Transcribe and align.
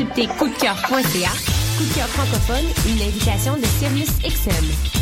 consultez 0.00 0.26
coupdecoeur.ca. 0.38 1.30
Coup 1.76 1.84
de 1.84 1.94
cœur 1.94 2.08
francophone, 2.08 2.64
une 2.86 3.02
invitation 3.02 3.56
de 3.56 3.64
Sirius 3.64 4.10
XM. 4.22 4.99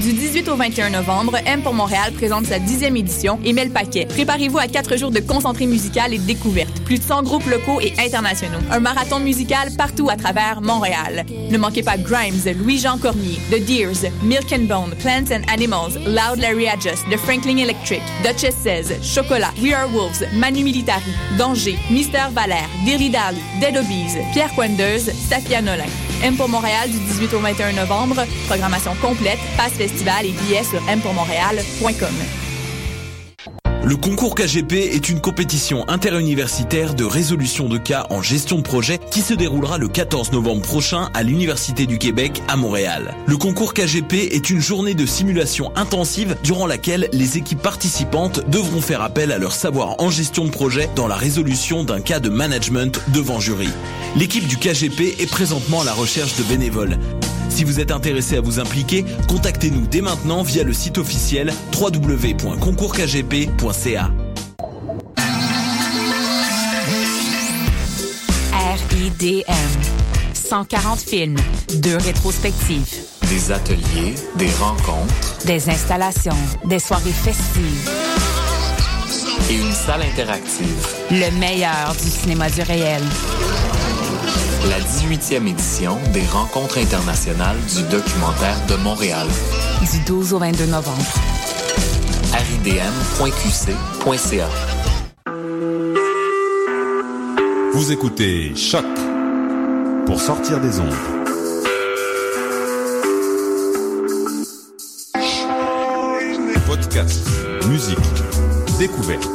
Du 0.00 0.14
18 0.14 0.48
au 0.48 0.56
21 0.56 0.90
novembre, 0.90 1.36
M 1.44 1.60
pour 1.60 1.74
Montréal 1.74 2.12
présente 2.14 2.46
sa 2.46 2.58
dixième 2.58 2.96
édition 2.96 3.38
et 3.44 3.52
met 3.52 3.66
le 3.66 3.70
paquet. 3.70 4.06
Préparez-vous 4.06 4.56
à 4.56 4.66
quatre 4.66 4.96
jours 4.96 5.10
de 5.10 5.20
concentré 5.20 5.66
musical 5.66 6.14
et 6.14 6.18
de 6.18 6.24
découverte. 6.24 6.80
Plus 6.86 6.96
de 6.98 7.02
100 7.02 7.24
groupes 7.24 7.44
locaux 7.46 7.80
et 7.82 7.92
internationaux. 7.98 8.60
Un 8.70 8.80
marathon 8.80 9.20
musical 9.20 9.68
partout 9.76 10.08
à 10.08 10.16
travers 10.16 10.62
Montréal. 10.62 11.26
Ne 11.50 11.58
manquez 11.58 11.82
pas 11.82 11.98
Grimes, 11.98 12.40
Louis-Jean 12.60 12.96
Cormier, 12.96 13.38
The 13.50 13.62
Deers, 13.62 14.10
Milk 14.22 14.50
and 14.54 14.64
Bone, 14.64 14.94
Plants 15.00 15.34
and 15.34 15.42
Animals, 15.52 15.98
Loud 16.06 16.38
Larry 16.38 16.68
Adjust, 16.68 17.04
The 17.10 17.18
Franklin 17.18 17.58
Electric, 17.58 18.00
Duchess 18.24 18.56
Says, 18.56 18.94
Chocolat, 19.02 19.52
We 19.60 19.74
Are 19.74 19.86
Wolves, 19.86 20.24
Manu 20.32 20.64
Militari, 20.64 21.12
Danger, 21.36 21.76
Mister 21.90 22.30
Valère, 22.32 22.70
Dilly 22.86 23.10
Dally, 23.10 23.42
Dead 23.60 23.76
Obies, 23.76 24.16
Pierre 24.32 24.54
Quendeuse, 24.54 25.10
Safia 25.12 25.60
Nolin. 25.60 26.09
M 26.22 26.36
pour 26.36 26.48
Montréal 26.48 26.90
du 26.90 26.98
18 26.98 27.34
au 27.34 27.40
21 27.40 27.72
novembre. 27.72 28.24
Programmation 28.46 28.94
complète, 29.00 29.38
passe 29.56 29.72
festival 29.72 30.26
et 30.26 30.32
billets 30.32 30.64
sur 30.64 30.80
mpourmontréal.com. 30.82 32.49
Le 33.82 33.96
concours 33.96 34.34
KGP 34.34 34.72
est 34.92 35.08
une 35.08 35.22
compétition 35.22 35.88
interuniversitaire 35.88 36.94
de 36.94 37.04
résolution 37.04 37.66
de 37.66 37.78
cas 37.78 38.06
en 38.10 38.20
gestion 38.20 38.58
de 38.58 38.62
projet 38.62 38.98
qui 39.10 39.22
se 39.22 39.32
déroulera 39.32 39.78
le 39.78 39.88
14 39.88 40.32
novembre 40.32 40.60
prochain 40.60 41.08
à 41.14 41.22
l'Université 41.22 41.86
du 41.86 41.98
Québec 41.98 42.42
à 42.46 42.56
Montréal. 42.56 43.14
Le 43.26 43.38
concours 43.38 43.72
KGP 43.72 44.34
est 44.34 44.50
une 44.50 44.60
journée 44.60 44.92
de 44.92 45.06
simulation 45.06 45.72
intensive 45.76 46.36
durant 46.44 46.66
laquelle 46.66 47.08
les 47.14 47.38
équipes 47.38 47.62
participantes 47.62 48.48
devront 48.50 48.82
faire 48.82 49.00
appel 49.00 49.32
à 49.32 49.38
leur 49.38 49.52
savoir 49.52 49.94
en 49.98 50.10
gestion 50.10 50.44
de 50.44 50.50
projet 50.50 50.90
dans 50.94 51.08
la 51.08 51.16
résolution 51.16 51.82
d'un 51.82 52.02
cas 52.02 52.20
de 52.20 52.28
management 52.28 53.00
devant 53.14 53.40
jury. 53.40 53.70
L'équipe 54.14 54.46
du 54.46 54.58
KGP 54.58 55.16
est 55.20 55.30
présentement 55.30 55.80
à 55.80 55.84
la 55.84 55.94
recherche 55.94 56.36
de 56.36 56.42
bénévoles. 56.42 56.98
Si 57.50 57.64
vous 57.64 57.80
êtes 57.80 57.90
intéressé 57.90 58.36
à 58.36 58.40
vous 58.40 58.58
impliquer, 58.60 59.04
contactez-nous 59.28 59.86
dès 59.86 60.00
maintenant 60.00 60.42
via 60.42 60.62
le 60.64 60.72
site 60.72 60.96
officiel 60.98 61.52
www.concoursKGP.ca. 61.78 64.10
RIDM. 68.90 69.54
140 70.34 70.98
films, 71.00 71.36
deux 71.76 71.96
rétrospectives, 71.96 72.86
Des 73.28 73.52
ateliers, 73.52 74.14
des 74.36 74.50
rencontres 74.58 75.38
des 75.46 75.70
installations, 75.70 76.34
des 76.64 76.78
soirées 76.80 77.12
festives, 77.12 77.88
et 79.48 79.54
une 79.54 79.72
salle 79.72 80.02
interactive. 80.02 80.86
le 81.10 81.30
meilleur 81.38 81.94
du 82.02 82.08
cinéma 82.10 82.50
du 82.50 82.62
réel. 82.62 83.02
La 84.68 84.78
18e 84.78 85.46
édition 85.48 85.98
des 86.12 86.24
rencontres 86.26 86.78
internationales 86.78 87.56
du 87.74 87.82
documentaire 87.84 88.56
de 88.68 88.76
Montréal. 88.76 89.26
Du 89.90 90.00
12 90.00 90.34
au 90.34 90.38
22 90.38 90.66
novembre. 90.66 91.02
ridm.qc.ca. 92.64 93.58
Vous 97.72 97.92
écoutez 97.92 98.54
Choc 98.54 98.84
pour 100.06 100.20
sortir 100.20 100.60
des 100.60 100.78
ondes. 100.80 100.94
Podcast, 106.66 107.20
musique, 107.68 107.98
découverte. 108.78 109.28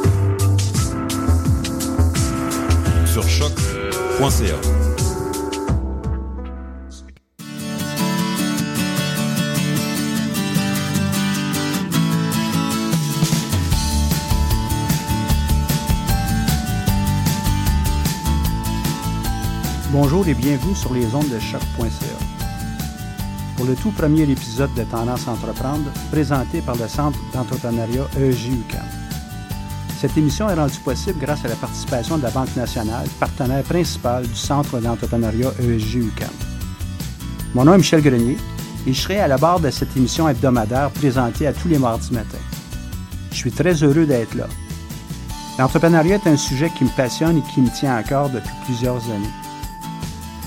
Sur 3.06 3.28
choc.ca. 3.28 4.85
Bonjour 19.98 20.28
et 20.28 20.34
bienvenue 20.34 20.74
sur 20.74 20.92
les 20.92 21.14
ondes 21.14 21.30
de 21.30 21.38
choc.ca. 21.38 21.88
Pour 23.56 23.64
le 23.64 23.74
tout 23.74 23.90
premier 23.92 24.24
épisode 24.24 24.74
de 24.74 24.82
Tendance 24.82 25.26
Entreprendre, 25.26 25.90
présenté 26.12 26.60
par 26.60 26.76
le 26.76 26.86
Centre 26.86 27.18
d'entrepreneuriat 27.32 28.04
EJUCAM. 28.20 28.84
Cette 29.98 30.14
émission 30.18 30.50
est 30.50 30.54
rendue 30.54 30.78
possible 30.80 31.18
grâce 31.18 31.46
à 31.46 31.48
la 31.48 31.54
participation 31.54 32.18
de 32.18 32.24
la 32.24 32.30
Banque 32.30 32.54
nationale, 32.56 33.06
partenaire 33.18 33.62
principal 33.62 34.26
du 34.26 34.34
Centre 34.34 34.80
d'entrepreneuriat 34.80 35.48
E 35.62 35.76
EJUCAM. 35.76 36.28
Mon 37.54 37.64
nom 37.64 37.72
est 37.72 37.78
Michel 37.78 38.02
Grenier 38.02 38.36
et 38.86 38.92
je 38.92 39.00
serai 39.00 39.20
à 39.20 39.28
la 39.28 39.38
barre 39.38 39.60
de 39.60 39.70
cette 39.70 39.96
émission 39.96 40.28
hebdomadaire 40.28 40.90
présentée 40.90 41.46
à 41.46 41.54
tous 41.54 41.68
les 41.68 41.78
mardis 41.78 42.12
matins. 42.12 42.36
Je 43.30 43.36
suis 43.36 43.50
très 43.50 43.82
heureux 43.82 44.04
d'être 44.04 44.34
là. 44.34 44.46
L'entrepreneuriat 45.58 46.16
est 46.16 46.28
un 46.28 46.36
sujet 46.36 46.70
qui 46.76 46.84
me 46.84 46.94
passionne 46.94 47.38
et 47.38 47.54
qui 47.54 47.62
me 47.62 47.70
tient 47.70 47.96
à 47.96 48.02
cœur 48.02 48.28
depuis 48.28 48.52
plusieurs 48.66 49.02
années. 49.06 49.45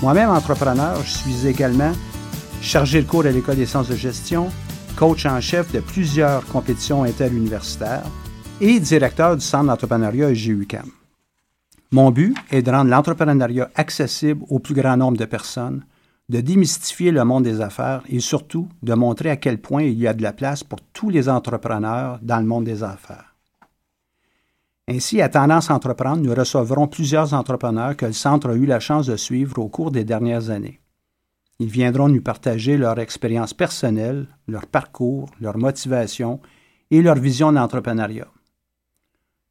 Moi-même 0.02 0.30
entrepreneur, 0.30 0.96
je 1.04 1.10
suis 1.10 1.46
également 1.46 1.92
chargé 2.62 3.02
de 3.02 3.06
cours 3.06 3.26
à 3.26 3.30
l'École 3.30 3.56
des 3.56 3.66
sciences 3.66 3.88
de 3.88 3.96
gestion, 3.96 4.48
coach 4.96 5.26
en 5.26 5.42
chef 5.42 5.70
de 5.72 5.80
plusieurs 5.80 6.46
compétitions 6.46 7.04
interuniversitaires 7.04 8.06
et 8.62 8.80
directeur 8.80 9.36
du 9.36 9.44
Centre 9.44 9.66
d'entrepreneuriat 9.66 10.32
GUCAM. 10.32 10.90
Mon 11.90 12.10
but 12.10 12.34
est 12.50 12.62
de 12.62 12.70
rendre 12.70 12.90
l'entrepreneuriat 12.90 13.70
accessible 13.74 14.42
au 14.48 14.58
plus 14.58 14.74
grand 14.74 14.96
nombre 14.96 15.18
de 15.18 15.26
personnes, 15.26 15.84
de 16.30 16.40
démystifier 16.40 17.10
le 17.10 17.24
monde 17.24 17.44
des 17.44 17.60
affaires 17.60 18.02
et 18.08 18.20
surtout 18.20 18.70
de 18.82 18.94
montrer 18.94 19.28
à 19.28 19.36
quel 19.36 19.58
point 19.58 19.82
il 19.82 19.98
y 19.98 20.06
a 20.06 20.14
de 20.14 20.22
la 20.22 20.32
place 20.32 20.64
pour 20.64 20.80
tous 20.94 21.10
les 21.10 21.28
entrepreneurs 21.28 22.18
dans 22.22 22.38
le 22.38 22.46
monde 22.46 22.64
des 22.64 22.82
affaires. 22.82 23.29
Ainsi, 24.92 25.22
à 25.22 25.28
Tendance 25.28 25.70
Entreprendre, 25.70 26.20
nous 26.20 26.34
recevrons 26.34 26.88
plusieurs 26.88 27.32
entrepreneurs 27.32 27.96
que 27.96 28.06
le 28.06 28.12
Centre 28.12 28.50
a 28.50 28.54
eu 28.54 28.66
la 28.66 28.80
chance 28.80 29.06
de 29.06 29.14
suivre 29.14 29.60
au 29.60 29.68
cours 29.68 29.92
des 29.92 30.02
dernières 30.02 30.50
années. 30.50 30.80
Ils 31.60 31.68
viendront 31.68 32.08
nous 32.08 32.20
partager 32.20 32.76
leur 32.76 32.98
expérience 32.98 33.54
personnelle, 33.54 34.26
leur 34.48 34.66
parcours, 34.66 35.30
leur 35.40 35.56
motivation 35.58 36.40
et 36.90 37.02
leur 37.02 37.14
vision 37.14 37.52
d'entrepreneuriat. 37.52 38.26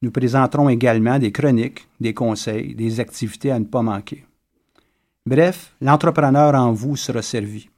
Nous 0.02 0.10
présenterons 0.10 0.68
également 0.68 1.18
des 1.18 1.32
chroniques, 1.32 1.88
des 2.00 2.12
conseils, 2.12 2.74
des 2.74 3.00
activités 3.00 3.50
à 3.50 3.58
ne 3.58 3.64
pas 3.64 3.80
manquer. 3.80 4.26
Bref, 5.24 5.74
l'entrepreneur 5.80 6.54
en 6.54 6.72
vous 6.72 6.96
sera 6.96 7.22
servi. 7.22 7.70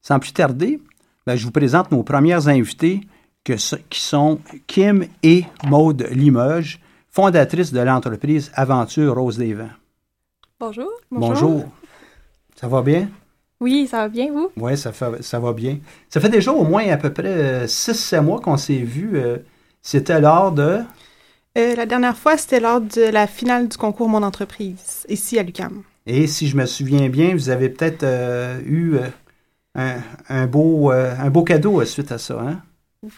Sans 0.00 0.20
plus 0.20 0.32
tarder, 0.32 0.80
ben, 1.26 1.34
je 1.34 1.44
vous 1.44 1.50
présente 1.50 1.90
nos 1.90 2.04
premières 2.04 2.46
invités 2.46 3.00
que 3.44 3.52
qui 3.90 4.00
sont 4.00 4.40
Kim 4.66 5.06
et 5.22 5.44
Maude 5.66 6.06
Limoges, 6.10 6.80
fondatrices 7.10 7.72
de 7.72 7.80
l'entreprise 7.80 8.50
Aventure 8.54 9.14
Rose 9.14 9.36
des 9.38 9.54
Vents. 9.54 9.68
Bonjour. 10.58 10.90
Bonjour. 11.10 11.64
Ça 12.56 12.68
va 12.68 12.82
bien? 12.82 13.08
Oui, 13.60 13.86
ça 13.86 13.98
va 13.98 14.08
bien, 14.08 14.32
vous? 14.32 14.50
Oui, 14.56 14.76
ça, 14.76 14.92
fait- 14.92 15.22
ça 15.22 15.38
va 15.38 15.52
bien. 15.52 15.78
Ça 16.08 16.20
fait 16.20 16.28
déjà 16.28 16.52
au 16.52 16.64
moins 16.64 16.86
à 16.88 16.96
peu 16.96 17.12
près 17.12 17.66
6-7 17.66 18.20
mois 18.22 18.40
qu'on 18.40 18.56
s'est 18.56 18.78
vus. 18.78 19.12
euh, 19.14 19.38
C'était 19.82 20.20
lors 20.20 20.50
de... 20.52 20.80
Euh, 21.56 21.76
la 21.76 21.86
dernière 21.86 22.16
fois, 22.16 22.36
c'était 22.36 22.60
lors 22.60 22.80
de 22.80 23.10
la 23.12 23.26
finale 23.26 23.68
du 23.68 23.76
concours 23.76 24.08
Mon 24.08 24.22
entreprise, 24.22 25.04
ici 25.08 25.38
à 25.38 25.42
l'UCAM. 25.42 25.82
Et 26.06 26.26
si 26.26 26.48
je 26.48 26.56
me 26.56 26.66
souviens 26.66 27.08
bien, 27.08 27.32
vous 27.34 27.48
avez 27.48 27.68
peut-être 27.68 28.02
euh, 28.02 28.58
eu 28.66 28.96
euh, 28.96 29.08
un, 29.74 29.96
un 30.28 30.46
beau, 30.46 30.90
euh, 30.90 31.14
un 31.18 31.30
beau 31.30 31.42
cadeau 31.44 31.80
euh, 31.80 31.84
suite 31.84 32.10
à 32.12 32.18
ça. 32.18 32.40
Hein? 32.40 32.60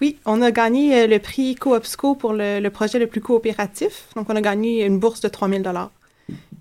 Oui, 0.00 0.18
on 0.26 0.42
a 0.42 0.50
gagné 0.50 1.02
euh, 1.02 1.06
le 1.06 1.18
prix 1.18 1.54
Coopsco 1.54 2.14
pour 2.14 2.32
le, 2.32 2.60
le 2.60 2.70
projet 2.70 2.98
le 2.98 3.06
plus 3.06 3.20
coopératif. 3.20 4.08
Donc, 4.16 4.26
on 4.30 4.36
a 4.36 4.40
gagné 4.40 4.84
une 4.84 4.98
bourse 4.98 5.20
de 5.20 5.28
3000 5.28 5.62
dollars. 5.62 5.90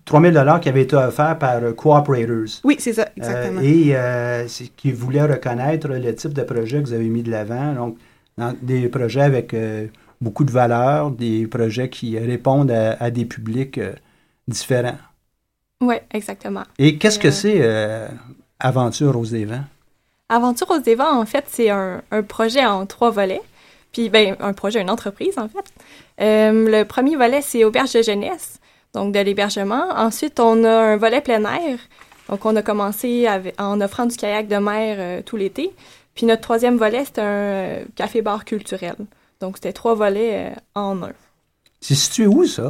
3000 0.05 0.33
dollars 0.33 0.59
qui 0.61 0.69
avait 0.69 0.83
été 0.83 0.95
offert 0.95 1.37
par 1.39 1.63
euh, 1.63 1.73
Cooperators. 1.73 2.61
Oui, 2.63 2.75
c'est 2.79 2.93
ça, 2.93 3.03
Euh, 3.03 3.11
exactement. 3.17 3.61
et 3.61 3.95
euh, 3.95 4.47
c'est 4.47 4.67
qui 4.67 4.91
voulait 4.91 5.23
reconnaître 5.23 5.87
le 5.87 6.13
type 6.15 6.33
de 6.33 6.43
projet 6.43 6.81
que 6.81 6.87
vous 6.87 6.93
avez 6.93 7.09
mis 7.09 7.23
de 7.23 7.31
l'avant. 7.31 7.73
Donc, 7.73 7.97
dans 8.37 8.53
des 8.61 8.87
projets 8.89 9.21
avec 9.21 9.53
euh, 9.53 9.87
beaucoup 10.21 10.43
de 10.43 10.51
valeur, 10.51 11.09
des 11.11 11.47
projets 11.47 11.89
qui 11.89 12.19
répondent 12.19 12.69
à, 12.71 12.93
à 13.01 13.09
des 13.09 13.25
publics 13.25 13.77
euh, 13.79 13.93
différents. 14.47 14.97
Oui, 15.81 15.95
exactement. 16.13 16.63
Et 16.77 16.97
qu'est-ce 16.97 17.17
que 17.19 17.29
Euh, 17.29 17.31
c'est 17.31 17.57
euh, 17.61 18.07
Aventure 18.59 19.13
Rose 19.13 19.31
des 19.31 19.45
Vents? 19.45 19.63
Aventure 20.29 20.71
aux 20.71 20.81
Évents, 20.81 21.19
en 21.21 21.25
fait, 21.25 21.45
c'est 21.47 21.69
un, 21.69 22.01
un 22.09 22.23
projet 22.23 22.65
en 22.65 22.85
trois 22.87 23.11
volets. 23.11 23.41
Puis, 23.91 24.09
ben, 24.09 24.35
un 24.39 24.53
projet, 24.53 24.81
une 24.81 24.89
entreprise, 24.89 25.37
en 25.37 25.47
fait. 25.47 25.65
Euh, 26.19 26.67
le 26.69 26.83
premier 26.83 27.15
volet, 27.15 27.41
c'est 27.41 27.63
auberge 27.63 27.93
de 27.93 28.01
jeunesse, 28.01 28.59
donc 28.93 29.13
de 29.13 29.19
l'hébergement. 29.19 29.85
Ensuite, 29.95 30.39
on 30.39 30.63
a 30.63 30.71
un 30.71 30.97
volet 30.97 31.21
plein 31.21 31.43
air. 31.45 31.77
Donc, 32.27 32.43
on 32.45 32.55
a 32.55 32.63
commencé 32.63 33.27
avec- 33.27 33.59
en 33.61 33.79
offrant 33.81 34.07
du 34.07 34.17
kayak 34.17 34.47
de 34.47 34.55
mer 34.55 34.97
euh, 34.99 35.21
tout 35.21 35.37
l'été. 35.37 35.71
Puis, 36.15 36.25
notre 36.25 36.41
troisième 36.41 36.77
volet, 36.77 37.05
c'est 37.05 37.19
un 37.19 37.23
euh, 37.23 37.85
café-bar 37.95 38.45
culturel. 38.45 38.95
Donc, 39.41 39.57
c'était 39.57 39.73
trois 39.73 39.93
volets 39.93 40.49
euh, 40.49 40.55
en 40.73 41.03
un. 41.03 41.13
C'est 41.81 41.93
situé 41.95 42.25
où, 42.25 42.45
ça? 42.45 42.69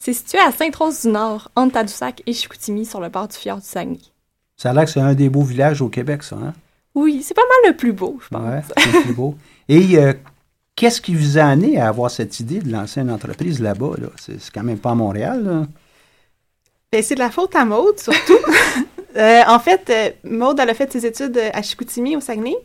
C'est 0.00 0.14
situé 0.14 0.38
à 0.40 0.50
Sainte-Rose-du-Nord, 0.50 1.52
entre 1.54 1.74
Tadoussac 1.74 2.22
et 2.26 2.32
Chicoutimi, 2.32 2.84
sur 2.84 3.00
le 3.00 3.08
bord 3.08 3.28
du 3.28 3.36
fjord 3.36 3.58
du 3.58 3.66
Saguenay. 3.66 4.00
Ça 4.56 4.70
a 4.70 4.72
l'air 4.72 4.84
que 4.84 4.90
c'est 4.90 5.00
un 5.00 5.14
des 5.14 5.28
beaux 5.28 5.44
villages 5.44 5.80
au 5.80 5.88
Québec, 5.88 6.24
ça, 6.24 6.36
hein? 6.36 6.52
Oui, 6.94 7.22
c'est 7.22 7.34
pas 7.34 7.42
mal 7.42 7.72
le 7.72 7.76
plus 7.76 7.92
beau, 7.92 8.18
je 8.22 8.28
pense. 8.28 8.42
Ouais, 8.42 8.60
c'est 8.76 8.92
le 8.92 9.02
plus 9.02 9.14
beau. 9.14 9.36
Et 9.68 9.96
euh, 9.96 10.12
qu'est-ce 10.76 11.00
qui 11.00 11.14
vous 11.14 11.38
a 11.38 11.44
amené 11.44 11.78
à 11.80 11.88
avoir 11.88 12.10
cette 12.10 12.38
idée 12.40 12.58
de 12.58 12.70
lancer 12.70 13.00
une 13.00 13.10
entreprise 13.10 13.60
là-bas? 13.60 13.94
Là? 13.98 14.08
C'est 14.20 14.40
c'est 14.40 14.52
quand 14.52 14.62
même 14.62 14.78
pas 14.78 14.90
à 14.90 14.94
Montréal, 14.94 15.44
là. 15.44 15.66
Ben, 16.92 17.02
c'est 17.02 17.14
de 17.14 17.20
la 17.20 17.30
faute 17.30 17.54
à 17.56 17.64
Maude, 17.64 17.98
surtout. 17.98 18.38
Euh, 19.14 19.42
en 19.46 19.58
fait, 19.58 19.90
euh, 19.90 20.10
Maude, 20.24 20.58
elle 20.58 20.70
a 20.70 20.74
fait 20.74 20.90
ses 20.90 21.04
études 21.04 21.38
à 21.52 21.60
Chicoutimi, 21.60 22.16
au 22.16 22.22
Saguenay. 22.22 22.56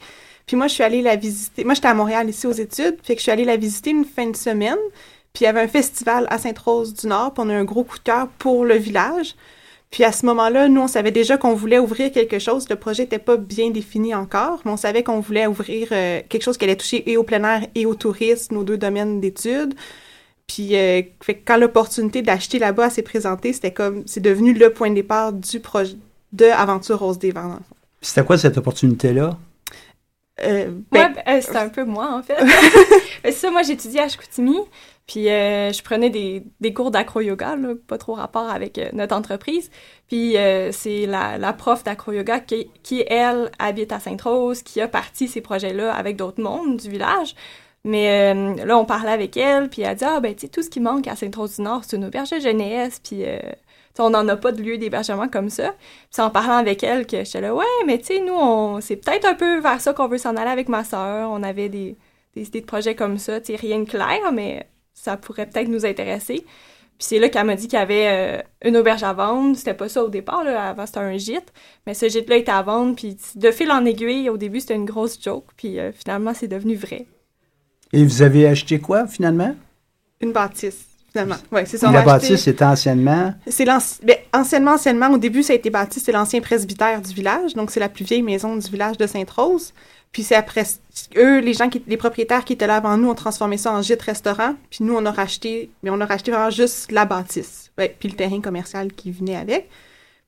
Puis 0.45 0.55
moi, 0.55 0.67
je 0.67 0.75
suis 0.75 0.83
allée 0.83 1.01
la 1.01 1.17
visiter. 1.17 1.65
Moi, 1.65 1.73
j'étais 1.73 1.89
à 1.89 1.93
Montréal, 1.93 2.29
ici, 2.29 2.47
aux 2.47 2.53
études. 2.53 2.95
Fait 3.03 3.15
que 3.15 3.19
je 3.19 3.23
suis 3.23 3.31
allée 3.33 3.43
la 3.43 3.57
visiter 3.57 3.89
une 3.89 4.05
fin 4.05 4.29
de 4.29 4.35
semaine. 4.37 4.77
Puis 5.33 5.41
il 5.41 5.43
y 5.43 5.47
avait 5.47 5.59
un 5.59 5.67
festival 5.67 6.25
à 6.29 6.37
Sainte-Rose-du-Nord. 6.37 7.33
Puis 7.33 7.43
on 7.45 7.49
a 7.49 7.53
eu 7.53 7.57
un 7.57 7.65
gros 7.65 7.83
coup 7.83 7.97
de 7.97 8.03
cœur 8.03 8.29
pour 8.39 8.63
le 8.63 8.75
village. 8.75 9.35
Puis 9.91 10.03
à 10.03 10.11
ce 10.11 10.25
moment-là, 10.25 10.67
nous, 10.67 10.81
on 10.81 10.87
savait 10.87 11.11
déjà 11.11 11.37
qu'on 11.37 11.53
voulait 11.53 11.79
ouvrir 11.79 12.11
quelque 12.11 12.39
chose. 12.39 12.67
Le 12.69 12.75
projet 12.75 13.03
n'était 13.03 13.19
pas 13.19 13.37
bien 13.37 13.69
défini 13.71 14.13
encore, 14.13 14.61
mais 14.65 14.71
on 14.71 14.77
savait 14.77 15.03
qu'on 15.03 15.19
voulait 15.19 15.47
ouvrir 15.47 15.87
euh, 15.91 16.21
quelque 16.27 16.43
chose 16.43 16.57
qui 16.57 16.65
allait 16.65 16.75
toucher 16.75 17.09
et 17.09 17.17
au 17.17 17.23
plein 17.23 17.43
air 17.43 17.67
et 17.73 17.85
au 17.85 17.95
tourisme, 17.95 18.55
nos 18.55 18.63
deux 18.63 18.77
domaines 18.77 19.21
d'études. 19.21 19.73
Puis 20.45 20.75
euh, 20.75 21.01
quand 21.45 21.57
l'opportunité 21.57 22.21
d'acheter 22.21 22.59
là-bas 22.59 22.89
s'est 22.89 23.01
présentée, 23.01 23.53
c'était 23.53 23.71
comme 23.71 24.03
c'est 24.05 24.21
devenu 24.21 24.53
le 24.53 24.71
point 24.71 24.89
de 24.89 24.95
départ 24.95 25.33
du 25.33 25.59
projet 25.59 25.95
de 26.33 26.45
Aventure 26.45 26.99
Rose 26.99 27.19
des 27.19 27.31
Vents. 27.31 27.59
C'était 28.01 28.23
quoi 28.23 28.37
cette 28.37 28.57
opportunité-là? 28.57 29.37
Euh, 30.43 30.71
ben, 30.91 31.13
ben, 31.13 31.41
c'est 31.41 31.55
un 31.55 31.69
peu 31.69 31.83
moi, 31.83 32.13
en 32.13 32.23
fait. 32.23 32.37
Ben, 33.23 33.31
c'est 33.31 33.39
ça, 33.39 33.51
moi, 33.51 33.63
j'étudiais 33.63 34.01
à 34.01 34.07
Chicoutimi, 34.09 34.57
puis 35.07 35.29
euh, 35.29 35.71
je 35.71 35.81
prenais 35.81 36.09
des, 36.09 36.43
des 36.59 36.73
cours 36.73 36.91
d'acro-yoga, 36.91 37.55
là, 37.55 37.69
pas 37.87 37.97
trop 37.97 38.13
rapport 38.13 38.49
avec 38.49 38.77
euh, 38.77 38.89
notre 38.93 39.15
entreprise. 39.15 39.71
Puis 40.07 40.37
euh, 40.37 40.71
c'est 40.71 41.05
la, 41.05 41.37
la 41.37 41.53
prof 41.53 41.83
d'acro-yoga 41.83 42.41
qui, 42.41 42.69
qui, 42.83 43.03
elle, 43.07 43.49
habite 43.57 43.91
à 43.91 43.99
Sainte-Rose, 43.99 44.61
qui 44.63 44.81
a 44.81 44.87
parti 44.87 45.27
ces 45.27 45.41
projets-là 45.41 45.93
avec 45.93 46.17
d'autres 46.17 46.41
mondes 46.41 46.77
du 46.77 46.89
village. 46.89 47.35
Mais 47.83 48.33
euh, 48.33 48.65
là, 48.65 48.77
on 48.77 48.85
parlait 48.85 49.11
avec 49.11 49.37
elle, 49.37 49.69
puis 49.69 49.81
elle 49.81 49.89
a 49.89 49.95
dit 49.95 50.03
«Ah, 50.05 50.19
ben, 50.19 50.35
tu 50.35 50.41
sais, 50.41 50.47
tout 50.49 50.61
ce 50.61 50.69
qui 50.69 50.81
manque 50.81 51.07
à 51.07 51.15
Sainte-Rose-du-Nord, 51.15 51.83
c'est 51.85 51.95
une 51.95 52.05
auberge 52.05 52.31
de 52.31 52.39
jeunesse, 52.39 52.99
puis... 53.03 53.23
on 54.01 54.09
n'en 54.09 54.27
a 54.27 54.35
pas 54.35 54.51
de 54.51 54.61
lieu 54.61 54.77
d'hébergement 54.77 55.27
comme 55.27 55.49
ça. 55.49 55.69
Puis 55.69 56.07
c'est 56.11 56.21
en 56.21 56.29
parlant 56.29 56.57
avec 56.57 56.83
elle 56.83 57.05
que 57.07 57.23
j'étais 57.23 57.41
là, 57.41 57.53
ouais, 57.53 57.65
mais 57.85 57.97
tu 57.99 58.05
sais, 58.05 58.19
nous, 58.19 58.33
on, 58.33 58.81
c'est 58.81 58.97
peut-être 58.97 59.25
un 59.25 59.35
peu 59.35 59.59
vers 59.59 59.81
ça 59.81 59.93
qu'on 59.93 60.07
veut 60.07 60.17
s'en 60.17 60.35
aller 60.35 60.49
avec 60.49 60.69
ma 60.69 60.83
sœur. 60.83 61.29
On 61.31 61.43
avait 61.43 61.69
des, 61.69 61.95
des 62.35 62.47
idées 62.47 62.61
de 62.61 62.65
projets 62.65 62.95
comme 62.95 63.17
ça, 63.17 63.39
tu 63.41 63.53
sais, 63.53 63.55
rien 63.55 63.79
de 63.79 63.89
clair, 63.89 64.31
mais 64.33 64.67
ça 64.93 65.17
pourrait 65.17 65.45
peut-être 65.45 65.67
nous 65.67 65.85
intéresser. 65.85 66.45
Puis 66.97 67.05
c'est 67.09 67.19
là 67.19 67.29
qu'elle 67.29 67.45
m'a 67.45 67.55
dit 67.55 67.67
qu'il 67.67 67.77
y 67.77 67.81
avait 67.81 68.07
euh, 68.07 68.41
une 68.65 68.75
auberge 68.75 69.03
à 69.03 69.13
vendre. 69.13 69.55
C'était 69.55 69.75
pas 69.75 69.87
ça 69.87 70.03
au 70.03 70.09
départ, 70.09 70.43
là. 70.43 70.69
Avant, 70.69 70.87
c'était 70.87 70.97
un 70.97 71.15
gîte. 71.15 71.53
Mais 71.85 71.93
ce 71.93 72.09
gîte-là 72.09 72.37
était 72.37 72.51
à 72.51 72.63
vendre. 72.63 72.95
Puis 72.95 73.15
de 73.35 73.51
fil 73.51 73.71
en 73.71 73.85
aiguille, 73.85 74.31
au 74.31 74.37
début, 74.37 74.61
c'était 74.61 74.73
une 74.73 74.85
grosse 74.85 75.21
joke. 75.21 75.45
Puis 75.55 75.79
euh, 75.79 75.91
finalement, 75.91 76.33
c'est 76.33 76.47
devenu 76.47 76.75
vrai. 76.75 77.05
Et 77.93 78.03
vous 78.03 78.23
avez 78.23 78.47
acheté 78.47 78.79
quoi, 78.79 79.05
finalement? 79.05 79.55
une 80.21 80.31
bâtisse, 80.31 80.87
finalement. 81.11 81.37
Ouais, 81.51 81.65
c'est 81.65 81.77
ça. 81.77 81.91
La 81.91 82.01
bâtisse 82.01 82.47
était 82.47 82.65
anciennement... 82.65 83.33
C'est 83.47 83.65
ben, 83.65 84.15
anciennement, 84.33 84.73
anciennement, 84.73 85.09
au 85.11 85.17
début, 85.17 85.43
ça 85.43 85.53
a 85.53 85.55
été 85.55 85.69
bâti, 85.69 85.99
c'est 85.99 86.11
l'ancien 86.11 86.41
presbytère 86.41 87.01
du 87.01 87.13
village, 87.13 87.53
donc 87.53 87.71
c'est 87.71 87.79
la 87.79 87.89
plus 87.89 88.05
vieille 88.05 88.21
maison 88.21 88.55
du 88.55 88.69
village 88.69 88.97
de 88.97 89.07
Sainte-Rose. 89.07 89.73
Puis 90.11 90.23
c'est 90.23 90.35
après, 90.35 90.63
eux, 91.15 91.39
les 91.39 91.53
gens 91.53 91.69
qui, 91.69 91.83
les 91.87 91.97
propriétaires 91.97 92.45
qui 92.45 92.53
étaient 92.53 92.67
là 92.67 92.77
avant 92.77 92.97
nous, 92.97 93.09
ont 93.09 93.15
transformé 93.15 93.57
ça 93.57 93.73
en 93.73 93.81
gîte-restaurant. 93.81 94.55
Puis 94.69 94.83
nous, 94.83 94.95
on 94.95 95.05
a 95.05 95.11
racheté, 95.11 95.69
mais 95.83 95.89
on 95.89 95.99
a 96.01 96.05
racheté 96.05 96.31
vraiment 96.31 96.49
juste 96.49 96.91
la 96.91 97.05
bâtisse. 97.05 97.71
Ouais, 97.77 97.95
puis 97.99 98.09
le 98.09 98.15
terrain 98.15 98.41
commercial 98.41 98.91
qui 98.93 99.11
venait 99.11 99.35
avec. 99.35 99.69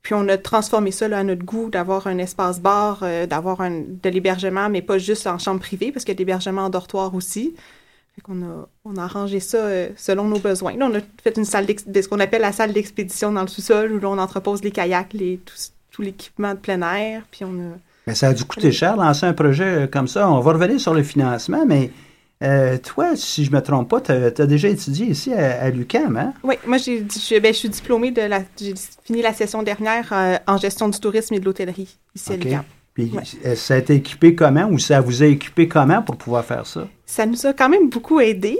Puis 0.02 0.14
on 0.14 0.28
a 0.28 0.38
transformé 0.38 0.92
ça 0.92 1.08
là, 1.08 1.18
à 1.18 1.22
notre 1.24 1.44
goût, 1.44 1.68
d'avoir 1.68 2.06
un 2.06 2.18
espace 2.18 2.60
bar, 2.60 3.00
euh, 3.02 3.26
d'avoir 3.26 3.58
de 3.60 4.08
l'hébergement, 4.08 4.68
mais 4.70 4.80
pas 4.80 4.98
juste 4.98 5.26
en 5.26 5.38
chambre 5.38 5.60
privée, 5.60 5.92
parce 5.92 6.04
qu'il 6.04 6.12
y 6.12 6.14
a 6.14 6.16
de 6.16 6.20
l'hébergement 6.20 6.62
en 6.62 6.70
dortoir 6.70 7.14
aussi. 7.14 7.54
Fait 8.14 8.22
qu'on 8.22 8.42
a, 8.42 8.68
on 8.84 8.96
a 8.96 9.04
arrangé 9.04 9.40
ça 9.40 9.58
euh, 9.58 9.88
selon 9.96 10.24
nos 10.24 10.38
besoins. 10.38 10.76
Là, 10.76 10.88
on 10.90 10.94
a 10.96 11.00
fait 11.22 11.36
une 11.36 11.44
salle 11.44 11.66
de 11.66 12.02
ce 12.02 12.08
qu'on 12.08 12.20
appelle 12.20 12.42
la 12.42 12.52
salle 12.52 12.72
d'expédition 12.72 13.32
dans 13.32 13.42
le 13.42 13.48
sous-sol, 13.48 13.92
où 13.92 14.00
là, 14.00 14.08
on 14.08 14.18
entrepose 14.18 14.62
les 14.64 14.72
kayaks, 14.72 15.12
les, 15.12 15.38
tout, 15.38 15.54
tout 15.90 16.02
l'équipement 16.02 16.54
de 16.54 16.58
plein 16.58 16.80
air, 16.82 17.22
puis 17.30 17.44
on 17.44 17.52
a... 17.52 17.76
Mais 18.06 18.14
ça 18.14 18.28
a 18.28 18.34
dû 18.34 18.44
coûter 18.44 18.72
cher, 18.72 18.96
lancer 18.96 19.26
un 19.26 19.32
projet 19.32 19.82
euh, 19.82 19.86
comme 19.86 20.08
ça. 20.08 20.28
On 20.28 20.40
va 20.40 20.52
revenir 20.52 20.80
sur 20.80 20.94
le 20.94 21.02
financement, 21.02 21.64
mais 21.66 21.92
euh, 22.42 22.78
toi, 22.78 23.14
si 23.14 23.44
je 23.44 23.52
me 23.52 23.60
trompe 23.60 23.88
pas, 23.88 24.00
tu 24.00 24.12
as, 24.12 24.30
déjà 24.46 24.68
étudié 24.68 25.06
ici 25.06 25.32
à, 25.32 25.62
à 25.62 25.70
l'UQAM, 25.70 26.16
hein? 26.16 26.32
Oui, 26.42 26.56
moi, 26.66 26.78
j'ai, 26.78 27.00
je, 27.00 27.38
ben, 27.38 27.52
je 27.52 27.58
suis 27.58 27.68
diplômée 27.68 28.10
de 28.10 28.22
la... 28.22 28.40
J'ai 28.58 28.74
fini 29.04 29.22
la 29.22 29.34
session 29.34 29.62
dernière 29.62 30.08
euh, 30.12 30.36
en 30.46 30.56
gestion 30.56 30.88
du 30.88 30.98
tourisme 30.98 31.34
et 31.34 31.40
de 31.40 31.44
l'hôtellerie, 31.44 31.98
ici 32.16 32.32
à 32.32 32.36
l'UQAM. 32.36 32.64
Puis 32.94 33.10
Ouais. 33.14 33.22
euh, 33.46 33.54
ça 33.54 33.74
a 33.74 33.78
été 33.78 33.94
équipé 33.94 34.34
comment 34.34 34.66
ou 34.68 34.78
ça 34.78 35.00
vous 35.00 35.22
a 35.22 35.26
équipé 35.26 35.68
comment 35.68 36.02
pour 36.02 36.16
pouvoir 36.16 36.44
faire 36.44 36.66
ça? 36.66 36.88
ça 37.06 37.26
nous 37.26 37.46
a 37.46 37.52
quand 37.52 37.68
même 37.68 37.88
beaucoup 37.88 38.20
aidé, 38.20 38.58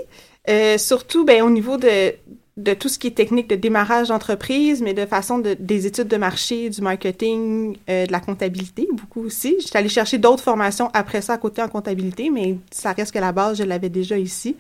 euh, 0.49 0.79
surtout 0.79 1.25
ben, 1.25 1.43
au 1.43 1.51
niveau 1.51 1.77
de, 1.77 2.13
de 2.57 2.75
tout 2.75 2.89
ce 2.89 2.99
qui 2.99 3.07
est 3.09 3.13
technique 3.17 3.49
de 3.49 3.55
démarrage 3.57 4.09
d'entreprise, 4.09 4.83
mais 4.83 4.93
de 4.95 5.07
façon 5.07 5.39
de, 5.39 5.55
des 5.59 5.87
études 5.87 6.09
de 6.09 6.17
marché, 6.17 6.69
du 6.71 6.81
marketing, 6.81 7.77
euh, 7.89 8.07
de 8.07 8.13
la 8.13 8.21
comptabilité, 8.21 8.89
beaucoup 8.93 9.23
aussi. 9.25 9.57
J'étais 9.61 9.79
allée 9.79 9.89
chercher 9.89 10.19
d'autres 10.19 10.43
formations 10.43 10.91
après 10.95 11.21
ça 11.23 11.35
à 11.35 11.39
côté 11.39 11.63
en 11.63 11.69
comptabilité, 11.69 12.31
mais 12.31 12.57
ça 12.71 12.93
reste 12.93 13.13
que 13.13 13.19
la 13.21 13.33
base, 13.33 13.59
je 13.59 13.65
l'avais 13.65 13.89
déjà 13.89 14.19
ici. 14.19 14.57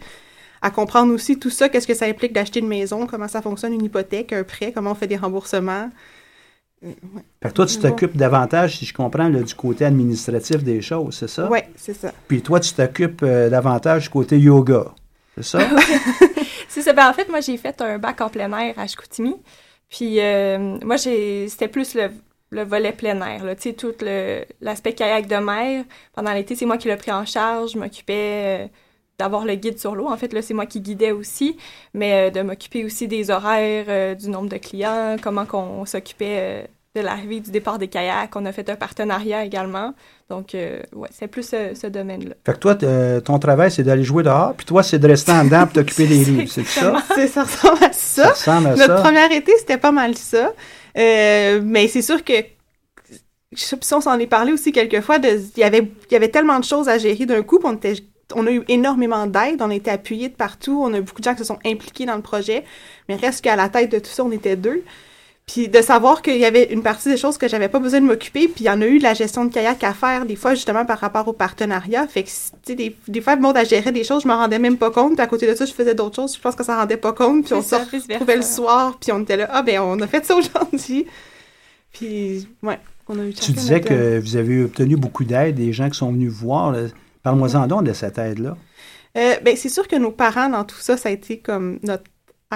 À 0.63 0.71
comprendre 0.71 1.13
aussi 1.15 1.39
tout 1.39 1.51
ça, 1.51 1.69
qu'est-ce 1.69 1.87
que 1.87 1.95
ça 1.95 2.05
implique 2.07 2.33
d'acheter 2.35 2.61
une 2.61 2.69
maison, 2.69 3.07
comment 3.07 3.29
ça 3.29 3.41
fonctionne 3.43 3.73
une 3.73 3.85
hypothèque, 3.85 4.33
un 4.33 4.45
prêt, 4.45 4.73
comment 4.73 4.93
on 4.93 4.95
fait 4.95 5.07
des 5.07 5.17
remboursements. 5.17 5.91
Euh, 6.85 6.89
ouais. 6.89 7.23
Fait 7.43 7.49
que 7.51 7.55
toi, 7.55 7.67
tu 7.67 7.79
t'occupes 7.79 8.17
davantage, 8.17 8.79
si 8.79 8.87
je 8.87 8.95
comprends, 8.95 9.29
là, 9.29 9.43
du 9.43 9.55
côté 9.55 9.85
administratif 9.85 10.63
des 10.65 10.81
choses, 10.81 11.17
c'est 11.19 11.29
ça? 11.29 11.49
Ouais, 11.49 11.69
c'est 11.77 11.95
ça. 11.95 12.13
Puis 12.29 12.41
toi, 12.43 12.61
tu 12.61 12.73
t'occupes 12.73 13.23
euh, 13.23 13.51
davantage 13.51 14.05
du 14.05 14.09
côté 14.09 14.39
yoga, 14.39 14.87
c'est 15.37 15.45
ça? 15.45 15.59
C'est 16.69 16.83
ça. 16.83 16.93
Ben, 16.93 17.09
en 17.09 17.13
fait, 17.13 17.29
moi, 17.29 17.41
j'ai 17.41 17.57
fait 17.57 17.81
un 17.83 17.99
bac 17.99 18.21
en 18.21 18.29
plein 18.29 18.53
air 18.57 18.79
à 18.79 18.87
Chicoutimi. 18.87 19.35
Puis, 19.89 20.21
euh, 20.21 20.79
moi, 20.85 20.97
j'ai, 20.97 21.49
c'était 21.49 21.67
plus 21.67 21.95
le, 21.95 22.11
le 22.51 22.63
volet 22.63 22.93
plein 22.93 23.21
air, 23.23 23.45
là. 23.45 23.57
Tu 23.57 23.63
sais, 23.63 23.73
tout 23.75 23.93
le, 24.01 24.45
l'aspect 24.61 24.95
kayak 24.95 25.27
de 25.27 25.37
mer. 25.37 25.85
Pendant 26.15 26.33
l'été, 26.33 26.55
c'est 26.55 26.67
moi 26.67 26.79
qui 26.79 26.87
l'ai 26.87 26.97
pris 26.97 27.11
en 27.11 27.27
charge. 27.27 27.73
Je 27.73 27.79
m'occupais 27.79 28.67
euh, 28.67 28.69
d'avoir 29.21 29.45
le 29.45 29.55
guide 29.55 29.79
sur 29.79 29.95
l'eau. 29.95 30.09
En 30.09 30.17
fait, 30.17 30.33
là, 30.33 30.43
c'est 30.43 30.55
moi 30.55 30.67
qui 30.67 30.81
guidais 30.81 31.13
aussi. 31.13 31.57
Mais 31.95 32.29
euh, 32.29 32.31
de 32.31 32.41
m'occuper 32.43 32.85
aussi 32.85 33.07
des 33.07 33.31
horaires, 33.31 33.85
euh, 33.89 34.15
du 34.15 34.29
nombre 34.31 34.49
de 34.49 34.57
clients, 34.57 35.17
comment 35.23 35.45
qu'on 35.47 35.85
s'occupait 35.85 36.37
euh, 36.39 36.63
de 36.97 37.03
l'arrivée, 37.03 37.41
du 37.41 37.51
départ 37.51 37.79
des 37.79 37.87
kayaks. 37.89 38.35
On 38.35 38.45
a 38.47 38.53
fait 38.53 38.69
un 38.71 38.77
partenariat 38.77 39.45
également. 39.45 39.95
Donc, 40.31 40.55
euh, 40.55 40.81
ouais, 40.95 41.09
c'est 41.13 41.29
plus 41.29 41.43
ce, 41.49 41.75
ce 41.75 41.87
domaine-là. 41.87 42.35
Fait 42.47 42.55
que 42.55 42.59
toi, 42.59 42.75
ton 43.21 43.39
travail, 43.39 43.71
c'est 43.71 43.83
d'aller 43.83 44.05
jouer 44.05 44.23
dehors, 44.23 44.55
puis 44.57 44.65
toi, 44.67 44.83
c'est 44.83 44.99
de 44.99 45.07
rester 45.07 45.33
en 45.33 45.45
dedans 45.45 45.65
pour 45.67 45.75
t'occuper 45.75 46.07
des 46.07 46.25
livres, 46.25 46.51
c'est 46.51 46.65
ça? 46.67 47.03
C'est, 47.15 47.27
ça 47.29 47.43
ressemble 47.45 47.85
à 47.85 47.93
Ça 47.93 48.25
ça. 48.25 48.31
ressemble 48.31 48.67
à 48.69 48.71
Notre 48.77 48.97
ça. 48.97 49.03
première 49.03 49.31
été, 49.33 49.53
c'était 49.59 49.79
pas 49.79 49.93
mal 49.93 50.17
ça. 50.17 50.53
Euh, 50.97 51.61
mais 51.65 51.87
c'est 51.89 52.03
sûr 52.03 52.25
que 52.25 52.33
je 53.53 53.61
sais 53.63 53.77
pas 53.77 53.85
si 53.85 53.95
on 53.95 54.01
s'en 54.01 54.17
est 54.19 54.29
parlé 54.29 54.53
aussi 54.53 54.71
quelques 54.71 55.01
fois, 55.01 55.19
de- 55.19 55.41
il 55.57 55.61
y 55.61 55.65
avait 55.65 55.81
il 56.11 56.13
y 56.13 56.17
avait 56.17 56.29
tellement 56.31 56.59
de 56.61 56.65
choses 56.65 56.89
à 56.89 56.99
gérer 56.99 57.27
d'un 57.27 57.43
coup, 57.43 57.59
puis 57.59 57.69
on 57.69 57.75
était 57.75 57.95
on 58.35 58.47
a 58.47 58.51
eu 58.53 58.63
énormément 58.69 59.27
d'aide, 59.27 59.61
on 59.63 59.71
a 59.71 59.75
été 59.75 59.91
appuyés 59.91 60.29
de 60.29 60.35
partout, 60.35 60.83
on 60.85 60.93
a 60.95 60.99
eu 60.99 61.03
beaucoup 61.03 61.21
de 61.21 61.25
gens 61.25 61.33
qui 61.33 61.39
se 61.41 61.45
sont 61.45 61.59
impliqués 61.65 62.07
dans 62.07 62.17
le 62.17 62.23
projet, 62.23 62.65
mais 63.09 63.17
reste 63.17 63.43
qu'à 63.43 63.57
la 63.57 63.69
tête 63.69 63.91
de 63.93 63.99
tout 63.99 64.11
ça, 64.11 64.25
on 64.25 64.31
était 64.33 64.57
deux. 64.57 64.83
Puis 65.47 65.67
de 65.69 65.81
savoir 65.83 66.23
qu'il 66.23 66.37
y 66.37 66.45
avait 66.45 66.73
une 66.73 66.83
partie 66.83 67.09
des 67.09 67.17
choses 67.17 67.37
que 67.37 67.49
j'avais 67.49 67.69
pas 67.69 67.81
besoin 67.81 68.01
de 68.01 68.07
m'occuper, 68.07 68.47
puis 68.47 68.65
il 68.65 68.67
y 68.67 68.71
en 68.71 68.81
a 68.81 68.87
eu 68.87 68.99
de 68.99 69.03
la 69.03 69.15
gestion 69.15 69.45
de 69.45 69.53
kayak 69.53 69.83
à 69.83 69.95
faire, 69.95 70.25
des 70.25 70.37
fois 70.37 70.55
justement 70.55 70.85
par 70.85 70.99
rapport 71.01 71.27
au 71.27 71.33
partenariat. 71.33 72.07
Fait 72.07 72.23
que, 72.23 72.29
tu 72.29 72.35
sais, 72.65 72.75
des, 72.77 72.95
des 73.09 73.21
fois, 73.21 73.35
le 73.35 73.41
monde 73.43 73.57
a 73.57 73.65
géré 73.65 73.91
des 73.91 74.05
choses, 74.05 74.23
je 74.23 74.29
m'en 74.29 74.37
rendais 74.37 74.61
même 74.61 74.77
pas 74.77 74.93
compte, 74.93 75.15
puis 75.15 75.23
à 75.23 75.27
côté 75.27 75.49
de 75.49 75.55
ça, 75.57 75.65
je 75.67 75.73
faisais 75.73 75.95
d'autres 75.97 76.15
choses, 76.15 76.37
je 76.37 76.41
pense 76.41 76.55
que 76.55 76.63
ça 76.63 76.77
rendait 76.77 76.97
pas 76.99 77.13
compte, 77.13 77.47
puis 77.47 77.55
on 77.55 77.63
se 77.63 77.75
retrouvait 77.75 78.37
le 78.37 78.43
soir, 78.43 78.97
puis 79.01 79.11
on 79.11 79.21
était 79.23 79.37
là, 79.37 79.49
ah 79.51 79.63
ben 79.63 79.81
on 79.81 79.99
a 80.01 80.07
fait 80.07 80.25
ça 80.25 80.37
aujourd'hui. 80.37 81.07
Puis, 81.93 82.47
ouais, 82.63 82.79
on 83.09 83.19
a 83.19 83.25
eu 83.25 83.33
Tu 83.35 83.51
disais 83.51 83.75
notre- 83.81 83.89
que 83.89 84.21
vous 84.21 84.37
avez 84.37 84.63
obtenu 84.63 84.97
beaucoup 84.97 85.25
d'aide, 85.25 85.57
des 85.57 85.73
gens 85.73 85.91
qui 85.91 85.99
sont 85.99 86.13
venus 86.13 86.31
vous 86.31 86.47
voir. 86.47 86.71
là. 86.71 86.83
Parle-moi-en 87.23 87.67
donc 87.67 87.85
de 87.85 87.93
cette 87.93 88.19
aide-là. 88.19 88.57
Euh, 89.17 89.35
ben, 89.43 89.57
c'est 89.57 89.69
sûr 89.69 89.89
que 89.89 89.97
nos 89.97 90.11
parents, 90.13 90.49
dans 90.49 90.65
tout 90.65 90.79
ça, 90.79 90.97
ça 90.97 91.09
a 91.09 91.13
été 91.13 91.39
comme 91.39 91.79
notre 91.83 92.05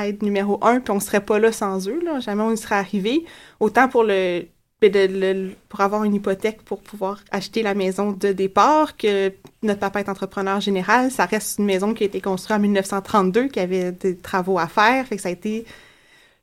aide 0.00 0.22
numéro 0.22 0.58
un, 0.64 0.80
puis 0.80 0.92
on 0.92 1.00
serait 1.00 1.24
pas 1.24 1.38
là 1.38 1.52
sans 1.52 1.88
eux. 1.88 2.00
Jamais 2.20 2.42
on 2.42 2.52
y 2.52 2.56
serait 2.56 2.76
arrivé. 2.76 3.24
Autant 3.60 3.88
pour 3.88 4.04
le, 4.04 4.44
ben, 4.80 4.92
le- 4.92 5.50
pour 5.68 5.80
avoir 5.80 6.04
une 6.04 6.14
hypothèque 6.14 6.62
pour 6.62 6.80
pouvoir 6.80 7.20
acheter 7.30 7.62
la 7.62 7.74
maison 7.74 8.12
de 8.12 8.32
départ, 8.32 8.96
que 8.96 9.32
notre 9.62 9.80
papa 9.80 10.00
est 10.00 10.08
entrepreneur 10.08 10.60
général. 10.60 11.10
Ça 11.10 11.26
reste 11.26 11.58
une 11.58 11.66
maison 11.66 11.92
qui 11.94 12.04
a 12.04 12.06
été 12.06 12.20
construite 12.20 12.56
en 12.56 12.60
1932, 12.60 13.48
qui 13.48 13.60
avait 13.60 13.92
des 13.92 14.16
travaux 14.16 14.58
à 14.58 14.68
faire. 14.68 15.06
Ça 15.18 15.28
a 15.28 15.32
été 15.32 15.64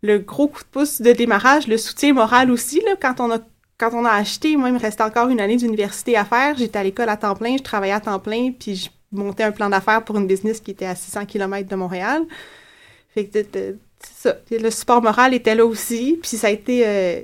le 0.01 0.17
gros 0.19 0.47
coup 0.47 0.61
de 0.61 0.67
pouce 0.71 1.01
de 1.01 1.11
démarrage, 1.11 1.67
le 1.67 1.77
soutien 1.77 2.13
moral 2.13 2.51
aussi, 2.51 2.81
quand 3.01 3.19
on 3.19 3.31
a 3.31 3.37
quand 3.81 3.95
on 3.95 4.05
a 4.05 4.11
acheté, 4.11 4.55
moi, 4.57 4.69
il 4.69 4.75
me 4.75 4.79
restait 4.79 5.01
encore 5.01 5.29
une 5.29 5.41
année 5.41 5.57
d'université 5.57 6.15
à 6.15 6.23
faire. 6.23 6.55
J'étais 6.55 6.77
à 6.77 6.83
l'école 6.83 7.09
à 7.09 7.17
temps 7.17 7.35
plein, 7.35 7.57
je 7.57 7.63
travaillais 7.63 7.93
à 7.93 7.99
temps 7.99 8.19
plein, 8.19 8.51
puis 8.51 8.75
je 8.75 8.89
montais 9.11 9.41
un 9.43 9.51
plan 9.51 9.69
d'affaires 9.69 10.05
pour 10.05 10.19
une 10.19 10.27
business 10.27 10.59
qui 10.59 10.69
était 10.69 10.85
à 10.85 10.93
600 10.93 11.25
km 11.25 11.67
de 11.67 11.75
Montréal. 11.75 12.21
Fait 13.15 13.25
que 13.25 13.39
c'est 13.41 13.75
ça. 13.99 14.35
Le 14.51 14.69
support 14.69 15.01
moral 15.01 15.33
était 15.33 15.55
là 15.55 15.65
aussi, 15.65 16.19
puis 16.21 16.37
ça 16.37 16.47
a 16.47 16.49
été 16.51 16.83
euh, 16.85 17.21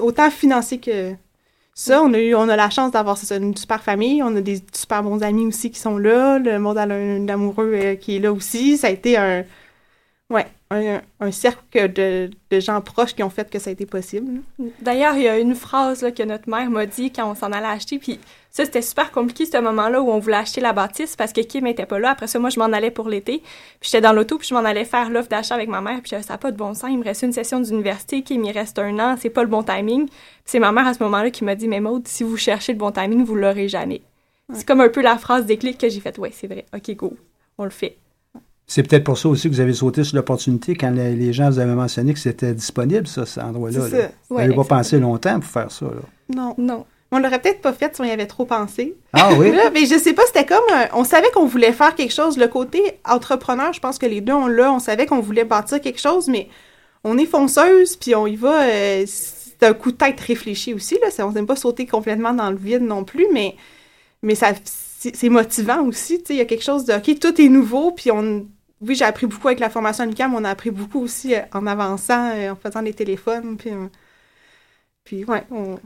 autant 0.00 0.28
financier 0.28 0.78
que 0.78 1.14
ça. 1.72 2.02
On 2.02 2.12
a 2.14 2.18
eu, 2.18 2.34
on 2.34 2.48
a 2.48 2.56
la 2.56 2.68
chance 2.68 2.90
d'avoir 2.90 3.16
une 3.30 3.56
super 3.56 3.80
famille, 3.80 4.20
on 4.24 4.34
a 4.34 4.40
des 4.40 4.60
super 4.72 5.04
bons 5.04 5.22
amis 5.22 5.46
aussi 5.46 5.70
qui 5.70 5.78
sont 5.78 5.98
là, 5.98 6.40
le 6.40 6.58
monde 6.58 6.78
a 6.78 6.82
un 6.82 7.28
amoureux 7.28 7.72
euh, 7.74 7.94
qui 7.94 8.16
est 8.16 8.18
là 8.18 8.32
aussi. 8.32 8.76
Ça 8.76 8.88
a 8.88 8.90
été 8.90 9.16
un, 9.16 9.44
ouais, 10.30 10.46
un, 10.70 11.00
un 11.20 11.30
cercle 11.30 11.92
de, 11.92 12.30
de 12.50 12.60
gens 12.60 12.80
proches 12.80 13.14
qui 13.14 13.22
ont 13.22 13.30
fait 13.30 13.50
que 13.50 13.58
ça 13.58 13.70
a 13.70 13.72
été 13.72 13.86
possible. 13.86 14.42
D'ailleurs, 14.80 15.16
il 15.16 15.22
y 15.22 15.28
a 15.28 15.38
une 15.38 15.54
phrase 15.54 16.02
là, 16.02 16.10
que 16.10 16.22
notre 16.22 16.48
mère 16.48 16.70
m'a 16.70 16.86
dit 16.86 17.10
quand 17.10 17.30
on 17.30 17.34
s'en 17.34 17.52
allait 17.52 17.66
acheter, 17.66 17.98
puis 17.98 18.20
ça, 18.50 18.64
c'était 18.64 18.82
super 18.82 19.12
compliqué, 19.12 19.46
ce 19.46 19.58
moment-là 19.58 20.02
où 20.02 20.10
on 20.10 20.18
voulait 20.18 20.36
acheter 20.36 20.60
la 20.60 20.72
bâtisse 20.72 21.16
parce 21.16 21.32
que 21.32 21.40
Kim 21.42 21.66
était 21.66 21.86
pas 21.86 21.98
là. 21.98 22.10
Après 22.10 22.26
ça, 22.26 22.38
moi, 22.38 22.50
je 22.50 22.58
m'en 22.58 22.66
allais 22.66 22.90
pour 22.90 23.08
l'été, 23.08 23.38
puis 23.80 23.90
j'étais 23.90 24.00
dans 24.00 24.12
l'auto, 24.12 24.38
puis 24.38 24.48
je 24.48 24.54
m'en 24.54 24.64
allais 24.64 24.84
faire 24.84 25.10
l'offre 25.10 25.28
d'achat 25.28 25.54
avec 25.54 25.68
ma 25.68 25.80
mère, 25.80 26.00
puis 26.02 26.10
ça 26.10 26.20
n'a 26.28 26.38
pas 26.38 26.50
de 26.50 26.56
bon 26.56 26.74
sens. 26.74 26.90
Il 26.90 26.98
me 26.98 27.04
reste 27.04 27.22
une 27.22 27.32
session 27.32 27.60
d'université, 27.60 28.22
Kim, 28.22 28.44
il 28.44 28.52
reste 28.52 28.78
un 28.78 28.98
an, 28.98 29.16
c'est 29.18 29.30
pas 29.30 29.42
le 29.42 29.48
bon 29.48 29.62
timing. 29.62 30.06
Puis 30.06 30.16
c'est 30.44 30.58
ma 30.58 30.72
mère 30.72 30.86
à 30.86 30.94
ce 30.94 31.02
moment-là 31.04 31.30
qui 31.30 31.44
m'a 31.44 31.54
dit, 31.54 31.68
mais 31.68 31.80
Maud, 31.80 32.08
si 32.08 32.24
vous 32.24 32.36
cherchez 32.36 32.72
le 32.72 32.78
bon 32.78 32.90
timing, 32.90 33.24
vous 33.24 33.34
l'aurez 33.34 33.68
jamais. 33.68 34.02
C'est 34.54 34.66
comme 34.66 34.80
un 34.80 34.88
peu 34.88 35.02
la 35.02 35.18
phrase 35.18 35.44
déclic 35.44 35.76
que 35.78 35.88
j'ai 35.90 36.00
faite, 36.00 36.18
ouais, 36.18 36.32
c'est 36.34 36.46
vrai, 36.46 36.64
ok, 36.74 36.96
go, 36.96 37.16
on 37.58 37.64
le 37.64 37.70
fait. 37.70 37.96
C'est 38.70 38.82
peut-être 38.82 39.02
pour 39.04 39.16
ça 39.18 39.28
aussi 39.30 39.48
que 39.48 39.54
vous 39.54 39.60
avez 39.60 39.72
sauté 39.72 40.04
sur 40.04 40.14
l'opportunité 40.16 40.76
quand 40.76 40.90
les, 40.90 41.16
les 41.16 41.32
gens 41.32 41.48
vous 41.50 41.58
avaient 41.58 41.74
mentionné 41.74 42.12
que 42.12 42.18
c'était 42.20 42.52
disponible, 42.52 43.06
ça, 43.06 43.24
cet 43.26 43.42
endroit-là. 43.42 43.80
C'est 43.88 43.96
là. 43.96 44.02
ça. 44.02 44.08
Vous 44.28 44.36
n'avez 44.36 44.54
pas 44.54 44.64
pensé 44.64 45.00
longtemps 45.00 45.40
pour 45.40 45.50
faire 45.50 45.70
ça. 45.72 45.86
Là. 45.86 46.02
Non. 46.36 46.54
Non. 46.58 46.84
On 47.10 47.18
l'aurait 47.18 47.40
peut-être 47.40 47.62
pas 47.62 47.72
fait 47.72 47.94
si 47.96 48.02
on 48.02 48.04
y 48.04 48.10
avait 48.10 48.26
trop 48.26 48.44
pensé. 48.44 48.94
Ah 49.14 49.30
oui? 49.38 49.50
Là, 49.56 49.70
mais 49.72 49.86
je 49.86 49.96
sais 49.98 50.12
pas, 50.12 50.20
c'était 50.26 50.44
comme. 50.44 50.62
un- 50.74 50.88
on 50.92 51.04
savait 51.04 51.30
qu'on 51.32 51.46
voulait 51.46 51.72
faire 51.72 51.94
quelque 51.94 52.12
chose. 52.12 52.36
Le 52.36 52.46
côté 52.48 52.82
entrepreneur, 53.08 53.72
je 53.72 53.80
pense 53.80 53.96
que 53.96 54.04
les 54.04 54.20
deux, 54.20 54.34
on 54.34 54.46
l'a. 54.46 54.70
On 54.70 54.78
savait 54.78 55.06
qu'on 55.06 55.20
voulait 55.20 55.44
bâtir 55.44 55.80
quelque 55.80 55.98
chose, 56.00 56.28
mais 56.28 56.48
on 57.04 57.16
est 57.16 57.24
fonceuse, 57.24 57.96
puis 57.96 58.14
on 58.14 58.26
y 58.26 58.36
va. 58.36 58.64
euh, 58.64 59.04
c'est 59.06 59.66
un 59.66 59.72
coup 59.72 59.90
de 59.92 59.96
tête 59.96 60.20
réfléchi 60.20 60.74
aussi. 60.74 60.98
Là. 61.02 61.10
Ça- 61.10 61.26
On 61.26 61.32
n'aime 61.32 61.46
pas 61.46 61.56
sauter 61.56 61.86
complètement 61.86 62.34
dans 62.34 62.50
le 62.50 62.58
vide 62.58 62.82
non 62.82 63.04
plus, 63.04 63.26
mais, 63.32 63.54
mais 64.22 64.34
ça, 64.34 64.48
c'est 64.62 65.16
c'est 65.16 65.30
motivant 65.30 65.84
aussi. 65.86 66.18
tu 66.18 66.26
sais. 66.26 66.34
Il 66.34 66.36
y 66.36 66.42
a 66.42 66.44
quelque 66.44 66.62
chose 66.64 66.84
de. 66.84 66.92
OK, 66.92 67.18
tout 67.18 67.40
est 67.40 67.48
nouveau, 67.48 67.92
puis 67.92 68.10
on. 68.10 68.46
Oui, 68.80 68.94
j'ai 68.94 69.04
appris 69.04 69.26
beaucoup 69.26 69.48
avec 69.48 69.60
la 69.60 69.70
formation 69.70 70.04
à 70.04 70.06
l'UQAM, 70.06 70.34
on 70.34 70.44
a 70.44 70.50
appris 70.50 70.70
beaucoup 70.70 71.00
aussi 71.00 71.34
euh, 71.34 71.40
en 71.52 71.66
avançant, 71.66 72.30
euh, 72.30 72.52
en 72.52 72.56
faisant 72.56 72.82
des 72.82 72.94
téléphones, 72.94 73.56
puis. 73.56 73.70
euh, 73.70 73.88
puis, 75.04 75.24
ouais, 75.24 75.44
on, 75.50 75.78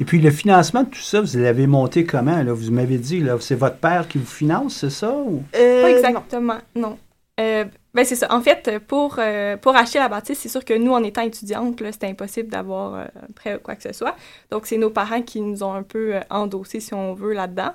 Et 0.00 0.04
puis 0.04 0.20
le 0.20 0.30
financement 0.30 0.82
de 0.82 0.90
tout 0.90 0.98
ça, 1.00 1.20
vous 1.20 1.38
l'avez 1.38 1.66
monté 1.66 2.04
comment? 2.04 2.42
Là? 2.42 2.52
Vous 2.52 2.70
m'avez 2.72 2.98
dit, 2.98 3.20
là, 3.20 3.36
c'est 3.40 3.54
votre 3.54 3.78
père 3.78 4.08
qui 4.08 4.18
vous 4.18 4.26
finance, 4.26 4.76
c'est 4.76 4.90
ça? 4.90 5.12
Ou... 5.16 5.42
Euh, 5.54 5.82
Pas 5.82 5.90
exactement, 5.90 6.58
non. 6.74 6.98
Euh, 7.38 7.64
ben 7.94 8.04
c'est 8.04 8.16
ça. 8.16 8.32
En 8.34 8.40
fait, 8.40 8.78
pour, 8.86 9.16
euh, 9.18 9.56
pour 9.56 9.76
acheter 9.76 9.98
la 9.98 10.08
bâtisse, 10.08 10.38
c'est 10.38 10.48
sûr 10.48 10.64
que 10.64 10.74
nous, 10.74 10.92
en 10.92 11.02
étant 11.04 11.22
étudiantes, 11.22 11.80
là, 11.80 11.92
c'était 11.92 12.08
impossible 12.08 12.48
d'avoir 12.50 12.94
euh, 12.94 13.04
prêt 13.34 13.56
ou 13.56 13.58
quoi 13.60 13.76
que 13.76 13.82
ce 13.82 13.92
soit. 13.92 14.16
Donc, 14.50 14.66
c'est 14.66 14.78
nos 14.78 14.90
parents 14.90 15.22
qui 15.22 15.40
nous 15.40 15.62
ont 15.62 15.72
un 15.74 15.82
peu 15.82 16.16
euh, 16.16 16.20
endossés, 16.30 16.80
si 16.80 16.94
on 16.94 17.14
veut, 17.14 17.32
là-dedans. 17.34 17.72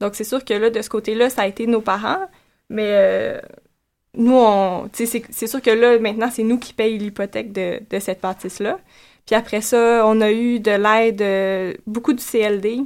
Donc, 0.00 0.14
c'est 0.16 0.24
sûr 0.24 0.44
que 0.44 0.54
là, 0.54 0.70
de 0.70 0.82
ce 0.82 0.90
côté-là, 0.90 1.30
ça 1.30 1.42
a 1.42 1.46
été 1.46 1.66
nos 1.66 1.80
parents. 1.80 2.28
Mais 2.70 2.88
euh, 2.92 3.40
nous, 4.16 4.34
on, 4.36 4.88
c'est 4.92 5.46
sûr 5.46 5.60
que 5.62 5.70
là, 5.70 5.98
maintenant, 5.98 6.30
c'est 6.30 6.42
nous 6.42 6.58
qui 6.58 6.72
payons 6.72 6.98
l'hypothèque 6.98 7.52
de, 7.52 7.80
de 7.90 7.98
cette 7.98 8.20
bâtisse-là. 8.22 8.78
Puis 9.26 9.34
après 9.34 9.60
ça, 9.62 10.02
on 10.06 10.20
a 10.20 10.30
eu 10.32 10.60
de 10.60 10.70
l'aide, 10.72 11.22
euh, 11.22 11.74
beaucoup 11.86 12.12
du 12.12 12.22
CLD, 12.22 12.82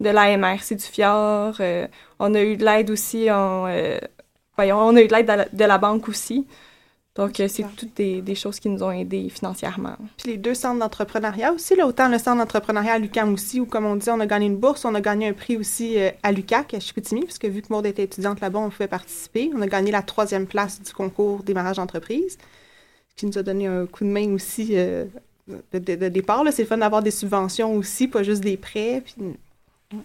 de 0.00 0.10
l'AMRC 0.10 0.74
du 0.74 0.84
FIOR. 0.84 1.54
euh, 1.60 1.86
on 2.18 2.34
a 2.34 2.42
eu 2.42 2.56
de 2.56 2.64
l'aide 2.64 2.90
aussi 2.90 3.30
en... 3.30 3.66
euh, 3.68 3.98
voyons, 4.56 4.78
on 4.78 4.96
a 4.96 5.02
eu 5.02 5.08
de 5.08 5.14
l'aide 5.14 5.26
de 5.26 5.32
la, 5.32 5.44
de 5.46 5.64
la 5.64 5.78
banque 5.78 6.08
aussi. 6.08 6.46
Donc, 7.18 7.40
euh, 7.40 7.48
c'est 7.48 7.64
toutes 7.76 7.96
des, 7.96 8.22
des 8.22 8.34
choses 8.36 8.60
qui 8.60 8.68
nous 8.68 8.82
ont 8.82 8.92
aidés 8.92 9.28
financièrement. 9.28 9.96
Puis 10.16 10.30
les 10.30 10.36
deux 10.36 10.54
centres 10.54 10.78
d'entrepreneuriat 10.78 11.52
aussi, 11.52 11.74
là, 11.74 11.86
autant 11.86 12.08
le 12.08 12.16
centre 12.16 12.38
d'entrepreneuriat 12.38 12.92
à 12.92 12.98
l'UQAM 12.98 13.34
aussi, 13.34 13.58
où 13.60 13.66
comme 13.66 13.86
on 13.86 13.96
dit, 13.96 14.08
on 14.08 14.20
a 14.20 14.26
gagné 14.26 14.46
une 14.46 14.56
bourse, 14.56 14.84
on 14.84 14.94
a 14.94 15.00
gagné 15.00 15.26
un 15.28 15.32
prix 15.32 15.56
aussi 15.56 15.98
euh, 15.98 16.10
à 16.22 16.30
l'UQAC, 16.30 16.74
à 16.74 16.80
Chicoutimi, 16.80 17.22
puisque 17.24 17.46
vu 17.46 17.60
que 17.60 17.72
Maud 17.72 17.84
était 17.84 18.04
étudiante 18.04 18.40
là-bas, 18.40 18.60
on 18.60 18.70
pouvait 18.70 18.86
participer. 18.86 19.50
On 19.54 19.60
a 19.60 19.66
gagné 19.66 19.90
la 19.90 20.02
troisième 20.02 20.46
place 20.46 20.80
du 20.80 20.92
concours 20.92 21.42
démarrage 21.42 21.76
d'entreprise, 21.76 22.38
ce 23.10 23.14
qui 23.16 23.26
nous 23.26 23.36
a 23.36 23.42
donné 23.42 23.66
un 23.66 23.86
coup 23.86 24.04
de 24.04 24.10
main 24.10 24.32
aussi 24.32 24.68
euh, 24.76 25.04
de, 25.72 25.78
de- 25.80 25.96
de 25.96 26.08
départ. 26.08 26.44
C'est 26.52 26.62
le 26.62 26.68
fun 26.68 26.78
d'avoir 26.78 27.02
des 27.02 27.10
subventions 27.10 27.74
aussi, 27.74 28.06
pas 28.06 28.22
juste 28.22 28.42
des 28.42 28.56
prêts. 28.56 29.02
Puis... 29.04 29.14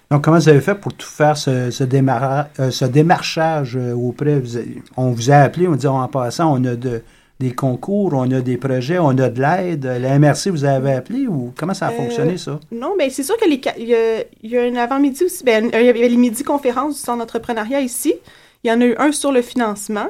Donc, 0.09 0.23
comment 0.23 0.37
vous 0.37 0.47
avez 0.49 0.61
fait 0.61 0.75
pour 0.75 0.93
tout 0.93 1.07
faire 1.07 1.35
ce, 1.35 1.69
ce, 1.69 1.83
euh, 1.83 2.71
ce 2.71 2.85
démarchage 2.85 3.75
euh, 3.75 3.93
auprès? 3.93 4.39
vous 4.39 4.57
on 4.95 5.11
vous 5.11 5.29
a 5.29 5.35
appelé, 5.35 5.67
on 5.67 5.75
dit 5.75 5.87
en 5.87 6.07
passant, 6.07 6.53
on 6.57 6.63
a 6.63 6.75
de, 6.75 7.03
des 7.41 7.51
concours, 7.53 8.13
on 8.13 8.31
a 8.31 8.39
des 8.39 8.55
projets, 8.55 8.97
on 8.97 9.09
a 9.09 9.29
de 9.29 9.41
l'aide. 9.41 9.83
La 9.85 10.17
MRC 10.19 10.49
vous 10.51 10.63
avez 10.63 10.93
appelé 10.93 11.27
ou 11.27 11.53
comment 11.57 11.73
ça 11.73 11.87
a 11.87 11.91
Euh, 11.91 11.97
fonctionné, 11.97 12.37
ça? 12.37 12.61
Non, 12.71 12.93
mais 12.97 13.09
c'est 13.09 13.23
sûr 13.23 13.35
que 13.35 13.45
les 13.45 13.59
il 13.77 13.87
y 13.89 13.95
a, 13.95 14.21
il 14.41 14.49
y 14.49 14.57
a 14.57 14.63
un 14.63 14.75
avant-midi 14.75 15.25
aussi. 15.25 15.43
Ben, 15.43 15.69
il 15.73 15.85
y 15.85 15.89
avait 15.89 16.07
les 16.07 16.17
midi-conférences 16.17 16.95
du 16.95 17.01
centre 17.01 17.19
d'entrepreneuriat 17.19 17.81
ici. 17.81 18.13
Il 18.63 18.69
y 18.69 18.73
en 18.73 18.79
a 18.79 18.85
eu 18.85 18.95
un 18.97 19.11
sur 19.11 19.33
le 19.33 19.41
financement. 19.41 20.07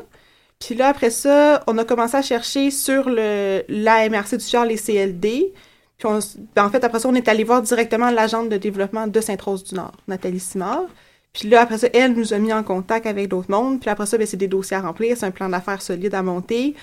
Puis 0.60 0.75
là, 0.75 0.89
après 0.89 1.10
ça, 1.10 1.63
on 1.65 1.77
a 1.80 1.84
commencé 1.84 2.15
à 2.15 2.22
chercher 2.22 2.70
sur 2.70 3.10
le 3.10 3.63
l'AMRC 3.68 4.38
du 4.38 4.46
Fjord, 4.46 4.65
les 4.65 4.77
CLD. 4.77 5.51
Puis 5.98 6.08
on 6.08 6.20
ben, 6.56 6.66
en 6.66 6.70
fait, 6.70 6.84
après 6.84 7.00
ça, 7.00 7.08
on 7.10 7.16
est 7.16 7.28
allé 7.28 7.44
voir 7.44 7.62
directement 7.62 8.10
l'agente 8.10 8.50
de 8.50 8.58
développement 8.58 9.08
de 9.08 9.22
Sainte-Rose-du-Nord, 9.22 9.94
Nathalie 10.08 10.40
Simard. 10.40 10.86
Puis 11.34 11.50
là, 11.50 11.62
après 11.62 11.78
ça, 11.80 11.88
elle 11.94 12.14
nous 12.14 12.34
a 12.34 12.38
mis 12.40 12.54
en 12.54 12.64
contact 12.64 13.06
avec 13.08 13.28
d'autres 13.28 13.50
mondes. 13.50 13.80
Puis 13.80 13.90
après 13.90 14.06
ça, 14.06 14.18
ben, 14.18 14.28
c'est 14.28 14.38
des 14.38 14.48
dossiers 14.48 14.78
à 14.78 14.82
remplir, 14.82 15.18
c'est 15.18 15.26
un 15.26 15.32
plan 15.32 15.50
d'affaires 15.50 15.82
solide 15.82 16.14
à 16.14 16.22
monter. 16.24 16.76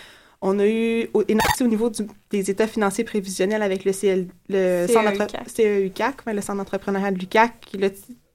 On 0.42 0.58
a 0.58 0.66
eu 0.66 1.08
une 1.28 1.38
partie 1.38 1.62
au 1.62 1.66
niveau 1.66 1.90
du- 1.90 2.06
des 2.30 2.50
états 2.50 2.66
financiers 2.66 3.04
prévisionnels 3.04 3.62
avec 3.62 3.84
le, 3.84 3.92
CL, 3.92 4.26
le 4.48 4.86
CEUCAC. 4.88 5.18
d'entre- 5.18 5.50
CEUCAC, 5.50 6.26
ouais, 6.26 6.32
le 6.34 6.40
centre 6.40 6.56
d'entrepreneuriat 6.58 7.10
de 7.10 7.18
l'UCAC. 7.18 7.52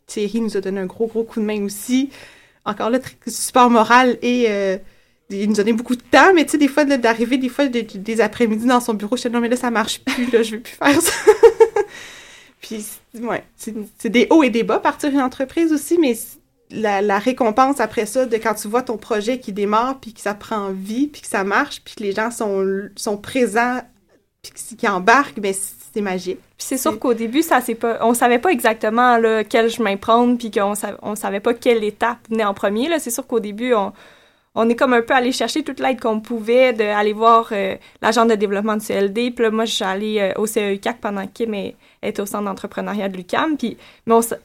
Thierry 0.05 0.41
nous 0.41 0.55
a 0.55 0.61
donné 0.61 0.81
un 0.81 0.85
gros, 0.85 1.07
gros 1.07 1.23
coup 1.23 1.39
de 1.39 1.45
main 1.45 1.63
aussi. 1.63 2.11
Encore 2.63 2.91
là, 2.91 2.99
support 3.27 3.69
moral 3.71 4.17
et 4.21 4.45
euh, 4.49 4.77
il 5.29 5.49
nous 5.49 5.55
donné 5.55 5.73
beaucoup 5.73 5.95
de 5.95 6.01
temps, 6.03 6.33
mais 6.35 6.45
tu 6.45 6.51
sais, 6.51 6.57
des 6.57 6.67
fois, 6.67 6.85
d'arriver 6.85 7.37
des 7.37 7.49
fois 7.49 7.67
de- 7.67 7.81
des 7.81 8.21
après-midi 8.21 8.65
dans 8.65 8.79
son 8.79 8.93
bureau, 8.93 9.15
je 9.15 9.21
suis 9.21 9.29
non, 9.29 9.39
mais 9.39 9.49
là, 9.49 9.55
ça 9.57 9.71
marche 9.71 10.01
plus, 10.03 10.29
là, 10.31 10.43
je 10.43 10.55
veux 10.55 10.61
plus 10.61 10.73
faire 10.73 11.01
ça. 11.01 11.11
Puis, 12.61 12.83
ouais, 13.21 13.43
c'est 13.55 14.09
des 14.09 14.27
hauts 14.29 14.43
et 14.43 14.49
des 14.49 14.63
bas, 14.63 14.79
partir 14.79 15.09
une 15.11 15.21
entreprise 15.21 15.71
aussi, 15.71 15.97
mais 15.99 16.17
la, 16.71 17.01
la 17.01 17.19
récompense 17.19 17.79
après 17.79 18.05
ça, 18.07 18.25
de 18.25 18.35
quand 18.37 18.55
tu 18.55 18.67
vois 18.67 18.81
ton 18.81 18.97
projet 18.97 19.39
qui 19.39 19.51
démarre, 19.53 19.99
puis 19.99 20.13
que 20.13 20.21
ça 20.21 20.33
prend 20.33 20.69
vie, 20.71 21.07
puis 21.07 21.21
que 21.21 21.27
ça 21.27 21.43
marche, 21.43 21.81
puis 21.83 21.93
que 21.95 22.03
les 22.03 22.11
gens 22.11 22.31
sont, 22.31 22.65
sont 22.95 23.17
présents, 23.17 23.81
puis 24.41 24.51
qui- 24.53 24.75
qui 24.77 24.87
embarquent, 24.87 25.39
ben 25.39 25.53
c'est 25.93 26.01
magique. 26.01 26.39
Puis 26.57 26.67
c'est 26.67 26.77
sûr 26.77 26.97
qu'au 26.99 27.13
début, 27.13 27.41
ça 27.41 27.61
c'est 27.61 27.75
pas, 27.75 27.99
on 28.01 28.13
savait 28.13 28.39
pas 28.39 28.49
exactement 28.51 29.17
là, 29.17 29.43
quel 29.43 29.69
chemin 29.69 29.95
prendre, 29.95 30.37
puis 30.37 30.49
qu'on 30.51 30.73
sa- 30.75 30.97
on 31.03 31.15
savait 31.15 31.39
pas 31.39 31.53
quelle 31.53 31.83
étape 31.83 32.17
venait 32.29 32.43
en 32.45 32.53
premier. 32.53 32.89
Là, 32.89 32.99
c'est 32.99 33.11
sûr 33.11 33.25
qu'au 33.27 33.39
début, 33.39 33.73
on, 33.75 33.93
on 34.55 34.69
est 34.69 34.75
comme 34.75 34.93
un 34.93 35.01
peu 35.01 35.13
allé 35.13 35.31
chercher 35.31 35.63
toute 35.63 35.79
l'aide 35.79 35.99
qu'on 35.99 36.21
pouvait, 36.21 36.73
d'aller 36.73 37.13
voir 37.13 37.49
euh, 37.51 37.75
l'agent 38.01 38.25
de 38.25 38.35
développement 38.35 38.77
du 38.77 38.85
CLD. 38.85 39.31
Puis 39.31 39.43
là, 39.43 39.51
moi, 39.51 39.65
je 39.65 39.73
suis 39.73 40.19
euh, 40.19 40.31
au 40.37 40.45
CEUCAC 40.45 40.99
pendant 41.01 41.25
que 41.27 41.31
Kim 41.33 41.53
était 42.01 42.21
au 42.21 42.25
centre 42.25 42.45
d'entrepreneuriat 42.45 43.09
de 43.09 43.17
l'UCAM. 43.17 43.57
Puis, 43.57 43.77
mais 44.05 44.13
on, 44.13 44.21
ça 44.21 44.37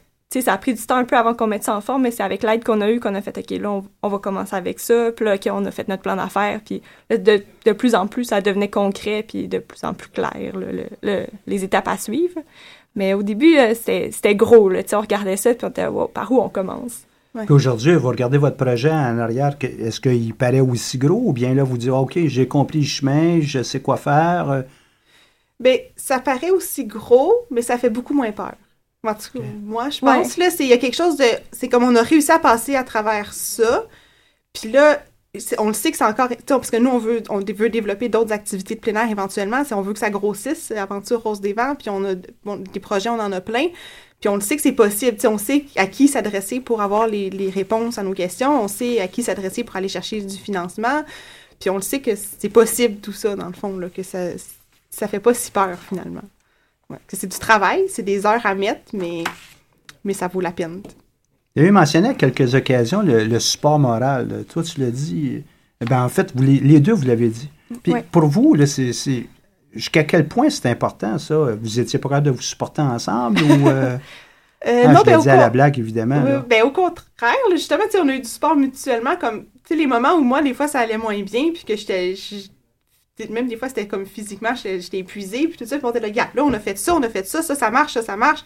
a 0.53 0.57
pris 0.57 0.73
du 0.73 0.85
temps 0.85 0.95
un 0.97 1.03
peu 1.05 1.17
avant 1.17 1.33
qu'on 1.33 1.47
mette 1.47 1.63
ça 1.63 1.75
en 1.75 1.81
forme, 1.81 2.03
mais 2.03 2.11
c'est 2.11 2.23
avec 2.23 2.43
l'aide 2.43 2.63
qu'on 2.63 2.81
a 2.81 2.89
eue 2.89 2.99
qu'on 2.99 3.15
a 3.15 3.21
fait, 3.21 3.37
OK, 3.37 3.49
là, 3.59 3.81
on, 4.01 4.07
va 4.07 4.19
commencer 4.19 4.55
avec 4.55 4.79
ça. 4.79 5.11
Puis 5.15 5.25
là, 5.25 5.35
OK, 5.35 5.47
on 5.51 5.65
a 5.65 5.71
fait 5.71 5.87
notre 5.87 6.03
plan 6.03 6.15
d'affaires. 6.15 6.59
Puis 6.65 6.81
là, 7.09 7.17
de, 7.17 7.71
plus 7.73 7.95
en 7.95 8.07
plus, 8.07 8.25
ça 8.25 8.41
devenait 8.41 8.69
concret, 8.69 9.23
puis 9.27 9.47
de 9.47 9.59
plus 9.59 9.83
en 9.83 9.93
plus 9.93 10.09
clair, 10.09 10.57
là, 10.57 10.71
le- 10.71 10.89
le- 11.03 11.25
les 11.47 11.63
étapes 11.63 11.87
à 11.87 11.97
suivre. 11.97 12.39
Mais 12.95 13.13
au 13.13 13.23
début, 13.23 13.57
euh, 13.57 13.73
c'était 13.73 14.35
gros, 14.35 14.69
là. 14.69 14.81
On 14.93 14.99
regardait 15.01 15.37
ça, 15.37 15.53
puis 15.53 15.65
on 15.65 15.69
était, 15.69 15.87
par 16.13 16.31
où 16.31 16.41
on 16.41 16.49
commence? 16.49 17.05
Puis 17.45 17.53
Aujourd'hui, 17.53 17.95
vous 17.95 18.09
regardez 18.09 18.37
votre 18.37 18.57
projet 18.57 18.91
en 18.91 19.17
arrière, 19.19 19.55
est-ce 19.61 20.01
qu'il 20.01 20.33
paraît 20.33 20.59
aussi 20.59 20.97
gros 20.97 21.21
ou 21.29 21.33
bien 21.33 21.53
là, 21.53 21.63
vous 21.63 21.77
dites, 21.77 21.89
OK, 21.89 22.19
j'ai 22.25 22.41
accompli 22.43 22.81
le 22.81 22.85
chemin, 22.85 23.39
je 23.41 23.63
sais 23.63 23.79
quoi 23.81 23.97
faire? 23.97 24.49
euh, 24.49 24.61
Ben, 25.59 25.79
ça 25.95 26.19
paraît 26.19 26.49
aussi 26.51 26.85
gros, 26.85 27.33
mais 27.51 27.61
ça 27.61 27.77
fait 27.77 27.89
beaucoup 27.89 28.13
moins 28.13 28.31
peur. 28.31 28.55
En 29.03 29.13
tout 29.15 29.39
cas, 29.39 29.43
moi, 29.63 29.89
je 29.89 29.99
pense, 29.99 30.37
là, 30.37 30.49
c'est, 30.51 30.63
il 30.63 30.69
y 30.69 30.73
a 30.73 30.77
quelque 30.77 30.95
chose 30.95 31.17
de, 31.17 31.25
c'est 31.51 31.69
comme 31.69 31.83
on 31.83 31.95
a 31.95 32.01
réussi 32.03 32.31
à 32.31 32.39
passer 32.39 32.75
à 32.75 32.83
travers 32.83 33.33
ça. 33.33 33.85
Puis 34.53 34.71
là, 34.71 35.01
c'est- 35.37 35.59
on 35.59 35.67
le 35.67 35.73
sait 35.73 35.91
que 35.91 35.97
c'est 35.97 36.03
encore, 36.05 36.29
parce 36.47 36.71
que 36.71 36.77
nous, 36.77 36.89
on 36.91 36.97
veut, 36.99 37.23
on 37.29 37.39
veut 37.39 37.69
développer 37.69 38.09
d'autres 38.09 38.33
activités 38.33 38.75
de 38.75 38.79
plein 38.81 38.95
air 39.01 39.09
éventuellement, 39.09 39.63
si 39.63 39.73
on 39.73 39.81
veut 39.81 39.93
que 39.93 39.99
ça 39.99 40.09
grossisse, 40.11 40.71
Aventure 40.71 41.23
Rose 41.23 41.41
des 41.41 41.53
Vents, 41.53 41.75
puis 41.75 41.89
on 41.89 42.03
a, 42.05 42.15
bon, 42.43 42.57
des 42.57 42.79
projets, 42.79 43.09
on 43.09 43.19
en 43.19 43.31
a 43.31 43.41
plein, 43.41 43.67
puis 44.21 44.29
on 44.29 44.35
le 44.35 44.41
sait 44.41 44.55
que 44.55 44.61
c'est 44.61 44.71
possible, 44.71 45.17
on 45.27 45.37
sait 45.37 45.65
à 45.75 45.87
qui 45.87 46.07
s'adresser 46.07 46.61
pour 46.61 46.81
avoir 46.81 47.07
les, 47.07 47.29
les 47.29 47.49
réponses 47.49 47.97
à 47.97 48.03
nos 48.03 48.13
questions, 48.13 48.63
on 48.63 48.67
sait 48.69 49.01
à 49.01 49.07
qui 49.09 49.23
s'adresser 49.23 49.63
pour 49.65 49.75
aller 49.75 49.89
chercher 49.89 50.21
du 50.21 50.37
financement, 50.37 51.03
puis 51.59 51.69
on 51.69 51.75
le 51.75 51.81
sait 51.81 51.99
que 51.99 52.11
c'est 52.15 52.49
possible 52.49 52.97
tout 53.01 53.11
ça, 53.11 53.35
dans 53.35 53.47
le 53.47 53.53
fond, 53.53 53.77
là, 53.77 53.89
que 53.89 54.03
ça, 54.03 54.29
ça 54.89 55.07
fait 55.09 55.19
pas 55.19 55.33
si 55.33 55.51
peur, 55.51 55.77
finalement. 55.89 56.21
Ouais, 56.89 56.97
que 57.07 57.17
c'est 57.17 57.27
du 57.27 57.37
travail, 57.39 57.83
c'est 57.89 58.03
des 58.03 58.25
heures 58.25 58.45
à 58.45 58.53
mettre, 58.55 58.81
mais, 58.93 59.23
mais 60.03 60.13
ça 60.13 60.27
vaut 60.27 60.41
la 60.41 60.51
peine. 60.51 60.81
Vous 61.55 61.61
avez 61.61 61.71
mentionné 61.71 62.09
à 62.09 62.13
quelques 62.13 62.53
occasions 62.55 63.01
le, 63.01 63.23
le 63.25 63.39
support 63.39 63.79
moral. 63.79 64.45
Toi, 64.49 64.63
tu 64.63 64.79
l'as 64.79 64.91
dit. 64.91 65.43
Eh 65.81 65.85
ben, 65.85 66.03
en 66.03 66.09
fait, 66.09 66.31
vous, 66.35 66.43
les, 66.43 66.59
les 66.59 66.79
deux, 66.79 66.93
vous 66.93 67.05
l'avez 67.05 67.27
dit. 67.29 67.49
Puis 67.83 67.91
Ouais. 67.93 68.05
pour 68.11 68.25
vous, 68.25 68.53
là, 68.53 68.65
c'est- 68.65 68.93
jusqu'à 69.73 70.03
quel 70.03 70.27
point 70.27 70.49
c'est 70.49 70.67
important, 70.69 71.17
ça? 71.17 71.35
Vous 71.61 71.79
étiez 71.79 71.99
pas 71.99 72.09
capable 72.09 72.27
de 72.27 72.31
vous 72.31 72.41
supporter 72.41 72.81
ensemble 72.81 73.41
ou... 73.43 73.69
euh, 73.69 73.97
Euh, 74.67 74.83
ah, 74.85 74.93
non, 74.93 74.99
je 74.99 75.05
ben, 75.05 75.17
au 75.17 75.27
à 75.27 75.35
la 75.35 75.49
blague, 75.49 75.79
évidemment. 75.79 76.21
Oui, 76.23 76.31
là. 76.31 76.45
ben, 76.47 76.63
au 76.63 76.71
contraire, 76.71 77.35
là, 77.49 77.55
justement, 77.55 77.83
on 77.95 78.09
a 78.09 78.13
eu 78.13 78.19
du 78.19 78.27
sport 78.27 78.55
mutuellement, 78.55 79.15
comme, 79.15 79.45
tu 79.45 79.49
sais, 79.69 79.75
les 79.75 79.87
moments 79.87 80.13
où 80.13 80.21
moi, 80.21 80.43
des 80.43 80.53
fois, 80.53 80.67
ça 80.67 80.79
allait 80.79 80.99
moins 80.99 81.19
bien, 81.23 81.51
puis 81.51 81.63
que 81.63 81.75
j'étais, 81.75 82.13
même 83.29 83.47
des 83.47 83.57
fois, 83.57 83.69
c'était 83.69 83.87
comme 83.87 84.05
physiquement, 84.05 84.53
j'étais 84.55 84.99
épuisée, 84.99 85.47
puis 85.47 85.57
tout 85.57 85.65
ça, 85.65 85.77
puis 85.77 85.85
on 85.85 85.89
était 85.89 85.99
là, 85.99 86.11
gars, 86.11 86.29
là, 86.35 86.43
on 86.43 86.53
a 86.53 86.59
fait 86.59 86.77
ça, 86.77 86.93
on 86.93 87.01
a 87.01 87.09
fait 87.09 87.25
ça, 87.25 87.41
ça, 87.41 87.55
ça 87.55 87.71
marche, 87.71 87.93
ça, 87.93 88.03
ça 88.03 88.15
marche. 88.15 88.43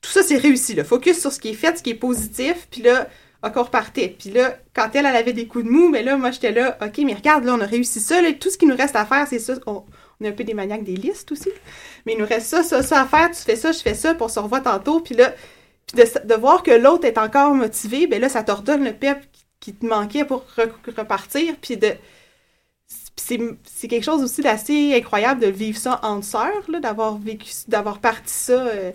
Tout 0.00 0.10
ça, 0.10 0.22
c'est 0.22 0.36
réussi, 0.36 0.74
là. 0.74 0.84
Focus 0.84 1.20
sur 1.20 1.32
ce 1.32 1.40
qui 1.40 1.48
est 1.48 1.54
fait, 1.54 1.76
ce 1.76 1.82
qui 1.82 1.90
est 1.90 1.94
positif, 1.94 2.68
puis 2.70 2.82
là, 2.82 3.08
OK, 3.44 3.52
on 3.56 3.62
repartait. 3.62 4.14
Puis 4.18 4.30
là, 4.30 4.56
quand 4.74 4.88
elle, 4.94 5.06
elle 5.06 5.16
avait 5.16 5.32
des 5.32 5.46
coups 5.46 5.64
de 5.64 5.70
mou, 5.70 5.88
mais 5.88 6.02
là, 6.02 6.16
moi, 6.16 6.30
j'étais 6.30 6.52
là, 6.52 6.78
OK, 6.82 6.98
mais 7.04 7.14
regarde, 7.14 7.44
là, 7.44 7.54
on 7.54 7.60
a 7.60 7.66
réussi 7.66 8.00
ça, 8.00 8.20
là, 8.20 8.32
tout 8.32 8.50
ce 8.50 8.58
qui 8.58 8.66
nous 8.66 8.76
reste 8.76 8.96
à 8.96 9.04
faire, 9.04 9.26
c'est 9.28 9.38
ça. 9.38 9.54
On, 9.66 9.84
est 10.22 10.28
un 10.28 10.32
peu 10.32 10.44
des 10.44 10.54
maniaques 10.54 10.84
des 10.84 10.96
listes 10.96 11.30
aussi. 11.32 11.50
Mais 12.06 12.14
il 12.14 12.18
nous 12.18 12.26
reste 12.26 12.46
ça, 12.46 12.62
ça, 12.62 12.82
ça 12.82 13.02
à 13.02 13.06
faire, 13.06 13.30
tu 13.30 13.42
fais 13.42 13.56
ça, 13.56 13.72
je 13.72 13.80
fais 13.80 13.94
ça, 13.94 14.14
puis 14.14 14.22
on 14.22 14.28
se 14.28 14.38
revoit 14.38 14.60
tantôt, 14.60 15.00
puis 15.00 15.14
là, 15.14 15.34
puis 15.86 16.02
de, 16.24 16.34
voir 16.34 16.62
que 16.62 16.70
l'autre 16.70 17.04
est 17.04 17.18
encore 17.18 17.54
motivé, 17.54 18.06
ben 18.06 18.20
là, 18.20 18.28
ça 18.28 18.42
te 18.42 18.50
redonne 18.50 18.84
le 18.84 18.92
pep 18.92 19.18
qui, 19.60 19.74
te 19.74 19.86
manquait 19.86 20.24
pour 20.24 20.44
re- 20.56 20.70
repartir. 20.96 21.56
Puis 21.60 21.76
de. 21.76 21.92
C'est 23.16 23.88
quelque 23.88 24.04
chose 24.04 24.22
aussi 24.22 24.42
d'assez 24.42 24.94
incroyable 24.94 25.40
de 25.40 25.46
vivre 25.48 25.78
ça 25.78 26.00
en 26.02 26.22
sœurs, 26.22 26.68
là, 26.68 26.80
d'avoir 26.80 27.16
vécu, 27.18 27.50
d'avoir 27.66 28.00
parti 28.00 28.32
ça. 28.32 28.52
euh, 28.52 28.92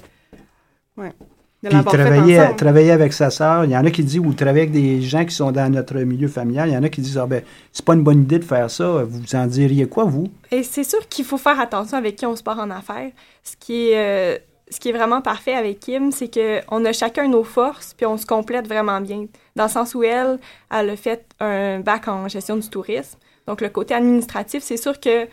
ouais. 0.97 1.13
Puis 1.63 1.83
travailler, 1.83 2.39
travailler 2.57 2.91
avec 2.91 3.13
sa 3.13 3.29
sœur, 3.29 3.65
il 3.65 3.71
y 3.71 3.77
en 3.77 3.85
a 3.85 3.91
qui 3.91 4.03
disent, 4.03 4.19
ou 4.19 4.33
travailler 4.33 4.63
avec 4.63 4.71
des 4.71 5.01
gens 5.01 5.23
qui 5.25 5.35
sont 5.35 5.51
dans 5.51 5.71
notre 5.71 5.95
milieu 5.99 6.27
familial, 6.27 6.69
il 6.69 6.73
y 6.73 6.77
en 6.77 6.81
a 6.81 6.89
qui 6.89 7.01
disent, 7.01 7.19
ah 7.19 7.27
ben, 7.27 7.43
c'est 7.71 7.85
pas 7.85 7.93
une 7.93 8.01
bonne 8.01 8.21
idée 8.21 8.39
de 8.39 8.43
faire 8.43 8.69
ça. 8.71 9.03
Vous 9.03 9.35
en 9.35 9.45
diriez 9.45 9.87
quoi, 9.87 10.05
vous? 10.05 10.27
Et 10.49 10.63
c'est 10.63 10.83
sûr 10.83 11.07
qu'il 11.07 11.23
faut 11.23 11.37
faire 11.37 11.59
attention 11.59 11.97
avec 11.97 12.15
qui 12.15 12.25
on 12.25 12.35
se 12.35 12.41
part 12.41 12.57
en 12.57 12.71
affaires. 12.71 13.11
Ce 13.43 13.55
qui 13.55 13.89
est, 13.89 13.97
euh, 13.97 14.39
ce 14.71 14.79
qui 14.79 14.89
est 14.89 14.91
vraiment 14.91 15.21
parfait 15.21 15.53
avec 15.53 15.79
Kim, 15.79 16.11
c'est 16.11 16.31
qu'on 16.33 16.83
a 16.83 16.93
chacun 16.93 17.27
nos 17.27 17.43
forces, 17.43 17.93
puis 17.93 18.07
on 18.07 18.17
se 18.17 18.25
complète 18.25 18.67
vraiment 18.67 18.99
bien. 18.99 19.25
Dans 19.55 19.65
le 19.65 19.69
sens 19.69 19.93
où 19.93 20.01
elle, 20.01 20.39
elle 20.71 20.89
a 20.89 20.95
fait 20.95 21.25
un 21.39 21.81
bac 21.81 22.07
en 22.07 22.27
gestion 22.27 22.57
du 22.57 22.69
tourisme. 22.69 23.19
Donc, 23.45 23.61
le 23.61 23.69
côté 23.69 23.93
administratif, 23.93 24.63
c'est 24.63 24.77
sûr 24.77 24.99
que 24.99 25.27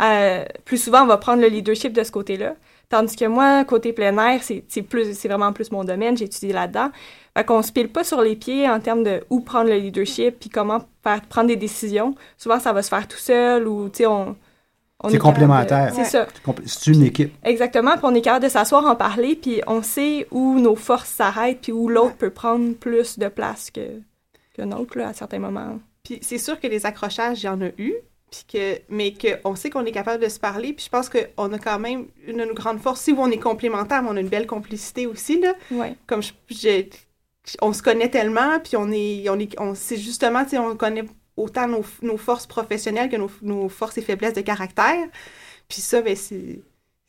euh, 0.00 0.44
plus 0.64 0.78
souvent, 0.78 1.02
on 1.02 1.06
va 1.06 1.16
prendre 1.16 1.42
le 1.42 1.48
leadership 1.48 1.92
de 1.92 2.02
ce 2.02 2.12
côté-là. 2.12 2.54
Tandis 2.92 3.16
que 3.16 3.24
moi, 3.24 3.64
côté 3.64 3.94
plein 3.94 4.18
air, 4.18 4.42
c'est 4.42 4.64
c'est 4.68 4.82
plus, 4.82 5.16
c'est 5.16 5.26
vraiment 5.26 5.54
plus 5.54 5.72
mon 5.72 5.82
domaine, 5.82 6.14
j'ai 6.14 6.26
étudié 6.26 6.52
là-dedans. 6.52 6.90
Fait 7.34 7.42
qu'on 7.42 7.62
se 7.62 7.72
pile 7.72 7.88
pas 7.88 8.04
sur 8.04 8.20
les 8.20 8.36
pieds 8.36 8.68
en 8.68 8.80
termes 8.80 9.02
de 9.02 9.24
où 9.30 9.40
prendre 9.40 9.70
le 9.70 9.76
leadership, 9.76 10.38
puis 10.38 10.50
comment 10.50 10.80
faire, 11.02 11.22
prendre 11.22 11.48
des 11.48 11.56
décisions. 11.56 12.14
Souvent, 12.36 12.60
ça 12.60 12.74
va 12.74 12.82
se 12.82 12.90
faire 12.90 13.08
tout 13.08 13.16
seul, 13.16 13.66
ou, 13.66 13.88
tu 13.88 14.00
sais, 14.00 14.06
on... 14.06 14.36
on 15.02 15.08
C'est 15.08 15.16
complémentaire. 15.16 15.90
C'est 15.94 16.04
ça. 16.04 16.26
C'est 16.66 16.90
une 16.90 17.04
équipe. 17.04 17.34
Exactement, 17.42 17.92
puis 17.92 18.02
on 18.02 18.14
est 18.14 18.20
capable 18.20 18.44
de 18.44 18.50
s'asseoir, 18.50 18.84
en 18.84 18.94
parler, 18.94 19.36
puis 19.36 19.62
on 19.66 19.80
sait 19.80 20.26
où 20.30 20.58
nos 20.58 20.76
forces 20.76 21.08
s'arrêtent, 21.08 21.62
puis 21.62 21.72
où 21.72 21.88
l'autre 21.88 22.16
peut 22.16 22.28
prendre 22.28 22.74
plus 22.74 23.18
de 23.18 23.28
place 23.28 23.70
que, 23.70 23.88
que 24.52 24.60
nôtre, 24.60 24.98
là, 24.98 25.08
à 25.08 25.12
certains 25.14 25.38
moments. 25.38 25.78
Puis 26.04 26.18
c'est 26.20 26.36
sûr 26.36 26.60
que 26.60 26.66
les 26.66 26.84
accrochages, 26.84 27.42
il 27.42 27.46
y 27.46 27.48
en 27.48 27.62
a 27.62 27.68
eu, 27.78 27.94
puis 28.32 28.44
que, 28.50 28.80
mais 28.88 29.12
qu'on 29.12 29.54
sait 29.54 29.68
qu'on 29.68 29.84
est 29.84 29.92
capable 29.92 30.24
de 30.24 30.28
se 30.28 30.40
parler, 30.40 30.72
puis 30.72 30.86
je 30.86 30.90
pense 30.90 31.10
qu'on 31.10 31.52
a 31.52 31.58
quand 31.58 31.78
même 31.78 32.06
une 32.26 32.38
de 32.38 32.44
nos 32.46 32.54
grandes 32.54 32.80
forces, 32.80 33.02
si 33.02 33.12
on 33.12 33.30
est 33.30 33.38
complémentaires, 33.38 34.02
mais 34.02 34.08
on 34.10 34.16
a 34.16 34.20
une 34.20 34.28
belle 34.28 34.46
complicité 34.46 35.06
aussi, 35.06 35.38
là. 35.38 35.54
Ouais. 35.70 35.94
Comme 36.06 36.22
je, 36.22 36.84
on 37.60 37.72
se 37.74 37.82
connaît 37.82 38.08
tellement, 38.08 38.58
puis 38.60 38.76
on 38.76 38.90
est, 38.90 39.28
on 39.28 39.38
est, 39.38 39.60
on, 39.60 39.74
c'est 39.74 39.98
justement, 39.98 40.44
tu 40.44 40.50
sais, 40.50 40.58
on 40.58 40.74
connaît 40.76 41.04
autant 41.36 41.68
nos, 41.68 41.84
nos 42.00 42.16
forces 42.16 42.46
professionnelles 42.46 43.10
que 43.10 43.16
nos, 43.16 43.30
nos 43.42 43.68
forces 43.68 43.98
et 43.98 44.02
faiblesses 44.02 44.34
de 44.34 44.40
caractère. 44.40 45.06
Puis 45.68 45.80
ça, 45.80 46.00
ben 46.00 46.16
c'est, 46.16 46.62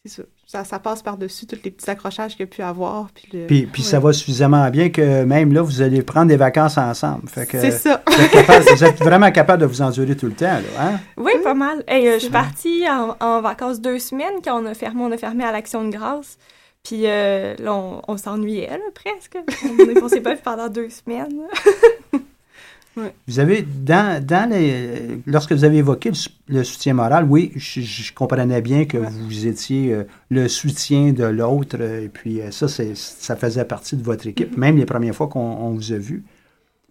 c'est 0.06 0.12
ça. 0.12 0.24
Ça. 0.54 0.64
ça 0.64 0.80
passe 0.80 1.02
par-dessus 1.02 1.46
tous 1.46 1.60
les 1.64 1.72
petits 1.72 1.90
accrochages 1.90 2.32
qu'il 2.32 2.42
y 2.42 2.44
a 2.44 2.48
pu 2.48 2.62
avoir. 2.62 3.08
Puis, 3.14 3.28
le- 3.34 3.48
Puis, 3.48 3.66
puis 3.66 3.82
ça 3.84 4.00
va 4.00 4.14
suffisamment 4.14 4.70
bien 4.70 4.90
que 4.90 5.24
même 5.24 5.52
là, 5.54 5.62
vous 5.62 5.82
allez 5.82 6.02
prendre 6.02 6.28
des 6.28 6.38
vacances 6.38 6.78
ensemble. 6.78 7.28
Fait 7.28 7.46
que, 7.46 7.60
C'est 7.60 7.72
ça. 7.72 8.02
Vous 8.08 8.22
êtes, 8.22 8.32
capable- 8.32 8.66
vous 8.74 8.84
êtes 8.84 9.00
vraiment 9.00 9.32
capable 9.32 9.62
de 9.62 9.66
vous 9.68 9.82
endurer 9.82 10.16
tout 10.16 10.28
le 10.28 10.34
temps, 10.34 10.46
là, 10.46 10.62
hein? 10.80 11.00
Oui, 11.18 11.32
pas 11.44 11.54
mal. 11.54 11.84
Hey, 11.88 12.08
euh, 12.08 12.14
je 12.16 12.20
suis 12.20 12.30
partie 12.30 12.84
en, 12.90 13.16
en 13.20 13.42
vacances 13.42 13.82
deux 13.82 14.00
semaines 14.00 14.36
quand 14.44 14.62
on 14.62 14.66
a 14.66 14.74
fermé, 14.74 15.02
on 15.04 15.12
a 15.12 15.18
fermé 15.18 15.44
à 15.44 15.52
l'Action 15.52 15.84
de 15.84 15.90
grâce. 15.90 16.38
Puis 16.84 17.04
euh, 17.06 17.56
là, 17.60 17.74
on, 17.74 18.02
on 18.08 18.18
s'ennuyait, 18.18 18.68
là, 18.70 18.78
presque. 18.94 19.38
On 19.64 19.90
est- 19.90 20.02
on 20.04 20.08
s'est 20.10 20.20
pas 20.22 20.34
vu 20.36 20.42
pendant 20.44 20.68
deux 20.70 20.90
semaines. 20.90 21.42
Vous 23.28 23.40
avez, 23.40 23.64
dans, 23.64 24.24
dans 24.24 24.50
les, 24.52 25.20
lorsque 25.26 25.52
vous 25.52 25.64
avez 25.64 25.78
évoqué 25.78 26.10
le, 26.10 26.16
sou- 26.16 26.30
le 26.48 26.64
soutien 26.64 26.94
moral, 26.94 27.26
oui, 27.28 27.52
je, 27.56 27.82
je 27.82 28.14
comprenais 28.14 28.62
bien 28.62 28.86
que 28.86 28.98
vous 28.98 29.48
étiez 29.48 29.94
euh, 29.94 30.04
le 30.30 30.48
soutien 30.48 31.12
de 31.12 31.24
l'autre, 31.24 31.82
et 31.82 32.10
puis 32.10 32.40
euh, 32.42 32.52
ça, 32.52 32.68
c'est, 32.68 32.96
ça 32.96 33.36
faisait 33.36 33.66
partie 33.66 33.96
de 33.96 34.04
votre 34.04 34.28
équipe, 34.28 34.56
même 34.58 34.78
les 34.78 34.86
premières 34.86 35.16
fois 35.16 35.28
qu'on 35.28 35.40
on 35.40 35.72
vous 35.72 35.92
a 35.92 35.98
vu. 35.98 36.24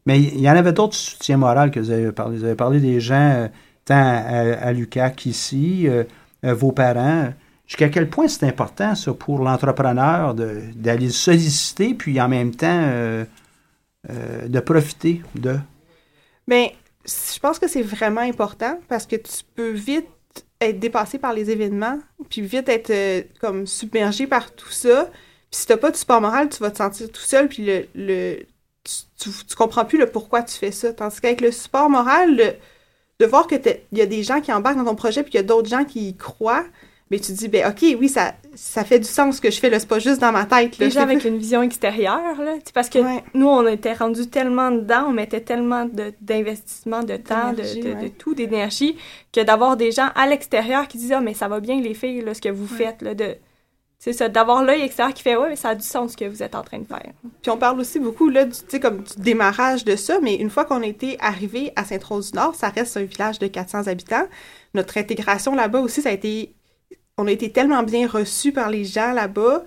Mais 0.05 0.21
il 0.21 0.41
y 0.41 0.51
en 0.51 0.57
avait 0.57 0.73
d'autres 0.73 0.97
soutiens 0.97 1.37
moraux 1.37 1.71
que 1.71 1.79
vous 1.79 1.91
avez 1.93 2.11
parlé. 2.11 2.37
Vous 2.39 2.45
avez 2.45 2.57
parlé 2.57 2.81
des 2.81 2.99
gens, 2.99 3.31
euh, 3.37 3.49
tant 3.85 3.95
à, 3.95 4.71
à 4.71 5.11
qu'ici, 5.11 5.87
vos 6.43 6.73
parents. 6.73 7.33
Jusqu'à 7.69 7.89
quel 7.89 8.11
point 8.11 8.27
c'est 8.27 8.45
important, 8.47 8.97
ça, 8.97 9.15
pour 9.15 9.39
l'entrepreneur 9.39 10.35
de- 10.35 10.63
d'aller 10.75 11.11
solliciter, 11.11 11.95
puis 11.95 12.21
en 12.21 12.29
même 12.29 12.51
temps 12.53 13.25
de 14.09 14.61
profiter 14.61 15.23
de. 15.37 15.57
Ben, 16.53 16.69
je 17.07 17.39
pense 17.39 17.59
que 17.59 17.67
c'est 17.67 17.81
vraiment 17.81 18.21
important 18.21 18.79
parce 18.87 19.07
que 19.07 19.17
tu 19.17 19.43
peux 19.55 19.71
vite 19.71 20.07
être 20.61 20.79
dépassé 20.79 21.17
par 21.17 21.33
les 21.33 21.51
événements, 21.51 21.99
puis 22.29 22.43
vite 22.43 22.69
être 22.69 22.91
euh, 22.91 23.23
comme 23.41 23.67
submergé 23.67 24.27
par 24.27 24.55
tout 24.55 24.69
ça. 24.69 25.09
Puis 25.51 25.61
si 25.61 25.67
t'as 25.67 25.79
pas 25.79 25.91
de 25.91 25.97
support 25.97 26.21
moral, 26.21 26.51
tu 26.51 26.59
vas 26.59 26.71
te 26.71 26.77
sentir 26.77 27.11
tout 27.11 27.23
seul, 27.23 27.49
puis 27.49 27.65
le, 27.65 27.87
le 27.95 28.41
tu, 28.85 29.31
comprends 29.57 29.87
plus 29.87 29.97
le 29.97 30.05
pourquoi 30.11 30.43
tu 30.43 30.55
fais 30.55 30.73
ça. 30.73 30.93
Tandis 30.93 31.23
qu'avec 31.23 31.41
le 31.41 31.53
support 31.53 31.89
moral, 31.89 32.59
de 33.19 33.25
voir 33.25 33.47
que 33.47 33.55
il 33.91 33.97
y 33.97 34.03
a 34.03 34.07
des 34.07 34.23
gens 34.23 34.43
qui 34.43 34.53
embarquent 34.53 34.77
dans 34.77 34.85
ton 34.85 34.95
projet, 34.95 35.23
puis 35.23 35.31
qu'il 35.31 35.41
y 35.41 35.45
a 35.45 35.47
d'autres 35.47 35.71
gens 35.71 35.87
qui 35.87 36.11
y 36.11 36.17
croient, 36.19 36.67
mais 37.13 37.21
tu 37.21 37.31
dis, 37.33 37.47
ben 37.49 37.69
ok, 37.71 37.97
oui, 38.01 38.09
ça, 38.09 38.33
ça 38.57 38.83
fait 38.85 38.99
du 38.99 39.05
sens 39.09 39.39
que 39.39 39.51
je 39.51 39.61
fais, 39.61 39.71
là, 39.71 39.79
c'est 39.79 39.87
pas 39.89 39.99
juste 40.01 40.21
dans 40.21 40.33
ma 40.33 40.47
tête. 40.47 40.79
Là, 40.79 40.91
C'est 40.91 40.99
avec 40.99 41.25
une 41.25 41.37
vision 41.39 41.63
extérieure, 41.63 42.41
là. 42.43 42.55
Parce 42.75 42.89
que 42.89 42.99
Ouais. 42.99 43.23
nous, 43.35 43.47
on 43.47 43.65
était 43.69 43.93
rendus 43.93 44.27
tellement 44.29 44.71
dedans, 44.73 45.05
on 45.09 45.13
mettait 45.13 45.43
tellement 45.43 45.87
d'investissement, 46.21 47.03
de, 47.03 47.17
temps, 47.17 47.53
de, 47.53 47.57
de- 47.63 47.83
de 47.95 47.95
ouais. 47.95 48.11
tout, 48.11 48.35
d'énergie, 48.35 48.97
que 49.33 49.41
d'avoir 49.43 49.77
des 49.77 49.93
gens 49.93 50.09
à 50.15 50.27
l'extérieur 50.27 50.89
qui 50.89 50.99
disent 50.99 51.13
Ah, 51.13 51.21
mais 51.21 51.35
ça 51.35 51.49
va 51.49 51.61
bien, 51.61 51.81
les 51.81 51.95
filles, 51.95 52.23
là, 52.23 52.35
ce 52.35 52.41
que 52.41 52.49
vous 52.49 52.67
faites, 52.67 53.03
là, 53.03 53.15
de. 53.15 53.37
C'est 53.99 54.13
ça, 54.13 54.29
d'avoir 54.29 54.65
l'œil 54.65 54.83
extérieur 54.83 55.15
qui 55.15 55.23
fait 55.23 55.37
Ouais, 55.37 55.49
mais 55.51 55.55
ça 55.57 55.69
a 55.69 55.75
du 55.77 55.85
sens 55.87 56.13
ce 56.13 56.17
que 56.17 56.25
vous 56.25 56.43
êtes 56.43 56.57
en 56.57 56.63
train 56.65 56.79
de 56.81 56.87
faire. 56.87 57.13
Puis 57.41 57.51
on 57.53 57.57
parle 57.57 57.79
aussi 57.79 58.01
beaucoup 58.01 58.29
là, 58.31 58.45
du, 58.47 58.51
tu 58.51 58.59
sais, 58.67 58.81
comme 58.81 59.03
du 59.03 59.13
démarrage 59.23 59.85
de 59.85 59.95
ça, 59.95 60.19
mais 60.21 60.35
une 60.35 60.51
fois 60.51 60.65
qu'on 60.65 60.83
a 60.83 60.87
été 60.87 61.17
arrivé 61.21 61.73
à 61.77 61.85
Sainte-Rose-du-Nord, 61.85 62.57
ça 62.57 62.71
reste 62.71 62.97
un 62.97 63.05
village 63.05 63.39
de 63.39 63.47
400 63.47 63.87
habitants. 63.87 64.25
Notre 64.75 64.99
intégration 64.99 65.55
là-bas 65.55 65.79
aussi, 65.81 66.03
ça 66.03 66.09
a 66.09 66.13
été... 66.13 66.53
On 67.19 67.27
a 67.27 67.31
été 67.31 67.51
tellement 67.51 67.83
bien 67.83 68.09
reçus 68.09 68.53
par 68.53 68.71
les 68.71 68.85
gens 68.85 69.13
là-bas, 69.13 69.65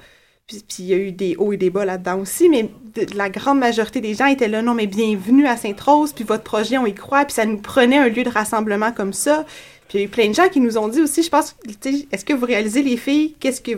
puis 0.47 0.63
il 0.79 0.85
y 0.85 0.93
a 0.93 0.97
eu 0.97 1.11
des 1.11 1.35
hauts 1.37 1.53
et 1.53 1.57
des 1.57 1.69
bas 1.69 1.85
là-dedans 1.85 2.19
aussi, 2.19 2.49
mais 2.49 2.71
la 3.13 3.29
grande 3.29 3.59
majorité 3.59 4.01
des 4.01 4.15
gens 4.15 4.25
étaient 4.25 4.47
là, 4.47 4.63
non, 4.63 4.73
mais 4.73 4.87
bienvenue 4.87 5.45
à 5.45 5.55
Sainte-Rose, 5.55 6.13
puis 6.13 6.23
votre 6.23 6.43
projet, 6.43 6.79
on 6.79 6.87
y 6.87 6.95
croit, 6.95 7.23
puis 7.23 7.35
ça 7.35 7.45
nous 7.45 7.59
prenait 7.59 7.99
un 7.99 8.09
lieu 8.09 8.23
de 8.23 8.29
rassemblement 8.29 8.91
comme 8.91 9.13
ça. 9.13 9.45
Puis 9.87 9.99
il 9.99 10.01
y 10.01 10.03
a 10.03 10.07
eu 10.07 10.09
plein 10.09 10.27
de 10.29 10.33
gens 10.33 10.49
qui 10.49 10.59
nous 10.59 10.79
ont 10.79 10.87
dit 10.87 11.01
aussi, 11.01 11.21
je 11.21 11.29
pense, 11.29 11.55
est-ce 12.11 12.25
que 12.25 12.33
vous 12.33 12.47
réalisez, 12.47 12.81
les 12.81 12.97
filles, 12.97 13.35
qu'est-ce 13.39 13.61
que, 13.61 13.77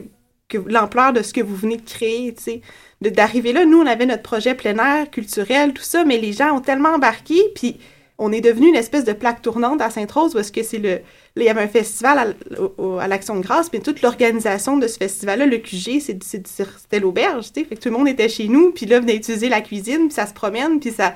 l'ampleur 0.65 1.11
de 1.11 1.21
ce 1.21 1.33
que 1.33 1.41
vous 1.41 1.55
venez 1.55 1.75
de 1.75 1.85
créer, 1.89 2.33
tu 2.35 2.43
sais, 2.43 2.61
d'arriver 3.01 3.51
là, 3.51 3.65
nous, 3.65 3.81
on 3.81 3.85
avait 3.85 4.05
notre 4.05 4.23
projet 4.23 4.55
plein 4.55 4.77
air, 4.77 5.11
culturel, 5.11 5.73
tout 5.73 5.83
ça, 5.83 6.05
mais 6.05 6.17
les 6.17 6.31
gens 6.31 6.55
ont 6.55 6.61
tellement 6.61 6.93
embarqué, 6.95 7.41
puis 7.53 7.75
on 8.17 8.31
est 8.31 8.41
devenu 8.41 8.67
une 8.67 8.75
espèce 8.75 9.03
de 9.03 9.13
plaque 9.13 9.41
tournante 9.41 9.81
à 9.81 9.89
Sainte-Rose, 9.89 10.33
parce 10.33 10.51
que 10.51 10.63
c'est 10.63 10.79
le... 10.79 10.89
Là, 10.89 10.99
il 11.35 11.43
y 11.43 11.49
avait 11.49 11.61
un 11.61 11.67
festival 11.67 12.35
à, 12.35 13.01
à 13.01 13.07
l'Action 13.07 13.35
de 13.35 13.41
grâce, 13.41 13.69
puis 13.69 13.79
toute 13.79 14.01
l'organisation 14.01 14.77
de 14.77 14.87
ce 14.87 14.97
festival-là, 14.97 15.45
le 15.45 15.57
QG, 15.57 15.99
c'était 16.01 16.99
l'auberge, 16.99 17.51
tu 17.53 17.61
sais, 17.61 17.67
fait 17.67 17.75
que 17.75 17.81
tout 17.81 17.89
le 17.89 17.97
monde 17.97 18.07
était 18.07 18.29
chez 18.29 18.47
nous, 18.47 18.71
puis 18.71 18.85
là, 18.85 18.99
venait 18.99 19.15
utiliser 19.15 19.49
la 19.49 19.61
cuisine, 19.61 20.07
puis 20.07 20.13
ça 20.13 20.25
se 20.25 20.33
promène, 20.33 20.79
puis 20.79 20.91
ça... 20.91 21.13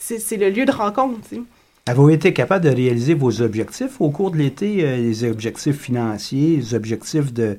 C'est 0.00 0.20
c'est 0.20 0.36
le 0.36 0.50
lieu 0.50 0.64
de 0.64 0.70
rencontre, 0.70 1.18
tu 1.28 1.36
sais. 1.36 1.42
Avez-vous 1.86 2.10
été 2.10 2.32
capable 2.32 2.66
de 2.66 2.70
réaliser 2.70 3.14
vos 3.14 3.40
objectifs 3.40 4.00
au 4.00 4.10
cours 4.10 4.30
de 4.30 4.36
l'été, 4.36 4.84
euh, 4.84 4.96
les 4.98 5.24
objectifs 5.24 5.80
financiers, 5.80 6.56
les 6.56 6.74
objectifs 6.74 7.32
de, 7.32 7.58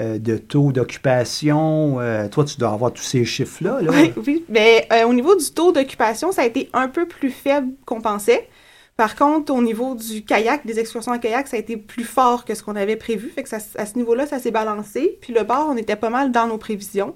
euh, 0.00 0.18
de 0.18 0.38
taux 0.38 0.72
d'occupation? 0.72 2.00
Euh, 2.00 2.28
toi, 2.28 2.44
tu 2.44 2.56
dois 2.56 2.70
avoir 2.70 2.92
tous 2.92 3.02
ces 3.02 3.24
chiffres-là. 3.24 3.80
Là. 3.82 3.90
Oui, 3.92 4.12
oui. 4.26 4.44
Mais 4.48 4.88
euh, 4.92 5.04
au 5.04 5.14
niveau 5.14 5.36
du 5.36 5.50
taux 5.52 5.72
d'occupation, 5.72 6.32
ça 6.32 6.42
a 6.42 6.46
été 6.46 6.70
un 6.72 6.88
peu 6.88 7.06
plus 7.06 7.30
faible 7.30 7.72
qu'on 7.84 8.00
pensait. 8.00 8.48
Par 8.96 9.16
contre, 9.16 9.54
au 9.54 9.62
niveau 9.62 9.94
du 9.94 10.24
kayak, 10.24 10.66
des 10.66 10.78
excursions 10.78 11.12
en 11.12 11.18
kayak, 11.18 11.48
ça 11.48 11.56
a 11.56 11.60
été 11.60 11.76
plus 11.76 12.04
fort 12.04 12.44
que 12.44 12.54
ce 12.54 12.62
qu'on 12.62 12.76
avait 12.76 12.96
prévu. 12.96 13.30
Fait 13.30 13.42
que 13.42 13.48
ça, 13.48 13.58
à 13.76 13.86
ce 13.86 13.96
niveau-là, 13.96 14.26
ça 14.26 14.38
s'est 14.38 14.50
balancé. 14.50 15.18
Puis 15.20 15.32
le 15.32 15.42
bar, 15.42 15.68
on 15.70 15.76
était 15.76 15.96
pas 15.96 16.10
mal 16.10 16.32
dans 16.32 16.46
nos 16.46 16.58
prévisions. 16.58 17.14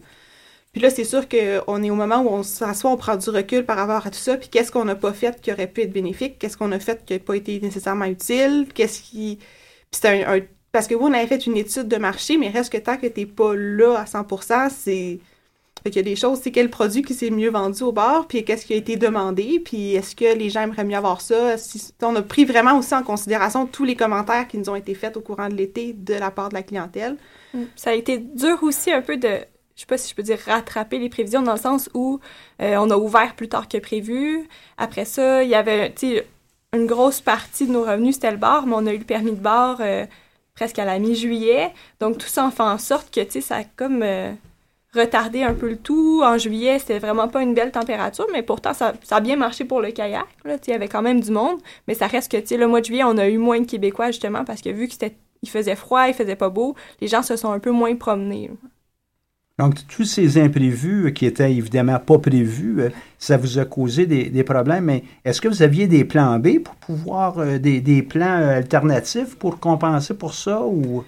Puis 0.73 0.81
là, 0.81 0.91
c'est 0.91 1.05
sûr 1.05 1.29
qu'on 1.29 1.83
est 1.83 1.91
au 1.91 1.95
moment 1.95 2.23
où 2.23 2.29
on 2.29 2.43
s'assoit, 2.43 2.91
on 2.91 2.97
prend 2.97 3.17
du 3.17 3.31
recul 3.31 3.65
par 3.65 3.77
rapport 3.77 4.07
à 4.07 4.11
tout 4.11 4.19
ça. 4.19 4.37
Puis 4.37 4.49
qu'est-ce 4.49 4.73
qu'on 4.73 4.87
n'a 4.87 4.97
pas 4.97 5.13
fait 5.13 5.41
qui 5.41 5.53
aurait 5.53 5.69
pu 5.69 5.83
être 5.83 5.93
bénéfique? 5.93 6.39
Qu'est-ce 6.39 6.57
qu'on 6.57 6.73
a 6.73 6.81
fait 6.81 7.05
qui 7.05 7.13
n'a 7.13 7.19
pas 7.21 7.37
été 7.37 7.61
nécessairement 7.61 8.07
utile? 8.07 8.67
Qu'est-ce 8.75 9.01
qui... 9.03 9.37
Puis 9.91 10.01
c'est 10.03 10.25
un- 10.25 10.41
Parce 10.75 10.89
que 10.89 10.97
vous, 10.97 11.07
on 11.07 11.13
avait 11.13 11.29
fait 11.29 11.47
une 11.47 11.57
étude 11.57 11.87
de 11.87 11.97
marché, 11.99 12.37
mais 12.37 12.49
reste 12.49 12.73
que 12.73 12.79
tant 12.79 12.97
que 12.97 13.07
t'es 13.07 13.27
pas 13.27 13.55
là 13.55 13.95
à 14.01 14.07
100%, 14.07 14.71
c'est... 14.71 15.21
Fait 15.85 15.91
qu'il 15.91 15.97
y 15.97 16.01
a 16.01 16.03
des 16.03 16.17
choses, 16.17 16.41
c'est 16.43 16.51
quel 16.51 16.69
produit 16.69 17.03
qui 17.03 17.15
s'est 17.15 17.31
mieux 17.31 17.51
vendu 17.51 17.85
au 17.85 17.93
bar, 17.93 18.27
puis 18.27 18.45
qu'est-ce 18.45 18.67
qui 18.67 18.73
a 18.73 18.77
été 18.77 18.97
demandé, 18.97 19.61
puis 19.65 19.95
est-ce 19.95 20.17
que 20.17 20.37
les 20.37 20.51
gens 20.51 20.63
aimeraient 20.63 20.83
mieux 20.83 20.97
avoir 20.97 21.21
ça? 21.21 21.57
Si- 21.59 21.93
on 22.03 22.17
a 22.17 22.23
pris 22.23 22.45
vraiment 22.45 22.77
aussi 22.77 22.93
en 22.95 23.05
considération 23.05 23.67
tous 23.67 23.85
les 23.85 23.95
commentaires 23.95 24.49
qui 24.49 24.59
nous 24.59 24.69
ont 24.69 24.75
été 24.75 24.95
faits 24.95 25.17
au 25.17 25.21
courant 25.21 25.49
de 25.49 25.55
l'été 25.55 25.93
de 25.93 26.15
la 26.15 26.33
part 26.33 26.49
de 26.49 26.55
la 26.55 26.63
clientèle. 26.65 27.17
Ça 27.77 27.91
a 27.91 27.95
été 27.95 28.19
dur 28.19 28.59
aussi 28.63 28.91
un 28.91 29.03
peu 29.03 29.17
de, 29.17 29.29
je 29.77 29.81
sais 29.81 29.87
pas 29.87 29.97
si 29.99 30.11
je 30.11 30.15
peux 30.17 30.23
dire 30.25 30.39
rattraper 30.45 30.99
les 30.99 31.09
prévisions 31.09 31.43
dans 31.43 31.53
le 31.55 31.59
sens 31.61 31.89
où 31.95 32.19
euh, 32.63 32.77
on 32.79 32.91
a 32.91 32.97
ouvert 32.97 33.37
plus 33.37 33.49
tard 33.49 33.69
que 33.69 33.79
prévu. 33.79 34.49
Après 34.77 35.05
ça, 35.05 35.45
il 35.45 35.51
y 35.51 35.55
avait, 35.55 35.93
tu 35.95 36.21
une 36.75 36.87
grosse 36.87 37.21
partie 37.21 37.67
de 37.69 37.73
nos 37.73 37.85
revenus 37.85 38.17
c'était 38.17 38.33
le 38.33 38.37
bar, 38.39 38.67
mais 38.67 38.75
on 38.77 38.87
a 38.87 38.93
eu 38.93 38.99
le 38.99 39.05
permis 39.05 39.31
de 39.33 39.37
bar 39.37 39.77
euh, 39.81 40.07
presque 40.55 40.79
à 40.79 40.85
la 40.85 40.99
mi-juillet. 40.99 41.73
Donc 42.01 42.19
tout 42.19 42.27
ça 42.27 42.45
en 42.45 42.51
fait 42.51 42.63
en 42.63 42.79
sorte 42.79 43.15
que, 43.15 43.21
tu 43.21 43.33
sais, 43.33 43.41
ça 43.41 43.57
a 43.57 43.65
comme 43.65 44.03
euh, 44.03 44.33
retardé 44.95 45.43
un 45.43 45.55
peu 45.55 45.69
le 45.69 45.77
tout. 45.77 46.23
En 46.25 46.39
juillet, 46.39 46.79
c'était 46.79 46.99
vraiment 46.99 47.29
pas 47.29 47.43
une 47.43 47.55
belle 47.55 47.73
température, 47.73 48.27
mais 48.33 48.43
pourtant 48.43 48.75
ça, 48.75 48.95
ça 49.03 49.17
a 49.17 49.21
bien 49.21 49.37
marché 49.37 49.65
pour 49.65 49.81
le 49.81 49.91
kayak. 49.91 50.27
Là, 50.45 50.59
tu 50.59 50.71
il 50.71 50.73
y 50.73 50.75
avait 50.75 50.89
quand 50.89 51.03
même 51.03 51.21
du 51.21 51.31
monde, 51.31 51.61
mais 51.89 51.95
ça 51.95 52.07
reste 52.07 52.31
que, 52.31 52.37
tu 52.39 52.49
sais, 52.49 52.57
le 52.57 52.67
mois 52.67 52.81
de 52.81 52.87
juillet, 52.87 53.05
on 53.05 53.19
a 53.19 53.29
eu 53.29 53.39
moins 53.39 53.61
de 53.61 53.67
Québécois 53.67 54.09
justement 54.09 54.45
parce 54.45 54.63
que 54.63 54.71
vu 54.71 54.87
que 54.87 54.93
c'était 54.93 55.17
il 55.43 55.51
faisait 55.51 55.77
froid, 55.77 56.09
il 56.09 56.15
faisait 56.15 56.37
pas 56.37 56.49
beau, 56.49 56.75
les 57.03 57.09
gens 57.09 57.23
se 57.23 57.37
sont 57.37 57.53
un 57.53 57.59
peu 57.59 57.71
moins 57.71 57.95
promenés. 57.97 58.51
Donc, 59.59 59.87
tous 59.87 60.05
ces 60.05 60.39
imprévus 60.39 61.07
euh, 61.07 61.11
qui 61.11 61.27
étaient 61.27 61.53
évidemment 61.53 62.01
pas 62.01 62.19
prévus, 62.19 62.81
euh, 62.81 62.91
ça 63.19 63.37
vous 63.37 63.59
a 63.59 63.65
causé 63.65 64.05
des, 64.07 64.29
des 64.31 64.43
problèmes. 64.45 64.85
Mais 64.87 65.05
est-ce 65.25 65.41
que 65.41 65.49
vous 65.49 65.63
aviez 65.63 65.87
des 65.87 66.05
plans 66.05 66.39
B 66.41 66.59
pour 66.59 66.75
pouvoir, 66.77 67.39
euh, 67.39 67.59
des, 67.59 67.81
des 67.81 68.03
plans 68.03 68.49
alternatifs 68.49 69.37
pour 69.37 69.61
compenser 69.61 70.15
pour 70.15 70.35
ça 70.35 70.63
ou? 70.65 71.05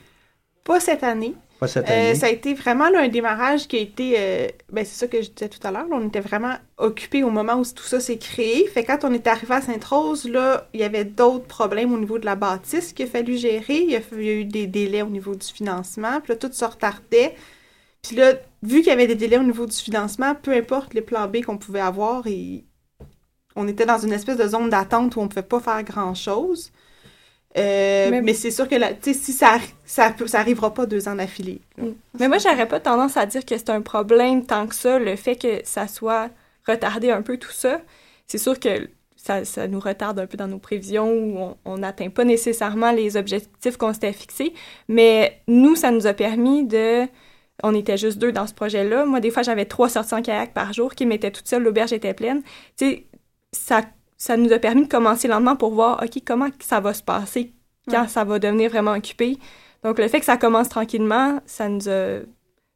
Pas 0.64 0.80
cette 0.80 1.02
année. 1.04 1.34
pas 1.58 1.68
cette 1.68 1.90
Euh, 1.90 1.90
année? 1.90 2.14
ça 2.14 2.26
a 2.26 2.30
été 2.30 2.54
vraiment 2.54 2.88
là, 2.90 3.00
un 3.02 3.08
démarrage 3.08 3.66
qui 3.68 3.76
a 3.76 3.80
été. 3.80 4.14
euh, 4.18 4.48
ben, 4.72 4.84
c'est 4.84 4.96
ça 4.98 5.06
que 5.08 5.22
je 5.22 5.30
disais 5.30 5.48
tout 5.48 5.60
à 5.66 5.70
l'heure. 5.70 5.86
on 5.90 6.06
était 6.06 6.20
vraiment 6.20 6.54
occupés 6.78 7.24
au 7.24 7.30
moment 7.30 7.54
où 7.54 7.64
tout 7.64 7.84
ça 7.84 8.00
s'est 8.00 8.18
créé. 8.18 8.66
Fait 8.68 8.82
que 8.84 8.88
quand 8.88 9.04
on 9.08 9.12
est 9.12 9.26
arrivé 9.26 9.54
à 9.54 9.60
Sainte-Rose, 9.62 10.28
là, 10.28 10.68
il 10.74 10.80
y 10.80 10.84
avait 10.84 11.04
d'autres 11.04 11.46
problèmes 11.46 11.92
au 11.94 11.98
niveau 11.98 12.18
de 12.18 12.26
la 12.26 12.36
bâtisse 12.36 12.92
qu'il 12.92 13.06
a 13.06 13.08
fallu 13.08 13.36
gérer. 13.38 13.78
Il 13.82 13.90
y 13.90 13.96
a, 13.96 14.00
il 14.12 14.22
y 14.24 14.28
a 14.30 14.34
eu 14.34 14.44
des 14.44 14.66
délais 14.66 15.02
au 15.02 15.08
niveau 15.10 15.34
du 15.34 15.46
financement. 15.46 16.20
Puis 16.22 16.32
là, 16.32 16.36
tout 16.36 16.52
se 16.52 16.64
retardait. 16.64 17.34
Puis 18.08 18.16
là, 18.16 18.34
vu 18.62 18.78
qu'il 18.78 18.88
y 18.88 18.90
avait 18.90 19.06
des 19.06 19.14
délais 19.14 19.38
au 19.38 19.42
niveau 19.42 19.66
du 19.66 19.76
financement, 19.76 20.34
peu 20.34 20.52
importe 20.52 20.94
les 20.94 21.02
plans 21.02 21.26
B 21.28 21.42
qu'on 21.42 21.58
pouvait 21.58 21.80
avoir, 21.80 22.26
et 22.26 22.64
on 23.54 23.66
était 23.68 23.86
dans 23.86 23.98
une 23.98 24.12
espèce 24.12 24.36
de 24.36 24.46
zone 24.46 24.68
d'attente 24.70 25.16
où 25.16 25.20
on 25.20 25.24
ne 25.24 25.28
pouvait 25.28 25.42
pas 25.42 25.60
faire 25.60 25.82
grand-chose. 25.82 26.72
Euh, 27.56 28.10
Mais- 28.10 28.20
mais 28.20 28.34
c'est 28.34 28.50
sûr 28.50 28.68
que 28.68 28.76
sais, 29.00 29.14
si 29.14 29.32
ça, 29.32 29.58
ça, 29.86 30.10
peut- 30.10 30.26
ça 30.26 30.40
arrivera 30.40 30.74
pas 30.74 30.84
deux 30.84 31.08
ans 31.08 31.14
d'affilée. 31.14 31.62
Mais 32.18 32.28
moi, 32.28 32.36
j'aurais 32.38 32.68
pas 32.68 32.80
tendance 32.80 33.16
à 33.16 33.24
dire 33.24 33.46
que 33.46 33.56
c'est 33.56 33.70
un 33.70 33.80
problème 33.80 34.44
tant 34.44 34.66
que 34.66 34.74
ça, 34.74 34.98
le 34.98 35.16
fait 35.16 35.36
que 35.36 35.60
ça 35.64 35.88
soit 35.88 36.28
retardé 36.66 37.10
un 37.10 37.22
peu 37.22 37.38
tout 37.38 37.52
ça. 37.52 37.80
C'est 38.26 38.36
sûr 38.38 38.60
que 38.60 38.88
ça, 39.16 39.44
ça 39.46 39.68
nous 39.68 39.80
retarde 39.80 40.18
un 40.20 40.26
peu 40.26 40.36
dans 40.36 40.48
nos 40.48 40.58
prévisions 40.58 41.10
où 41.10 41.54
on 41.64 41.78
n'atteint 41.78 42.10
pas 42.10 42.24
nécessairement 42.24 42.92
les 42.92 43.16
objectifs 43.16 43.78
qu'on 43.78 43.94
s'était 43.94 44.12
fixés. 44.12 44.52
Mais 44.88 45.40
nous, 45.48 45.76
ça 45.76 45.90
nous 45.90 46.06
a 46.06 46.12
permis 46.12 46.64
de... 46.66 47.06
On 47.62 47.74
était 47.74 47.96
juste 47.96 48.18
deux 48.18 48.32
dans 48.32 48.46
ce 48.46 48.54
projet-là. 48.54 49.06
Moi, 49.06 49.20
des 49.20 49.30
fois, 49.30 49.42
j'avais 49.42 49.64
trois 49.64 49.88
sorties 49.88 50.14
en 50.14 50.22
kayak 50.22 50.52
par 50.52 50.72
jour 50.72 50.94
qui 50.94 51.06
m'étaient 51.06 51.30
toute 51.30 51.48
seule, 51.48 51.62
l'auberge 51.62 51.92
était 51.92 52.14
pleine. 52.14 52.42
Tu 52.76 52.84
sais, 52.86 53.06
ça, 53.52 53.82
ça 54.18 54.36
nous 54.36 54.52
a 54.52 54.58
permis 54.58 54.82
de 54.82 54.88
commencer 54.90 55.26
lentement 55.28 55.56
pour 55.56 55.72
voir, 55.72 56.02
OK, 56.02 56.22
comment 56.26 56.48
ça 56.60 56.80
va 56.80 56.92
se 56.92 57.02
passer? 57.02 57.52
Quand 57.88 58.02
Ouais. 58.02 58.08
ça 58.08 58.24
va 58.24 58.38
devenir 58.38 58.70
vraiment 58.70 58.92
occupé? 58.92 59.38
Donc, 59.84 59.98
le 59.98 60.08
fait 60.08 60.18
que 60.18 60.26
ça 60.26 60.36
commence 60.36 60.68
tranquillement, 60.68 61.40
ça 61.46 61.68
nous 61.68 61.88
a 61.88 62.18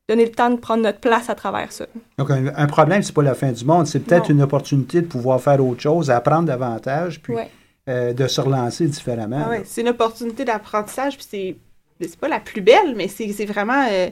donné 0.08 0.24
le 0.24 0.32
temps 0.32 0.50
de 0.50 0.56
prendre 0.56 0.82
notre 0.82 0.98
place 1.00 1.28
à 1.28 1.34
travers 1.34 1.70
ça. 1.72 1.86
Donc, 2.18 2.30
un, 2.30 2.46
un 2.56 2.66
problème, 2.66 3.02
c'est 3.02 3.14
pas 3.14 3.22
la 3.22 3.34
fin 3.34 3.52
du 3.52 3.64
monde. 3.64 3.86
C'est 3.86 4.00
peut-être 4.00 4.30
une 4.30 4.42
opportunité 4.42 5.02
de 5.02 5.06
pouvoir 5.06 5.40
faire 5.40 5.64
autre 5.64 5.80
chose, 5.80 6.10
apprendre 6.10 6.46
davantage, 6.46 7.20
puis 7.20 7.34
Ouais. 7.34 7.50
euh, 7.88 8.12
de 8.12 8.26
se 8.26 8.40
relancer 8.40 8.86
différemment. 8.86 9.42
Ah 9.46 9.50
ouais, 9.50 9.62
c'est 9.64 9.82
une 9.82 9.88
opportunité 9.88 10.44
d'apprentissage, 10.44 11.16
puis 11.16 11.26
c'est 11.28 11.56
c'est 12.00 12.16
pas 12.18 12.28
la 12.28 12.40
plus 12.40 12.60
belle, 12.62 12.94
mais 12.96 13.08
c'est 13.08 13.30
c'est 13.32 13.44
vraiment 13.44 13.86
euh, 13.90 14.08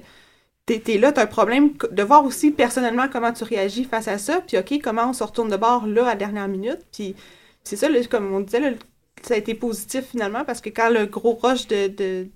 t'es 0.76 0.98
là, 0.98 1.12
t'as 1.12 1.22
un 1.22 1.26
problème 1.26 1.72
de 1.90 2.02
voir 2.02 2.24
aussi 2.24 2.50
personnellement 2.50 3.09
comment 3.11 3.33
tu 3.33 3.44
réagis 3.44 3.85
face 3.85 4.09
à 4.09 4.18
ça, 4.18 4.40
puis 4.46 4.59
ok, 4.59 4.81
comment 4.83 5.11
on 5.11 5.12
se 5.12 5.24
retourne 5.24 5.50
de 5.50 5.57
bord 5.57 5.87
là 5.87 6.04
à 6.04 6.09
la 6.11 6.14
dernière 6.16 6.48
minute, 6.48 6.81
puis 6.92 7.16
c'est 7.64 7.76
ça, 7.76 7.88
comme 8.11 8.35
on 8.35 8.40
disait, 8.40 8.76
ça 9.22 9.35
a 9.35 9.37
été 9.37 9.54
positif 9.54 10.07
finalement 10.11 10.44
parce 10.44 10.61
que 10.61 10.68
quand 10.70 10.90
le 10.90 11.07
gros 11.07 11.35
rush 11.35 11.66
de, 11.68 11.87
des, 11.88 12.31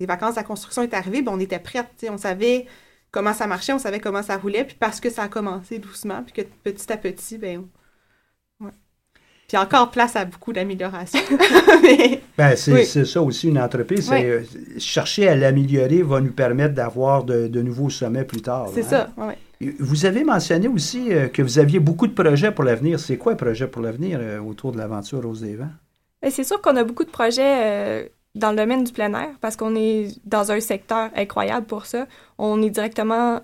vacances 0.00 0.34
de 0.34 0.40
la 0.40 0.44
construction 0.44 0.82
est 0.82 0.94
arrivé, 0.94 1.22
ben, 1.22 1.32
on 1.32 1.40
était 1.40 1.62
sais, 1.96 2.10
on 2.10 2.18
savait 2.18 2.66
comment 3.10 3.32
ça 3.32 3.46
marchait, 3.46 3.72
on 3.72 3.78
savait 3.78 4.00
comment 4.00 4.22
ça 4.22 4.36
roulait, 4.36 4.64
puis 4.64 4.76
parce 4.78 5.00
que 5.00 5.10
ça 5.10 5.24
a 5.24 5.28
commencé 5.28 5.78
doucement, 5.78 6.22
puis 6.22 6.32
que 6.32 6.42
petit 6.42 6.92
à 6.92 6.96
petit, 6.96 7.38
ben. 7.38 7.66
Puis 9.48 9.56
encore 9.56 9.90
place 9.90 10.16
à 10.16 10.24
beaucoup 10.24 10.52
d'améliorations. 10.52 11.20
Mais- 11.82 12.20
Ben, 12.36 12.56
c'est 12.56 12.72
Oui. 12.72 12.84
c'est 12.84 13.04
ça 13.04 13.22
aussi 13.22 13.48
une 13.48 13.58
entreprise. 13.58 14.10
Oui. 14.10 14.24
euh, 14.24 14.42
chercher 14.78 15.28
à 15.28 15.36
l'améliorer 15.36 16.02
va 16.02 16.20
nous 16.20 16.32
permettre 16.32 16.74
d'avoir 16.74 17.24
de, 17.24 17.46
de 17.46 17.62
nouveaux 17.62 17.90
sommets 17.90 18.24
plus 18.24 18.42
tard. 18.42 18.68
C'est 18.74 18.92
hein. 18.92 19.08
ça, 19.16 19.24
ouais. 19.24 19.38
Vous 19.78 20.04
avez 20.04 20.22
mentionné 20.24 20.68
aussi 20.68 21.12
euh, 21.12 21.28
que 21.28 21.40
vous 21.42 21.58
aviez 21.58 21.80
beaucoup 21.80 22.06
de 22.06 22.12
projets 22.12 22.52
pour 22.52 22.64
l'avenir. 22.64 23.00
C'est 23.00 23.16
quoi 23.16 23.32
un 23.32 23.36
projet 23.36 23.66
pour 23.66 23.80
l'avenir 23.82 24.18
euh, 24.20 24.38
autour 24.40 24.72
de 24.72 24.78
l'aventure 24.78 25.22
Rose 25.22 25.40
des 25.40 25.54
Vents? 25.56 25.70
Et 26.22 26.30
C'est 26.30 26.44
sûr 26.44 26.60
qu'on 26.60 26.76
a 26.76 26.84
beaucoup 26.84 27.04
de 27.04 27.10
projets 27.10 27.40
euh, 27.64 28.04
dans 28.34 28.50
le 28.50 28.56
domaine 28.56 28.84
du 28.84 28.92
plein 28.92 29.14
air 29.14 29.28
parce 29.40 29.56
qu'on 29.56 29.74
est 29.76 30.08
dans 30.26 30.50
un 30.52 30.60
secteur 30.60 31.08
incroyable 31.16 31.66
pour 31.66 31.86
ça. 31.86 32.06
On 32.36 32.60
est 32.62 32.68
directement 32.70 33.40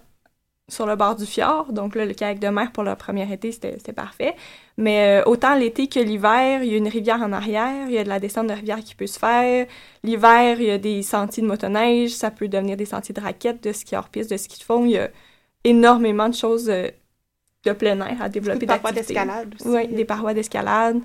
sur 0.68 0.87
le 0.87 0.96
bord 0.96 1.16
du 1.16 1.27
fjord, 1.27 1.72
donc 1.72 1.94
là, 1.94 2.07
le 2.07 2.14
kayak 2.14 2.38
de 2.38 2.48
mer 2.48 2.72
pour 2.72 2.83
le 2.85 2.94
premier 2.94 3.31
été, 3.31 3.53
c'était 3.53 3.92
parfait. 3.92 4.35
Mais 4.79 5.20
euh, 5.20 5.25
autant 5.29 5.55
l'été 5.55 5.87
que 5.88 6.01
l'hiver, 6.01 6.62
il 6.62 6.70
y 6.70 6.75
a 6.75 6.79
une 6.79 6.88
rivière 6.88 7.20
en 7.20 7.33
arrière, 7.33 7.88
il 7.88 7.92
y 7.92 7.98
a 7.98 8.05
de 8.05 8.09
la 8.09 8.20
descente 8.20 8.46
de 8.46 8.53
rivière 8.55 8.79
qui 8.81 8.94
peut 8.94 9.07
se 9.07 9.18
faire. 9.18 9.66
L'hiver, 10.03 10.61
il 10.61 10.66
y 10.66 10.70
a 10.70 10.79
des 10.79 11.03
sentiers 11.03 11.42
de 11.42 11.48
motoneige, 11.48 12.11
ça 12.12 12.31
peut 12.31 12.48
devenir 12.48 12.77
des 12.77 12.87
sentiers 12.87 13.14
de 13.14 13.20
raquettes, 13.20 13.62
de 13.62 13.72
ski 13.72 13.96
hors 13.96 14.09
piste, 14.09 14.31
de 14.31 14.37
ski 14.37 14.59
de 14.59 14.64
fond. 14.64 14.85
Il 14.87 14.92
y 14.92 14.98
a 14.98 15.11
énormément 15.64 16.29
de 16.29 16.35
choses 16.35 16.70
euh, 16.70 16.88
de 17.64 17.72
plein 17.72 18.01
air 18.01 18.22
à 18.22 18.29
développer. 18.29 18.61
Des 18.61 18.66
parois 18.66 18.92
d'escalade 18.92 19.55
aussi. 19.55 19.68
Oui, 19.68 19.88
des 19.88 20.05
parois 20.05 20.33
d'escalade. 20.33 21.01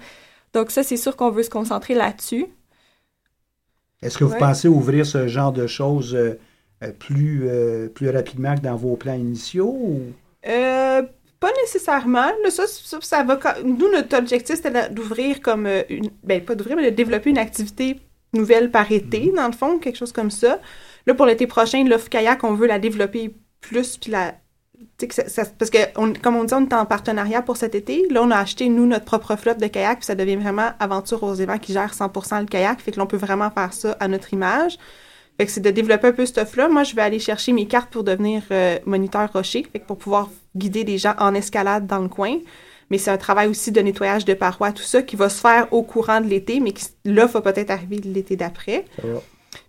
Donc 0.54 0.72
ça, 0.72 0.82
c'est 0.84 0.98
sûr 0.98 1.16
qu'on 1.18 1.30
veut 1.32 1.44
se 1.44 1.50
concentrer 1.50 1.94
là-dessus. 1.94 2.46
Est-ce 4.02 4.18
que 4.18 4.24
vous 4.24 4.34
Ouais. 4.34 4.40
pensez 4.40 4.68
ouvrir 4.68 5.06
ce 5.06 5.28
genre 5.28 5.52
de 5.52 5.68
choses 5.68 6.16
euh, 6.16 6.40
plus, 7.00 7.44
euh, 7.48 7.88
plus 7.88 8.10
rapidement 8.10 8.56
que 8.56 8.62
dans 8.62 8.76
vos 8.76 8.96
plans 8.96 9.14
initiaux? 9.16 9.76
ou- 9.80 10.02
Euh, 10.48 11.02
pas 11.40 11.52
nécessairement. 11.64 12.28
Là, 12.44 12.50
ça, 12.50 12.64
ça, 12.68 12.98
ça 13.02 13.24
va. 13.24 13.40
Nous, 13.64 13.92
notre 13.92 14.18
objectif, 14.18 14.56
c'était 14.56 14.90
d'ouvrir 14.90 15.42
comme 15.42 15.66
euh, 15.66 15.84
une. 15.90 16.10
Ben, 16.24 16.44
pas 16.44 16.56
d'ouvrir, 16.56 16.76
mais 16.78 16.90
de 16.90 16.96
développer 16.96 17.30
une 17.30 17.38
activité 17.38 18.00
nouvelle 18.34 18.72
par 18.72 18.92
été, 18.92 19.32
dans 19.36 19.48
le 19.48 19.54
fond, 19.54 19.78
quelque 19.80 19.98
chose 19.98 20.12
comme 20.12 20.32
ça. 20.32 20.60
Là, 21.06 21.14
pour 21.14 21.26
l'été 21.26 21.48
prochain, 21.48 21.84
l'offre 21.84 22.10
kayak, 22.10 22.44
on 22.44 22.54
veut 22.54 22.68
la 22.68 22.80
développer 22.80 23.34
plus, 23.62 23.98
puis 23.98 24.12
la. 24.12 24.34
tu 24.78 24.86
sais 25.00 25.08
que 25.08 25.14
ça- 25.16 25.28
ça- 25.30 25.52
parce 25.58 25.72
que, 25.72 25.78
on- 25.96 26.14
comme 26.14 26.36
on 26.36 26.44
dit, 26.44 26.54
on 26.54 26.62
est 26.68 26.74
en 26.74 26.86
partenariat 26.86 27.42
pour 27.42 27.58
cet 27.58 27.74
été. 27.76 28.08
Là, 28.10 28.22
on 28.24 28.32
a 28.32 28.38
acheté, 28.38 28.70
nous, 28.70 28.86
notre 28.86 29.06
propre 29.06 29.36
flotte 29.36 29.60
de 29.60 29.68
kayak, 29.68 30.00
puis 30.00 30.06
ça 30.06 30.16
devient 30.16 30.36
vraiment 30.38 30.70
Aventure 30.80 31.24
aux 31.24 31.34
évents 31.36 31.58
qui 31.58 31.74
gère 31.74 31.94
100% 31.94 32.40
le 32.40 32.46
kayak. 32.46 32.80
Fait 32.82 32.92
que 32.92 33.00
l'on 33.00 33.08
peut 33.08 33.18
vraiment 33.18 33.50
faire 33.52 33.74
ça 33.74 33.96
à 34.00 34.08
notre 34.08 34.34
image. 34.34 34.78
Fait 35.38 35.46
que 35.46 35.52
c'est 35.52 35.62
de 35.62 35.70
développer 35.70 36.08
un 36.08 36.14
peu 36.14 36.26
ce 36.26 36.32
stuff-là. 36.32 36.68
Moi, 36.68 36.84
je 36.84 36.96
vais 36.96 37.04
aller 37.04 37.20
chercher 37.20 37.54
mes 37.54 37.68
cartes 37.68 37.92
pour 37.92 38.04
devenir 38.04 38.42
euh, 38.52 38.80
moniteur 38.86 39.32
rocher, 39.32 39.66
fait 39.72 39.80
que 39.80 39.86
pour 39.86 39.98
pouvoir 39.98 40.30
guider 40.56 40.84
des 40.84 40.98
gens 40.98 41.14
en 41.20 41.36
escalade 41.36 41.86
dans 41.86 42.00
le 42.00 42.08
coin. 42.08 42.38
Mais 42.90 42.98
c'est 42.98 43.12
un 43.12 43.18
travail 43.18 43.48
aussi 43.48 43.72
de 43.72 43.82
nettoyage 43.82 44.26
de 44.26 44.34
parois, 44.34 44.72
tout 44.72 44.82
ça, 44.84 45.02
qui 45.02 45.16
va 45.16 45.30
se 45.30 45.40
faire 45.40 45.68
au 45.72 45.84
courant 45.84 46.22
de 46.22 46.28
l'été, 46.28 46.60
mais 46.60 46.72
qui, 46.72 46.86
là, 47.06 47.26
va 47.26 47.42
peut-être 47.42 47.70
arriver 47.70 47.98
l'été 47.98 48.36
d'après. 48.36 48.86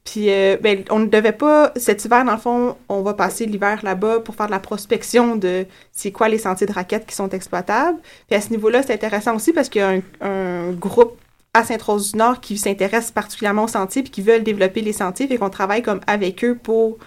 Puis, 0.04 0.30
euh, 0.30 0.56
ben, 0.58 0.84
on 0.90 1.00
ne 1.00 1.06
devait 1.06 1.32
pas, 1.32 1.72
cet 1.76 2.04
hiver, 2.04 2.24
dans 2.24 2.32
le 2.32 2.38
fond, 2.38 2.76
on 2.88 3.02
va 3.02 3.12
passer 3.12 3.44
l'hiver 3.44 3.80
là-bas 3.82 4.20
pour 4.20 4.36
faire 4.36 4.46
de 4.46 4.52
la 4.52 4.60
prospection 4.60 5.36
de 5.36 5.66
c'est 5.92 6.12
quoi 6.12 6.28
les 6.28 6.38
sentiers 6.38 6.66
de 6.66 6.72
raquettes 6.72 7.06
qui 7.06 7.14
sont 7.14 7.28
exploitables. 7.28 7.98
Puis 8.26 8.36
à 8.36 8.40
ce 8.40 8.50
niveau-là, 8.50 8.82
c'est 8.82 8.94
intéressant 8.94 9.36
aussi 9.36 9.52
parce 9.52 9.68
qu'il 9.68 9.80
y 9.80 9.84
a 9.84 9.90
un, 9.90 10.00
un 10.22 10.72
groupe 10.72 11.18
à 11.54 11.64
Sainte-Rose 11.64 12.12
du 12.12 12.18
Nord 12.18 12.40
qui 12.40 12.58
s'intéresse 12.58 13.10
particulièrement 13.10 13.64
aux 13.64 13.68
sentiers 13.68 14.02
puis 14.02 14.10
qui 14.10 14.22
veulent 14.22 14.44
développer 14.44 14.80
les 14.80 14.92
sentiers. 14.92 15.26
Fait 15.26 15.38
qu'on 15.38 15.50
travaille 15.50 15.82
comme 15.82 16.00
avec 16.06 16.44
eux 16.44 16.56
pour 16.56 16.98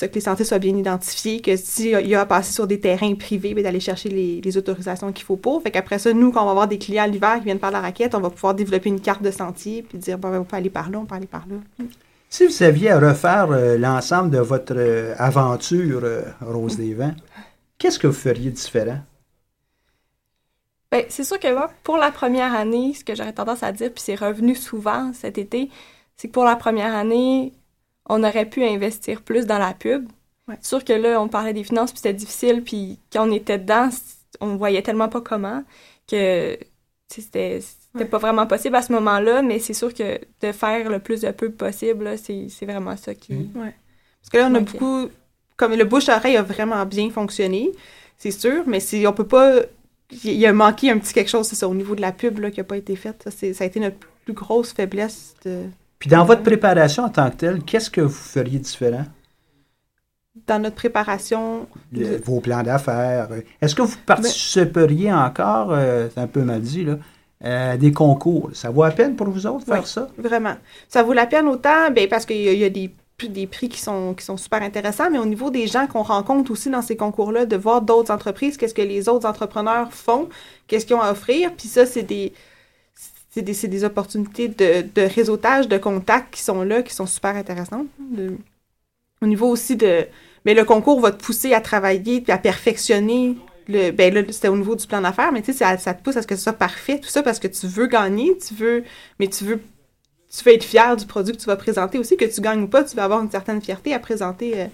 que 0.00 0.14
les 0.14 0.20
sentiers 0.20 0.44
soient 0.44 0.58
bien 0.58 0.76
identifiés, 0.76 1.40
que 1.40 1.56
s'il 1.56 1.90
y 2.06 2.14
a 2.14 2.20
à 2.20 2.26
passer 2.26 2.52
sur 2.52 2.66
des 2.66 2.78
terrains 2.78 3.14
privés, 3.14 3.54
ben, 3.54 3.64
d'aller 3.64 3.80
chercher 3.80 4.08
les, 4.08 4.56
autorisations 4.56 5.12
qu'il 5.12 5.24
faut 5.24 5.36
pour. 5.36 5.62
Fait 5.62 5.70
qu'après 5.70 5.98
ça, 5.98 6.12
nous, 6.12 6.30
quand 6.30 6.42
on 6.42 6.46
va 6.46 6.50
avoir 6.52 6.68
des 6.68 6.78
clients 6.78 7.06
l'hiver 7.06 7.38
qui 7.38 7.44
viennent 7.44 7.58
faire 7.58 7.72
la 7.72 7.80
raquette, 7.80 8.14
on 8.14 8.20
va 8.20 8.30
pouvoir 8.30 8.54
développer 8.54 8.88
une 8.88 9.00
carte 9.00 9.22
de 9.22 9.30
sentier 9.30 9.82
puis 9.82 9.98
dire, 9.98 10.18
bon, 10.18 10.30
ben, 10.30 10.40
on 10.40 10.44
peut 10.44 10.56
aller 10.56 10.70
par 10.70 10.90
là, 10.90 10.98
on 10.98 11.06
peut 11.06 11.16
aller 11.16 11.26
par 11.26 11.46
là. 11.48 11.56
Si 12.30 12.46
vous 12.46 12.62
aviez 12.62 12.90
à 12.90 12.98
refaire 12.98 13.50
euh, 13.50 13.78
l'ensemble 13.78 14.30
de 14.30 14.38
votre 14.38 14.74
euh, 14.76 15.14
aventure, 15.18 16.00
euh, 16.04 16.22
Rose 16.40 16.76
des 16.76 16.94
Vents, 16.94 17.14
qu'est-ce 17.78 17.98
que 17.98 18.06
vous 18.06 18.12
feriez 18.12 18.50
différent? 18.50 18.98
Ben, 20.94 21.04
c'est 21.08 21.24
sûr 21.24 21.40
que 21.40 21.52
moi, 21.52 21.72
pour 21.82 21.96
la 21.96 22.12
première 22.12 22.54
année, 22.54 22.94
ce 22.94 23.02
que 23.02 23.16
j'aurais 23.16 23.32
tendance 23.32 23.64
à 23.64 23.72
dire, 23.72 23.90
puis 23.92 24.00
c'est 24.00 24.14
revenu 24.14 24.54
souvent 24.54 25.12
cet 25.12 25.38
été, 25.38 25.68
c'est 26.16 26.28
que 26.28 26.32
pour 26.32 26.44
la 26.44 26.54
première 26.54 26.94
année, 26.94 27.52
on 28.08 28.22
aurait 28.22 28.48
pu 28.48 28.62
investir 28.62 29.20
plus 29.22 29.44
dans 29.44 29.58
la 29.58 29.74
pub. 29.74 30.06
Ouais. 30.46 30.54
C'est 30.60 30.68
sûr 30.68 30.84
que 30.84 30.92
là, 30.92 31.20
on 31.20 31.26
parlait 31.26 31.52
des 31.52 31.64
finances, 31.64 31.90
puis 31.90 31.96
c'était 31.96 32.14
difficile, 32.14 32.62
puis 32.62 33.00
quand 33.12 33.28
on 33.28 33.32
était 33.32 33.58
dedans, 33.58 33.88
on 34.40 34.54
voyait 34.54 34.82
tellement 34.82 35.08
pas 35.08 35.20
comment 35.20 35.64
que 36.08 36.56
c'était 37.08 37.60
c'était 37.60 38.04
pas 38.08 38.18
vraiment 38.18 38.46
possible 38.46 38.76
à 38.76 38.82
ce 38.82 38.92
moment-là, 38.92 39.42
mais 39.42 39.58
c'est 39.58 39.74
sûr 39.74 39.92
que 39.92 40.20
de 40.42 40.52
faire 40.52 40.88
le 40.88 41.00
plus 41.00 41.22
de 41.22 41.32
pub 41.32 41.56
possible, 41.56 42.04
là, 42.04 42.16
c'est 42.16 42.46
c'est 42.50 42.66
vraiment 42.66 42.96
ça 42.96 43.16
qui... 43.16 43.50
Ouais. 43.56 43.74
Parce 44.20 44.30
que 44.30 44.36
là, 44.36 44.48
on 44.48 44.54
a 44.54 44.60
beaucoup. 44.60 45.08
Comme 45.56 45.74
le 45.74 45.84
bouche-oreille 45.84 46.36
a 46.36 46.42
vraiment 46.42 46.86
bien 46.86 47.10
fonctionné, 47.10 47.72
c'est 48.16 48.30
sûr, 48.30 48.62
mais 48.68 48.78
si 48.78 49.04
on 49.08 49.12
peut 49.12 49.26
pas. 49.26 49.62
Il 50.22 50.46
a 50.46 50.52
manqué 50.52 50.90
un 50.90 50.98
petit 50.98 51.12
quelque 51.12 51.30
chose, 51.30 51.46
c'est 51.48 51.56
ça, 51.56 51.68
au 51.68 51.74
niveau 51.74 51.94
de 51.94 52.00
la 52.00 52.12
pub 52.12 52.38
là, 52.38 52.50
qui 52.50 52.60
n'a 52.60 52.64
pas 52.64 52.76
été 52.76 52.94
faite. 52.96 53.22
Ça, 53.28 53.52
ça 53.52 53.64
a 53.64 53.66
été 53.66 53.80
notre 53.80 53.96
plus 54.24 54.34
grosse 54.34 54.72
faiblesse. 54.72 55.34
De... 55.44 55.62
Puis 55.98 56.08
dans 56.10 56.24
votre 56.24 56.42
préparation 56.42 57.04
en 57.04 57.08
tant 57.08 57.30
que 57.30 57.36
telle, 57.36 57.62
qu'est-ce 57.62 57.90
que 57.90 58.00
vous 58.00 58.08
feriez 58.10 58.58
différent? 58.58 59.04
Dans 60.46 60.58
notre 60.60 60.76
préparation. 60.76 61.66
Le- 61.92 62.18
de- 62.18 62.24
vos 62.24 62.40
plans 62.40 62.62
d'affaires. 62.62 63.28
euh, 63.30 63.40
Est-ce 63.60 63.74
que 63.74 63.82
vous 63.82 63.96
participeriez 64.04 65.12
encore, 65.12 65.68
euh, 65.72 66.08
c'est 66.12 66.20
un 66.20 66.26
peu 66.26 66.42
mal 66.42 66.60
dit, 66.60 66.84
là, 66.84 66.98
à 67.42 67.76
des 67.76 67.92
concours? 67.92 68.50
Ça 68.52 68.70
vaut 68.70 68.82
la 68.84 68.90
peine 68.90 69.14
pour 69.16 69.28
vous 69.28 69.46
autres 69.46 69.64
faire 69.64 69.80
Oui. 69.80 69.86
ça? 69.86 70.08
Vraiment. 70.18 70.54
Ça 70.88 71.02
vaut 71.02 71.12
la 71.12 71.26
peine 71.26 71.46
autant, 71.46 71.90
ben, 71.94 72.08
parce 72.08 72.26
qu'il 72.26 72.36
y, 72.38 72.56
y 72.58 72.64
a 72.64 72.70
des, 72.70 72.90
des 73.28 73.46
prix 73.46 73.68
qui 73.68 73.80
sont, 73.80 74.14
qui 74.14 74.24
sont 74.24 74.36
super 74.36 74.62
intéressants, 74.62 75.10
mais 75.10 75.18
au 75.18 75.26
niveau 75.26 75.50
des 75.50 75.66
gens 75.66 75.86
qu'on 75.86 76.02
rencontre 76.02 76.50
aussi 76.50 76.70
dans 76.70 76.82
ces 76.82 76.96
concours-là, 76.96 77.46
de 77.46 77.56
voir 77.56 77.82
d'autres 77.82 78.12
entreprises, 78.12 78.56
qu'est-ce 78.56 78.74
que 78.74 78.82
les 78.82 79.08
autres 79.08 79.28
entrepreneurs 79.28 79.92
font, 79.92 80.28
qu'est-ce 80.66 80.86
qu'ils 80.86 80.96
ont 80.96 81.00
à 81.02 81.12
offrir, 81.12 81.52
puis 81.54 81.68
ça, 81.68 81.86
c'est 81.86 82.02
des, 82.02 82.32
c'est 83.30 83.42
des, 83.42 83.68
des 83.68 83.84
opportunités 83.84 84.48
de, 84.48 84.84
de 84.94 85.02
réseautage, 85.02 85.68
de 85.68 85.78
contacts 85.78 86.34
qui 86.34 86.42
sont 86.42 86.62
là, 86.62 86.82
qui 86.82 86.94
sont 86.94 87.06
super 87.06 87.34
intéressantes. 87.36 87.86
De- 87.98 88.36
au 89.22 89.26
niveau 89.26 89.48
aussi 89.48 89.76
de... 89.76 90.06
Mais 90.44 90.54
le 90.54 90.64
concours 90.64 91.00
va 91.00 91.10
te 91.10 91.22
pousser 91.24 91.54
à 91.54 91.60
travailler 91.60 92.20
puis 92.20 92.30
à 92.30 92.38
perfectionner 92.38 93.36
le, 93.66 93.90
ben 93.90 94.12
là, 94.12 94.20
c'était 94.28 94.48
au 94.48 94.56
niveau 94.56 94.76
du 94.76 94.86
plan 94.86 95.00
d'affaires, 95.00 95.32
mais 95.32 95.40
tu 95.40 95.52
sais, 95.52 95.58
ça, 95.58 95.78
ça 95.78 95.94
te 95.94 96.02
pousse 96.02 96.16
à 96.16 96.22
ce 96.22 96.26
que 96.26 96.36
ce 96.36 96.42
soit 96.42 96.52
parfait, 96.52 97.00
tout 97.00 97.08
ça, 97.08 97.22
parce 97.22 97.38
que 97.38 97.48
tu 97.48 97.66
veux 97.66 97.86
gagner, 97.86 98.36
tu 98.36 98.54
veux, 98.54 98.84
mais 99.18 99.28
tu 99.28 99.44
veux, 99.44 99.60
tu 100.36 100.44
veux 100.44 100.54
être 100.54 100.64
fier 100.64 100.96
du 100.96 101.06
produit 101.06 101.32
que 101.32 101.40
tu 101.40 101.46
vas 101.46 101.56
présenter 101.56 101.98
aussi, 101.98 102.16
que 102.16 102.24
tu 102.24 102.40
gagnes 102.40 102.62
ou 102.62 102.68
pas, 102.68 102.84
tu 102.84 102.96
vas 102.96 103.04
avoir 103.04 103.22
une 103.22 103.30
certaine 103.30 103.60
fierté 103.62 103.94
à 103.94 103.98
présenter 103.98 104.60
euh, 104.60 104.66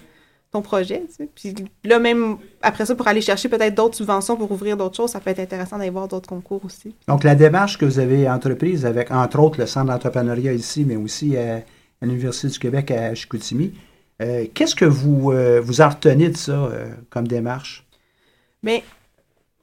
ton 0.51 0.61
projet, 0.61 1.03
tu 1.07 1.25
sais. 1.25 1.29
Puis 1.33 1.53
là, 1.83 1.99
même 1.99 2.37
après 2.61 2.85
ça, 2.85 2.95
pour 2.95 3.07
aller 3.07 3.21
chercher 3.21 3.47
peut-être 3.47 3.75
d'autres 3.75 3.95
subventions 3.95 4.35
pour 4.35 4.51
ouvrir 4.51 4.75
d'autres 4.75 4.97
choses, 4.97 5.11
ça 5.11 5.19
peut 5.19 5.29
être 5.29 5.39
intéressant 5.39 5.77
d'aller 5.77 5.89
voir 5.89 6.07
d'autres 6.07 6.27
concours 6.27 6.63
aussi. 6.65 6.95
Donc, 7.07 7.23
la 7.23 7.35
démarche 7.35 7.77
que 7.77 7.85
vous 7.85 7.99
avez 7.99 8.29
entreprise 8.29 8.85
avec, 8.85 9.11
entre 9.11 9.39
autres, 9.39 9.59
le 9.59 9.65
Centre 9.65 9.87
d'entrepreneuriat 9.87 10.53
ici, 10.53 10.83
mais 10.85 10.97
aussi 10.97 11.37
à, 11.37 11.57
à 12.01 12.05
l'Université 12.05 12.47
du 12.49 12.59
Québec 12.59 12.91
à 12.91 13.15
Chicoutimi, 13.15 13.73
euh, 14.21 14.45
qu'est-ce 14.53 14.75
que 14.75 14.85
vous, 14.85 15.31
euh, 15.31 15.61
vous 15.61 15.81
en 15.81 15.89
retenez 15.89 16.29
de 16.29 16.37
ça 16.37 16.51
euh, 16.51 16.89
comme 17.09 17.27
démarche? 17.27 17.85
Mais 18.61 18.83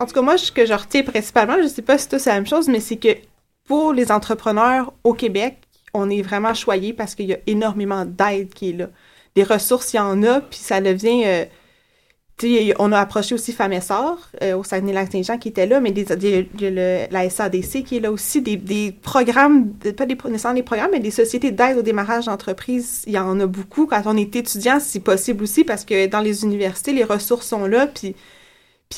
en 0.00 0.06
tout 0.06 0.14
cas, 0.14 0.22
moi, 0.22 0.36
ce 0.38 0.50
que 0.50 0.66
je 0.66 0.72
retiens 0.72 1.02
principalement, 1.02 1.56
je 1.62 1.68
sais 1.68 1.82
pas 1.82 1.98
si 1.98 2.08
c'est 2.10 2.26
la 2.26 2.36
même 2.36 2.46
chose, 2.46 2.68
mais 2.68 2.80
c'est 2.80 2.96
que 2.96 3.16
pour 3.64 3.92
les 3.92 4.10
entrepreneurs 4.10 4.92
au 5.04 5.12
Québec, 5.12 5.58
on 5.94 6.10
est 6.10 6.22
vraiment 6.22 6.54
choyé 6.54 6.92
parce 6.92 7.14
qu'il 7.14 7.26
y 7.26 7.34
a 7.34 7.38
énormément 7.46 8.04
d'aide 8.04 8.52
qui 8.54 8.70
est 8.70 8.72
là. 8.74 8.90
Des 9.34 9.42
ressources, 9.44 9.92
il 9.94 9.96
y 9.96 10.00
en 10.00 10.22
a, 10.22 10.40
puis 10.40 10.58
ça 10.58 10.80
devient. 10.80 11.22
euh, 11.26 11.44
on 12.78 12.92
a 12.92 13.00
approché 13.00 13.34
aussi 13.34 13.52
Femmes 13.52 13.72
euh, 14.42 14.56
au 14.56 14.62
Saguenay-Lac-Saint-Jean 14.62 15.38
qui 15.38 15.48
était 15.48 15.66
là, 15.66 15.80
mais 15.80 15.90
des, 15.90 16.04
le- 16.60 17.06
la 17.10 17.28
SADC 17.30 17.82
qui 17.84 17.96
est 17.96 18.00
là 18.00 18.12
aussi, 18.12 18.40
des, 18.42 18.92
programmes, 19.02 19.72
pas 19.96 20.06
des, 20.06 20.14
programmes, 20.16 20.90
mais 20.92 21.00
des 21.00 21.10
sociétés 21.10 21.50
d'aide 21.50 21.78
au 21.78 21.82
démarrage 21.82 22.26
d'entreprise. 22.26 23.02
Il 23.06 23.12
y 23.14 23.18
en 23.18 23.38
a 23.40 23.46
beaucoup. 23.46 23.86
Quand 23.86 24.02
on 24.06 24.16
est 24.16 24.34
étudiant, 24.36 24.78
c'est 24.80 25.00
possible 25.00 25.42
aussi 25.42 25.64
parce 25.64 25.84
que 25.84 26.06
dans 26.06 26.20
les 26.20 26.44
universités, 26.44 26.92
les 26.92 27.04
ressources 27.04 27.46
sont 27.48 27.66
là, 27.66 27.86
puis 27.88 28.14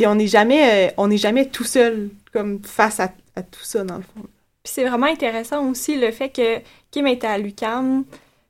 on 0.07 0.14
n'est 0.16 0.26
jamais, 0.26 0.90
euh, 0.98 1.16
jamais 1.16 1.48
tout 1.48 1.64
seul 1.64 2.11
comme 2.33 2.62
face 2.62 3.00
à 3.00 3.09
tout 3.42 3.64
ça 3.64 3.85
dans 3.85 3.96
le 3.96 4.03
fond. 4.03 4.29
Puis 4.71 4.85
c'est 4.85 4.89
vraiment 4.89 5.07
intéressant 5.07 5.69
aussi 5.69 5.97
le 5.97 6.13
fait 6.13 6.29
que 6.29 6.61
Kim 6.93 7.09
était 7.09 7.27
à 7.27 7.39
l'UCAM, 7.39 8.05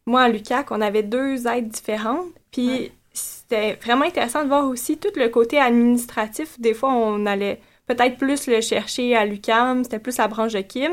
moi 0.05 0.23
à 0.23 0.29
l'UCAC, 0.29 0.71
on 0.71 0.83
avait 0.83 1.03
deux 1.03 1.47
aides 1.47 1.69
différentes. 1.69 2.27
Puis 2.53 2.93
c'était 3.15 3.79
vraiment 3.83 4.05
intéressant 4.05 4.43
de 4.43 4.49
voir 4.49 4.69
aussi 4.69 4.99
tout 4.99 5.09
le 5.17 5.31
côté 5.31 5.59
administratif. 5.59 6.61
Des 6.61 6.75
fois, 6.75 6.93
on 6.93 7.25
allait 7.25 7.59
peut-être 7.87 8.19
plus 8.19 8.49
le 8.49 8.61
chercher 8.61 9.17
à 9.17 9.25
l'UCAM, 9.25 9.85
c'était 9.85 9.99
plus 9.99 10.19
la 10.19 10.29
branche 10.29 10.53
de 10.53 10.61
Kim. 10.61 10.93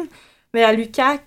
Mais 0.53 0.63
à 0.63 0.71
l'UCAC, 0.71 1.21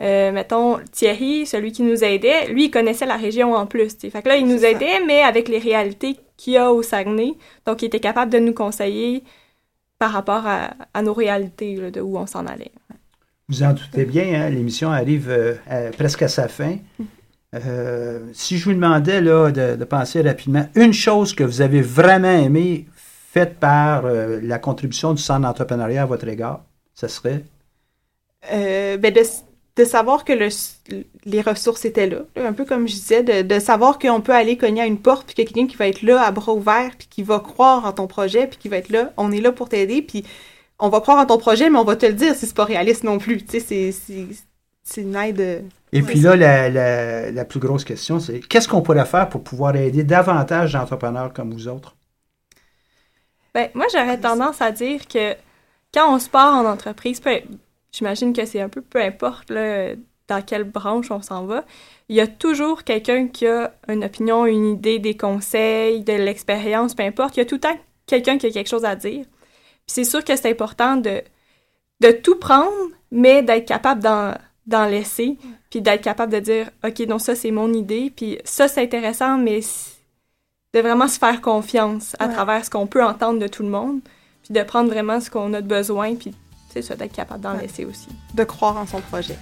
euh, 0.00 0.32
mettons, 0.32 0.78
Thierry, 0.90 1.44
celui 1.44 1.72
qui 1.72 1.82
nous 1.82 2.02
aidait, 2.02 2.46
lui, 2.48 2.64
il 2.64 2.70
connaissait 2.70 3.04
la 3.04 3.18
région 3.18 3.52
en 3.54 3.66
plus. 3.66 3.98
t'sais. 3.98 4.08
Fait 4.08 4.22
que 4.22 4.28
là, 4.28 4.36
il 4.36 4.46
nous 4.46 4.60
ça. 4.60 4.70
aidait, 4.70 5.04
mais 5.06 5.22
avec 5.22 5.48
les 5.50 5.58
réalités 5.58 6.16
qu'il 6.38 6.54
y 6.54 6.56
a 6.56 6.72
au 6.72 6.82
Saguenay. 6.82 7.34
Donc, 7.66 7.82
il 7.82 7.86
était 7.86 8.00
capable 8.00 8.32
de 8.32 8.38
nous 8.38 8.54
conseiller 8.54 9.22
par 9.98 10.12
rapport 10.12 10.46
à, 10.46 10.70
à 10.94 11.02
nos 11.02 11.12
réalités, 11.12 11.76
là, 11.76 11.90
de 11.90 12.00
où 12.00 12.16
on 12.16 12.26
s'en 12.26 12.46
allait. 12.46 12.72
Vous 13.52 13.62
en 13.62 13.74
doutez 13.74 14.06
bien, 14.06 14.32
hein, 14.32 14.48
l'émission 14.48 14.90
arrive 14.90 15.28
euh, 15.28 15.90
presque 15.98 16.22
à 16.22 16.28
sa 16.28 16.48
fin. 16.48 16.78
Euh, 17.54 18.20
si 18.32 18.56
je 18.56 18.64
vous 18.64 18.72
demandais 18.72 19.20
là, 19.20 19.50
de, 19.50 19.84
penser 19.84 20.22
rapidement, 20.22 20.66
une 20.74 20.94
chose 20.94 21.34
que 21.34 21.44
vous 21.44 21.60
avez 21.60 21.82
vraiment 21.82 22.32
aimé 22.32 22.86
faite 22.96 23.56
par 23.60 24.06
euh, 24.06 24.40
la 24.42 24.58
contribution 24.58 25.12
du 25.12 25.22
Centre 25.22 25.42
d'entrepreneuriat 25.42 26.00
à 26.00 26.06
votre 26.06 26.26
égard, 26.28 26.62
ce 26.94 27.08
serait? 27.08 27.44
Ben 28.50 29.12
de, 29.76 29.84
savoir 29.84 30.24
que 30.24 30.32
le, 30.32 30.48
les 31.26 31.42
ressources 31.42 31.84
étaient 31.84 32.08
là, 32.08 32.20
un 32.36 32.54
peu 32.54 32.64
comme 32.64 32.88
je 32.88 32.94
disais, 32.94 33.22
de, 33.22 33.42
de 33.42 33.60
savoir 33.60 33.98
qu'on 33.98 34.22
peut 34.22 34.34
aller 34.34 34.56
cogner 34.56 34.80
à 34.80 34.86
une 34.86 34.98
porte, 34.98 35.26
puis 35.26 35.34
qu'il 35.34 35.44
y 35.44 35.46
a 35.46 35.52
quelqu'un 35.52 35.70
qui 35.70 35.76
va 35.76 35.88
être 35.88 36.00
là 36.00 36.22
à 36.22 36.30
bras 36.30 36.54
ouverts, 36.54 36.92
puis 36.96 37.08
qui 37.10 37.22
va 37.22 37.38
croire 37.38 37.84
en 37.84 37.92
ton 37.92 38.06
projet, 38.06 38.46
puis 38.46 38.56
qui 38.58 38.70
va 38.70 38.78
être 38.78 38.88
là, 38.88 39.12
on 39.18 39.30
est 39.30 39.42
là 39.42 39.52
pour 39.52 39.68
t'aider, 39.68 40.00
puis 40.00 40.24
on 40.82 40.90
va 40.90 41.00
croire 41.00 41.18
en 41.18 41.26
ton 41.26 41.38
projet, 41.38 41.70
mais 41.70 41.78
on 41.78 41.84
va 41.84 41.96
te 41.96 42.06
le 42.06 42.12
dire 42.14 42.34
si 42.34 42.46
c'est 42.46 42.54
pas 42.56 42.64
réaliste 42.66 43.04
non 43.04 43.18
plus. 43.18 43.38
Tu 43.44 43.52
sais, 43.52 43.60
c'est- 43.60 43.92
c'est 43.92 44.26
c'est 44.84 45.02
une 45.02 45.16
aide. 45.16 45.40
euh, 45.40 45.60
Et 45.92 46.02
ouais, 46.02 46.06
puis 46.06 46.20
là, 46.20 46.36
la, 46.36 46.68
la- 46.68 47.30
la 47.30 47.44
plus 47.44 47.60
grosse 47.60 47.84
question, 47.84 48.18
c'est 48.20 48.40
qu'est-ce 48.40 48.68
qu'on 48.68 48.82
pourrait 48.82 49.06
faire 49.06 49.28
pour 49.28 49.44
pouvoir 49.44 49.76
aider 49.76 50.04
davantage 50.04 50.72
d'entrepreneurs 50.72 51.32
comme 51.32 51.52
vous 51.52 51.68
autres? 51.68 51.94
Ben, 53.54 53.68
moi, 53.74 53.86
j'aurais 53.92 54.18
tendance 54.18 54.60
à 54.62 54.70
dire 54.72 55.06
que 55.08 55.34
quand 55.92 56.14
on 56.14 56.18
se 56.18 56.28
part 56.28 56.54
en 56.54 56.66
entreprise, 56.66 57.20
peu- 57.20 57.40
j'imagine 57.92 58.32
que 58.32 58.44
c'est 58.46 58.60
un 58.60 58.68
peu 58.68 58.80
peu 58.82 59.00
importe 59.02 59.50
là, 59.50 59.94
dans 60.28 60.42
quelle 60.42 60.64
branche 60.64 61.10
on 61.10 61.20
s'en 61.22 61.44
va, 61.46 61.64
il 62.08 62.16
y 62.16 62.20
a 62.20 62.26
toujours 62.26 62.84
quelqu'un 62.84 63.28
qui 63.28 63.46
a 63.46 63.74
une 63.88 64.04
opinion, 64.04 64.46
une 64.46 64.66
idée, 64.66 64.98
des 64.98 65.16
conseils, 65.16 66.02
de 66.02 66.14
l'expérience, 66.14 66.94
peu 66.94 67.02
importe. 67.02 67.36
Il 67.36 67.40
y 67.40 67.42
a 67.42 67.46
tout 67.46 67.56
le 67.56 67.60
temps 67.60 67.76
quelqu'un 68.06 68.38
qui 68.38 68.46
a 68.46 68.50
quelque 68.50 68.68
chose 68.68 68.84
à 68.84 68.96
dire. 68.96 69.26
C'est 69.92 70.04
sûr 70.04 70.24
que 70.24 70.34
c'est 70.36 70.50
important 70.50 70.96
de, 70.96 71.20
de 72.00 72.10
tout 72.12 72.36
prendre, 72.36 72.70
mais 73.10 73.42
d'être 73.42 73.66
capable 73.66 74.02
d'en, 74.02 74.32
d'en 74.66 74.86
laisser, 74.86 75.36
puis 75.70 75.82
d'être 75.82 76.02
capable 76.02 76.32
de 76.32 76.40
dire, 76.40 76.70
OK, 76.82 77.06
donc 77.06 77.20
ça, 77.20 77.34
c'est 77.34 77.50
mon 77.50 77.72
idée, 77.74 78.10
puis 78.14 78.38
ça, 78.44 78.68
c'est 78.68 78.82
intéressant, 78.82 79.36
mais 79.36 79.60
de 80.74 80.80
vraiment 80.80 81.08
se 81.08 81.18
faire 81.18 81.40
confiance 81.42 82.16
à 82.18 82.26
Ouais. 82.26 82.32
travers 82.32 82.64
ce 82.64 82.70
qu'on 82.70 82.86
peut 82.86 83.04
entendre 83.04 83.38
de 83.38 83.46
tout 83.48 83.62
le 83.62 83.68
monde, 83.68 84.00
puis 84.42 84.54
de 84.54 84.62
prendre 84.62 84.88
vraiment 84.90 85.20
ce 85.20 85.28
qu'on 85.30 85.52
a 85.52 85.60
de 85.60 85.68
besoin, 85.68 86.14
puis 86.14 86.32
c'est 86.72 86.80
ça, 86.80 86.94
d'être 86.96 87.12
capable 87.12 87.42
d'en 87.42 87.54
Ouais. 87.56 87.62
laisser 87.62 87.84
aussi. 87.84 88.08
de 88.32 88.44
croire 88.44 88.78
en 88.78 88.86
son 88.86 89.00
projet. 89.02 89.36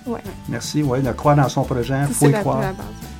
Merci, 0.48 0.82
oui, 0.82 1.00
de 1.00 1.12
croire 1.12 1.36
dans 1.36 1.48
son 1.48 1.62
projet, 1.62 1.94
il 2.08 2.12
faut 2.12 2.24
C'est 2.24 2.28
y 2.30 2.32
la, 2.32 2.40
croire. 2.40 2.60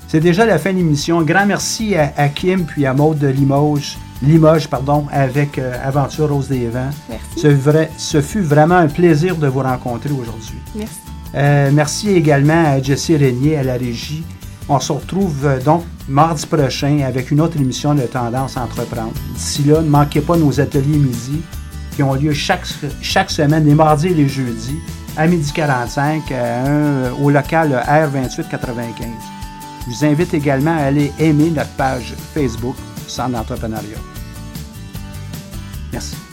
C'est 0.08 0.18
déjà 0.18 0.44
la 0.44 0.58
fin 0.58 0.72
de 0.72 0.78
l'émission. 0.78 1.22
Grand 1.22 1.46
merci 1.46 1.94
à, 1.94 2.12
à 2.16 2.28
Kim 2.28 2.66
puis 2.66 2.84
à 2.86 2.92
Maude 2.92 3.20
de 3.20 3.28
Limoges, 3.28 3.96
Limoges 4.22 4.68
pardon, 4.68 5.06
avec 5.12 5.58
euh, 5.58 5.72
Aventure 5.82 6.28
Rose 6.28 6.48
des 6.48 6.66
Vents. 6.68 6.90
Merci. 7.08 7.24
Ce, 7.40 7.46
vrai- 7.48 7.90
ce 7.96 8.20
fut 8.20 8.42
vraiment 8.42 8.76
un 8.76 8.88
plaisir 8.88 9.36
de 9.36 9.46
vous 9.46 9.60
rencontrer 9.60 10.10
aujourd'hui. 10.10 10.58
Merci. 10.74 10.94
Euh, 11.34 11.70
merci 11.72 12.10
également 12.10 12.64
à 12.66 12.82
Jessie 12.82 13.16
Régnier 13.16 13.56
à 13.56 13.62
la 13.62 13.74
régie, 13.74 14.24
On 14.68 14.78
se 14.80 14.92
retrouve 14.92 15.46
euh, 15.46 15.60
donc 15.60 15.84
mardi 16.08 16.44
prochain 16.46 17.00
avec 17.06 17.30
une 17.30 17.40
autre 17.40 17.56
émission 17.56 17.94
de 17.94 18.02
Tendance 18.02 18.56
à 18.56 18.62
entreprendre. 18.62 19.12
D'ici 19.34 19.62
là, 19.64 19.80
ne 19.80 19.88
manquez 19.88 20.20
pas 20.20 20.36
nos 20.36 20.60
ateliers 20.60 20.98
midi 20.98 21.40
qui 21.94 22.02
ont 22.02 22.14
lieu 22.14 22.32
chaque, 22.32 22.66
chaque 23.00 23.30
semaine, 23.30 23.64
les 23.64 23.74
mardis 23.74 24.08
et 24.08 24.14
les 24.14 24.28
jeudis, 24.28 24.78
à 25.16 25.26
midi 25.26 25.50
45, 25.52 26.22
euh, 26.32 27.10
au 27.22 27.30
local 27.30 27.82
R2895. 27.88 29.06
Je 29.86 29.94
vous 29.96 30.04
invite 30.04 30.34
également 30.34 30.76
à 30.76 30.82
aller 30.82 31.10
aimer 31.18 31.50
notre 31.50 31.70
page 31.70 32.14
Facebook 32.34 32.76
Centre 33.10 33.32
d'entrepreneuriat. 33.32 33.98
Merci. 35.92 36.14
Merci. 36.14 36.16
Merci. 36.16 36.29